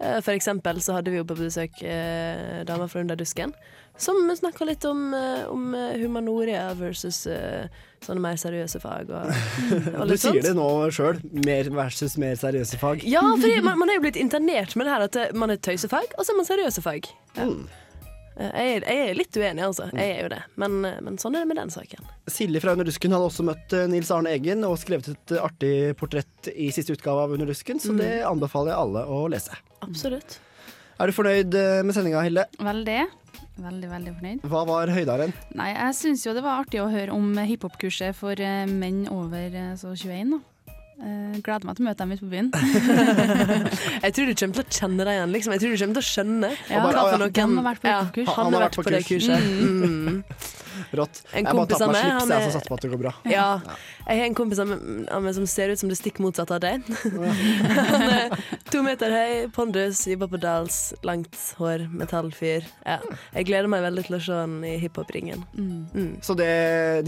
Eh, 0.02 0.18
For 0.24 0.32
eksempel 0.34 0.80
så 0.82 0.96
hadde 0.98 1.12
vi 1.14 1.20
jo 1.20 1.26
på 1.28 1.36
besøk 1.38 1.82
eh, 1.86 2.62
damer 2.66 2.88
fra 2.90 3.00
Under 3.04 3.18
dusken, 3.18 3.52
som 4.00 4.16
snakka 4.34 4.64
litt 4.66 4.84
om, 4.88 5.12
eh, 5.14 5.44
om 5.52 5.74
eh, 5.78 5.98
humanoria 6.00 6.70
versus 6.78 7.26
eh, 7.30 7.68
sånne 8.02 8.22
mer 8.24 8.40
seriøse 8.40 8.80
fag. 8.82 9.12
Og, 9.12 9.30
og 10.00 10.08
Du 10.10 10.16
sier 10.16 10.32
sånt. 10.32 10.42
det 10.48 10.54
nå 10.58 10.68
sjøl. 10.96 11.20
Mer 11.46 11.70
versus 11.76 12.16
mer 12.18 12.34
seriøse 12.40 12.80
fag. 12.80 13.04
Ja, 13.06 13.22
for 13.36 13.62
man, 13.68 13.78
man 13.84 13.92
er 13.92 14.00
jo 14.00 14.06
blitt 14.08 14.18
internert 14.18 14.74
med 14.76 14.88
det 14.88 14.96
her 14.96 15.06
at 15.10 15.20
man 15.38 15.54
er 15.54 15.60
tøysefag, 15.62 16.16
og 16.18 16.24
så 16.26 16.34
er 16.34 16.40
man 16.40 16.50
seriøse 16.50 16.82
fag. 16.82 17.06
Ja. 17.36 17.46
Mm. 17.52 17.62
Eh, 18.36 18.50
Jeg, 18.52 18.82
er- 18.82 18.86
jeg 18.88 19.08
er 19.10 19.14
litt 19.14 19.36
uenig, 19.36 19.62
altså. 19.66 19.90
Jeg 19.92 20.16
er 20.16 20.22
jo 20.22 20.28
det. 20.32 20.42
Men, 20.56 20.84
eh, 20.84 21.00
men 21.02 21.16
sånn 21.18 21.34
er 21.36 21.40
det 21.44 21.48
med 21.48 21.56
den 21.60 21.70
saken. 21.70 22.04
Silje 22.28 22.60
fra 22.62 22.72
Under 22.72 22.84
Rusken 22.88 23.12
hadde 23.12 23.28
også 23.28 23.44
møtt 23.44 23.72
eh, 23.76 23.86
Nils 23.92 24.10
Arne 24.10 24.30
Eggen 24.32 24.64
og 24.64 24.78
skrevet 24.80 25.08
et 25.12 25.34
artig 25.40 25.94
portrett 26.00 26.48
i 26.56 26.70
siste 26.72 26.92
utgave 26.96 27.24
av 27.26 27.32
Under 27.32 27.46
Rusken, 27.46 27.78
så 27.78 27.92
Mm. 27.92 27.98
det 27.98 28.22
anbefaler 28.24 28.72
jeg 28.72 28.78
alle 28.78 29.04
å 29.06 29.28
lese. 29.30 29.56
Absolutt. 29.82 30.38
Er 31.00 31.06
du 31.06 31.12
fornøyd 31.12 31.52
med 31.84 31.94
sendinga, 31.94 32.22
Hilde? 32.22 32.46
Veldig. 32.60 33.00
Veldig, 33.60 33.88
veldig 33.90 34.12
fornøyd. 34.16 34.40
Hva 34.48 34.62
var 34.66 34.86
høydaren? 34.88 35.32
Nei, 35.54 35.72
jeg 35.74 35.94
syns 35.94 36.24
jo 36.24 36.32
det 36.32 36.42
var 36.42 36.62
artig 36.64 36.80
å 36.80 36.90
høre 36.90 37.12
om 37.12 37.34
hiphop-kurset 37.36 38.14
for 38.16 38.34
menn 38.66 39.06
over 39.12 39.36
eh, 39.52 39.74
så 39.76 39.92
21, 39.94 40.30
da. 40.30 40.38
Eh, 41.02 41.38
gleder 41.42 41.66
meg 41.66 41.74
til 41.74 41.82
å 41.82 41.88
møte 41.88 42.04
dem 42.04 42.12
ute 42.14 42.22
på 42.22 42.30
byen. 42.30 42.50
Jeg 44.04 44.14
tror 44.14 44.28
du 44.28 44.34
kommer 44.38 44.54
til 44.54 44.62
å 44.62 44.74
kjenne 44.78 45.06
deg 45.08 45.16
igjen. 45.16 45.32
Liksom. 45.34 45.54
Jeg 45.56 45.62
tror 45.64 45.72
du 45.72 45.80
kommer 45.82 45.96
til 45.98 46.02
å 46.02 46.08
skjønne 46.12 46.50
Ja, 46.52 46.82
bare, 46.84 46.92
for 46.92 47.40
han 47.42 47.56
har 47.58 47.66
vært 47.66 47.82
på 47.82 47.90
ja, 47.90 47.96
hiphop-kurs. 48.02 48.34
Han, 48.36 48.52
har 48.54 48.64
vært 48.68 48.78
på, 48.78 48.84
det 48.86 49.00
kurset. 49.08 49.42
Mm. 49.42 50.22
Rått. 50.92 51.22
En 51.32 51.42
jeg 51.42 51.44
bare 51.46 51.56
kompis 51.56 51.78
tar 51.80 51.88
på 51.88 51.92
meg 51.92 52.02
slipset, 52.02 52.22
slips, 52.22 52.30
jeg, 52.32 52.38
er- 52.38 52.46
så 52.46 52.54
satser 52.54 52.70
på 52.70 52.76
at 52.76 52.84
det 52.84 52.90
går 52.92 53.00
bra. 53.02 53.12
Ja. 53.28 53.46
Jeg 54.06 54.20
har 54.20 54.26
en 54.28 54.36
kompis 54.38 54.60
av 54.62 54.70
meg- 54.70 55.34
som 55.36 55.46
ser 55.50 55.72
ut 55.72 55.80
som 55.80 55.90
det 55.90 55.98
stikk 55.98 56.20
motsatte 56.22 56.54
av 56.56 56.62
deg. 56.62 56.86
Han 57.92 58.06
er 58.06 58.36
to 58.70 58.82
meter 58.84 59.14
høy, 59.14 59.34
pondus, 59.54 60.04
jobber 60.10 60.30
på 60.32 60.40
Dals, 60.42 60.78
langt 61.06 61.38
hår, 61.58 61.86
metallfyr. 61.92 62.66
Ja. 62.86 62.98
Jeg 63.34 63.48
gleder 63.50 63.70
meg 63.72 63.84
veldig 63.86 64.06
til 64.08 64.18
å 64.18 64.22
se 64.22 64.38
han 64.42 64.58
i 64.68 64.74
hiphop-ringen. 64.82 65.44
Mm. 65.56 66.10
Så 66.24 66.36
det, 66.38 66.50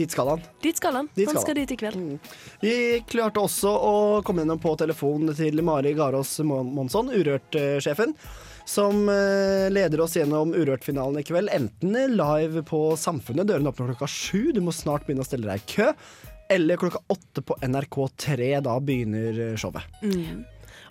dit 0.01 0.11
skal 0.13 0.35
han. 0.35 0.45
Dit 0.65 0.81
skal 0.81 1.01
han. 1.01 1.11
Dit 1.15 1.29
han 1.31 1.37
skal 1.39 1.45
skal 1.45 1.61
dit 1.63 1.75
i 1.75 1.79
kveld. 1.81 2.31
Vi 2.65 2.75
klarte 3.11 3.43
også 3.45 3.73
å 3.85 4.23
komme 4.25 4.43
gjennom 4.45 4.61
på 4.63 4.73
telefon 4.81 5.29
til 5.37 5.61
Mari 5.67 5.93
Garås 5.99 6.39
Mon- 6.47 6.73
Monsson, 6.77 7.11
Urørt-sjefen, 7.13 8.15
som 8.65 9.03
eh, 9.13 9.67
leder 9.73 10.01
oss 10.05 10.17
gjennom 10.17 10.55
Urørt-finalen 10.57 11.21
i 11.21 11.25
kveld. 11.29 11.53
Enten 11.53 11.95
live 12.17 12.63
på 12.69 12.81
Samfunnet, 13.01 13.49
dørene 13.51 13.73
åpner 13.73 13.93
klokka 13.93 14.09
sju, 14.11 14.51
du 14.57 14.63
må 14.65 14.73
snart 14.73 15.05
begynne 15.07 15.25
å 15.25 15.29
stelle 15.29 15.51
deg 15.51 15.61
i 15.63 15.75
kø. 15.77 15.91
Eller 16.53 16.81
klokka 16.81 17.01
åtte 17.13 17.45
på 17.45 17.57
NRK3, 17.65 18.51
da 18.65 18.79
begynner 18.81 19.39
eh, 19.51 19.55
showet. 19.61 19.85
Mm. 20.05 20.43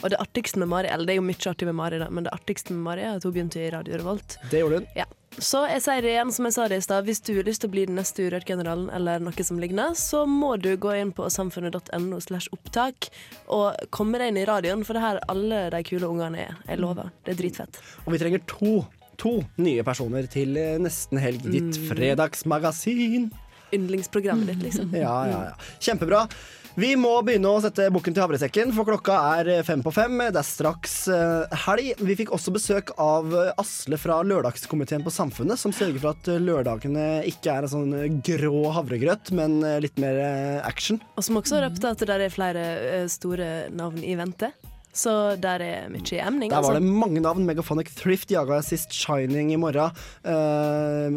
Og 0.04 0.10
det 0.12 0.20
artigste 0.20 0.60
med 0.60 0.68
Mari, 0.72 0.90
eller 0.92 1.08
det 1.08 1.14
er 1.16 1.22
jo 1.22 1.26
mye 1.26 1.50
artig 1.52 1.68
med 1.70 1.78
Mari, 1.78 2.00
da, 2.02 2.10
men 2.12 2.26
det 2.26 2.34
artigste 2.36 2.74
med 2.76 2.84
Mari 2.86 3.06
er 3.08 3.18
at 3.18 3.26
hun 3.28 3.34
begynte 3.36 3.62
i 3.62 3.70
Radio 3.72 4.00
Revolt. 4.02 4.38
Det 4.52 4.60
gjorde 4.64 4.82
hun. 4.82 4.88
Ja. 4.98 5.06
Så 5.42 5.64
jeg 5.68 5.82
sier 5.82 6.02
det 6.06 6.12
igjen, 6.14 6.32
som 6.36 6.46
jeg 6.46 6.54
sa 6.56 6.66
det 6.70 6.78
i 6.78 6.84
stad, 6.86 7.06
hvis 7.08 7.22
du 7.26 7.32
har 7.36 7.48
lyst 7.48 7.64
til 7.64 7.70
å 7.70 7.74
bli 7.74 7.86
den 7.90 7.98
neste 7.98 8.26
Urørt-generalen 8.28 8.90
eller 8.94 9.20
noe 9.24 9.44
som 9.46 9.58
ligner, 9.60 9.96
så 9.98 10.24
må 10.30 10.54
du 10.62 10.72
gå 10.78 10.92
inn 11.00 11.12
på 11.16 11.26
samfunnet.no 11.34 12.20
slash 12.22 12.52
opptak 12.54 13.10
og 13.52 13.74
komme 13.96 14.22
deg 14.22 14.32
inn 14.34 14.42
i 14.44 14.46
radioen, 14.48 14.84
for 14.86 14.94
det 14.94 15.02
er 15.04 15.08
her 15.08 15.22
alle 15.34 15.62
de 15.74 15.82
kule 15.90 16.10
ungene 16.10 16.46
er. 16.48 16.58
Jeg 16.70 16.80
lover. 16.84 17.10
Det 17.26 17.34
er 17.34 17.40
dritfett. 17.42 17.80
Og 18.06 18.14
vi 18.14 18.22
trenger 18.22 18.44
to, 18.52 18.74
to 19.22 19.36
nye 19.58 19.84
personer 19.88 20.30
til 20.32 20.56
eh, 20.60 20.78
nesten 20.82 21.20
helg, 21.24 21.44
ditt 21.50 21.80
Mm. 21.82 21.88
fredagsmagasin. 21.92 23.32
Yndlingsprogrammet 23.74 24.52
ditt, 24.54 24.62
liksom. 24.68 24.92
Ja, 24.94 25.16
ja, 25.26 25.40
ja. 25.50 25.54
Kjempebra. 25.82 26.28
Vi 26.74 26.96
må 26.98 27.12
begynne 27.22 27.52
å 27.54 27.60
sette 27.62 27.86
bukken 27.94 28.16
til 28.16 28.24
havresekken, 28.24 28.72
for 28.74 28.88
klokka 28.88 29.14
er 29.36 29.50
eh, 29.60 29.62
fem 29.66 29.84
på 29.86 29.92
fem. 29.94 30.16
Det 30.34 30.40
er 30.42 30.48
straks 30.48 30.96
eh, 31.14 31.54
helg. 31.68 32.02
Vi 32.02 32.16
fikk 32.18 32.32
også 32.34 32.54
besøk 32.56 32.90
av 32.98 33.30
eh, 33.30 33.52
Asle 33.62 34.00
fra 34.02 34.18
Lørdagskomiteen 34.26 35.06
på 35.06 35.14
Samfunnet, 35.14 35.62
som 35.62 35.76
sørger 35.76 36.02
for 36.02 36.16
at 36.18 36.32
lørdagene 36.42 37.22
ikke 37.30 37.54
er 37.54 37.68
en 37.68 37.74
sånn 37.76 38.20
grå 38.26 38.64
havregrøt, 38.74 39.30
men 39.38 39.62
litt 39.86 40.02
mer 40.02 40.18
action. 40.66 40.98
Og 41.14 41.28
som 41.28 41.38
også 41.38 41.62
røpte 41.62 41.94
at 41.94 42.02
det 42.02 42.10
der 42.10 42.26
er 42.26 42.34
flere 42.34 42.66
store 43.12 43.52
navn 43.74 44.02
i 44.02 44.18
vente. 44.18 44.50
Så 44.94 45.12
der 45.42 45.62
er 45.66 45.88
mye 45.90 46.20
emning. 46.22 46.52
Der 46.54 46.62
var 46.62 46.76
altså. 46.76 46.82
det 46.82 46.98
mange 47.06 47.22
navn. 47.22 47.46
Megaphonic 47.50 47.90
Thrift 47.98 48.30
jaga 48.34 48.60
sist 48.66 48.94
Shining 48.94 49.50
i 49.54 49.58
morgen. 49.58 49.94
Uh, 50.22 51.10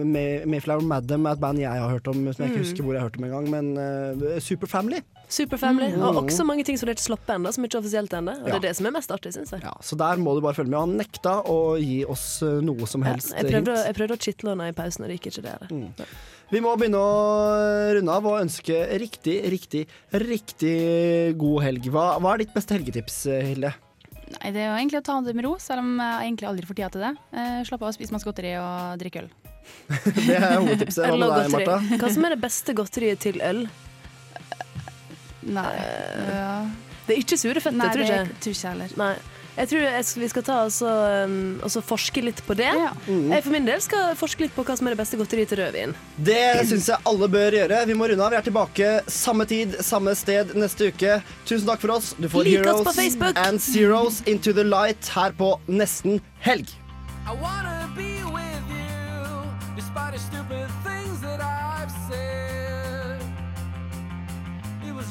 Mayflower 0.49 0.85
Madam 0.85 1.29
er 1.29 1.37
et 1.37 1.43
band 1.43 1.61
jeg 1.61 1.69
har 1.85 1.93
hørt 1.93 2.09
om, 2.09 2.25
som 2.33 2.45
jeg 2.45 2.55
ikke 2.55 2.63
Mm. 2.63 2.65
husker 2.65 2.87
hvor 2.87 2.97
jeg 2.97 3.03
har 3.03 3.11
hørt 3.11 3.19
om 3.21 3.29
engang. 3.29 3.51
Men 3.53 3.77
uh, 3.77 4.41
Superfamily. 4.41 5.03
Superfamily. 5.29 5.89
Mm. 5.97 6.03
Og 6.07 6.21
også 6.25 6.45
mange 6.47 6.63
ting 6.65 6.79
som 6.79 6.87
det 6.87 6.95
er 6.95 6.99
ikke 7.01 7.07
sluppet 7.09 7.33
ennå, 7.35 7.51
som 7.55 7.65
ikke 7.67 7.79
er 7.79 7.83
offisielt 7.83 8.13
ennå. 8.15 8.35
Og 8.43 8.47
det 8.47 8.55
er 8.61 8.65
det 8.69 8.75
som 8.79 8.87
er 8.87 8.95
mest 8.95 9.11
artig, 9.11 9.33
syns 9.35 9.51
jeg. 9.57 9.63
Ja, 9.67 9.73
så 9.83 9.99
der 9.99 10.21
må 10.23 10.37
du 10.37 10.41
bare 10.45 10.55
følge 10.55 10.71
med. 10.71 10.79
Han 10.85 10.97
nekta 11.01 11.37
å 11.51 11.59
gi 11.81 12.05
oss 12.07 12.43
eh, 12.47 12.61
noe 12.63 12.87
som 12.87 13.03
helst 13.07 13.33
jeg, 13.35 13.49
prøvde, 13.51 13.73
å- 13.73 13.77
hint. 13.81 13.87
jeg 13.91 13.99
prøvde 13.99 14.17
å 14.19 14.23
chitle 14.29 14.55
henne 14.55 14.69
i 14.71 14.77
pausen, 14.77 15.05
og 15.05 15.11
det 15.11 15.19
gikk 15.19 15.33
ikke 15.33 15.47
det. 15.49 15.57
heller. 15.71 16.13
Vi 16.53 16.61
må 16.63 16.77
begynne 16.79 17.01
å 17.03 17.97
runde 17.99 18.13
av 18.21 18.27
og 18.31 18.37
ønske 18.45 18.77
riktig, 19.03 19.41
riktig, 19.51 19.87
riktig 20.15 20.77
god 21.41 21.63
helg. 21.67 21.89
Hva, 21.91 22.05
hva 22.23 22.35
er 22.37 22.45
ditt 22.45 22.55
beste 22.55 22.77
helgetips, 22.79 23.27
eh, 23.27 23.43
Hilde? 23.51 23.73
Nei, 24.27 24.51
Det 24.51 24.59
er 24.63 24.71
jo 24.71 24.77
egentlig 24.79 25.01
å 25.01 25.07
ta 25.07 25.21
det 25.23 25.35
med 25.39 25.45
ro, 25.47 25.57
selv 25.63 25.83
om 25.85 25.99
jeg 26.03 26.29
egentlig 26.31 26.49
aldri 26.51 26.67
får 26.67 26.79
tida 26.79 26.91
til 26.95 27.03
det. 27.05 27.13
Eh, 27.35 27.59
slapp 27.67 27.83
av, 27.83 27.93
spis 27.95 28.11
masse 28.15 28.27
godteri 28.27 28.55
og 28.59 28.99
drikk 29.03 29.21
øl. 29.23 29.29
Det 30.27 30.37
er 30.39 30.57
hovedtipset. 30.61 31.03
Hva 31.11 31.19
med 31.19 31.35
deg. 31.35 31.51
Martha? 31.55 31.77
Hva 31.99 32.11
som 32.15 32.25
er 32.27 32.35
det 32.35 32.41
beste 32.43 32.75
godteriet 32.79 33.23
til 33.23 33.43
øl? 33.43 33.67
Nei. 35.47 35.71
Ja. 36.33 36.51
Det 37.07 37.15
er 37.15 37.23
ikke 37.23 37.39
sure 37.39 37.63
føtter, 37.63 37.79
Nei, 37.79 37.89
tror 37.95 38.03
det 38.03 38.13
jeg 38.13 38.37
tror 38.43 38.55
ikke. 38.57 38.69
heller. 38.73 38.95
Nei. 38.99 39.15
Jeg 39.57 39.71
tror 39.71 39.85
jeg, 39.87 40.05
vi 40.21 40.27
skal 40.29 40.45
ta 40.45 40.57
oss 40.67 40.83
og, 40.85 41.31
um, 41.31 41.83
forske 41.89 42.21
litt 42.21 42.43
på 42.45 42.53
det. 42.59 42.69
Mm. 43.07 43.31
Jeg 43.33 43.45
for 43.47 43.55
min 43.55 43.65
del 43.65 43.81
skal 43.81 44.11
forske 44.19 44.45
litt 44.45 44.53
på 44.53 44.65
hva 44.67 44.77
som 44.77 44.87
er 44.89 44.93
det 44.93 45.01
beste 45.01 45.17
godteriet 45.17 45.49
til 45.49 45.63
rødvin. 45.63 45.95
Det 46.21 46.67
syns 46.69 46.91
jeg 46.93 47.01
alle 47.09 47.29
bør 47.33 47.57
gjøre. 47.57 47.79
Vi 47.89 47.97
må 47.97 48.11
runde 48.11 48.27
av. 48.27 48.35
Vi 48.35 48.37
er 48.37 48.45
tilbake 48.51 48.91
samme 49.09 49.47
tid, 49.49 49.79
samme 49.81 50.13
sted 50.19 50.53
neste 50.61 50.91
uke. 50.93 51.23
Tusen 51.49 51.65
takk 51.71 51.81
for 51.81 51.97
oss. 51.97 52.13
Du 52.21 52.29
får 52.29 52.45
like 52.45 52.67
Heroes 52.67 53.17
and 53.47 53.61
Zeros 53.65 54.21
Into 54.27 54.53
the 54.53 54.65
Light 54.65 55.09
her 55.17 55.33
på 55.33 55.55
nesten 55.69 56.21
helg. 56.45 56.69
I 57.25 57.33
wanna 57.41 57.89
be 57.97 58.13
with 58.29 58.69
you, 58.69 59.25
despite 59.75 60.13
the 60.13 60.21
stupid 60.21 60.69
things 60.85 60.86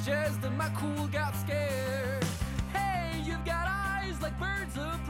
just 0.06 0.39
that 0.43 0.56
my 0.56 0.70
cool 0.76 1.08
got 1.08 1.36
scared. 1.36 2.24
Hey, 2.72 3.20
you've 3.26 3.43
got 3.43 3.66
eyes 3.68 4.22
like 4.22 4.38
birds 4.39 4.78
of 4.78 5.03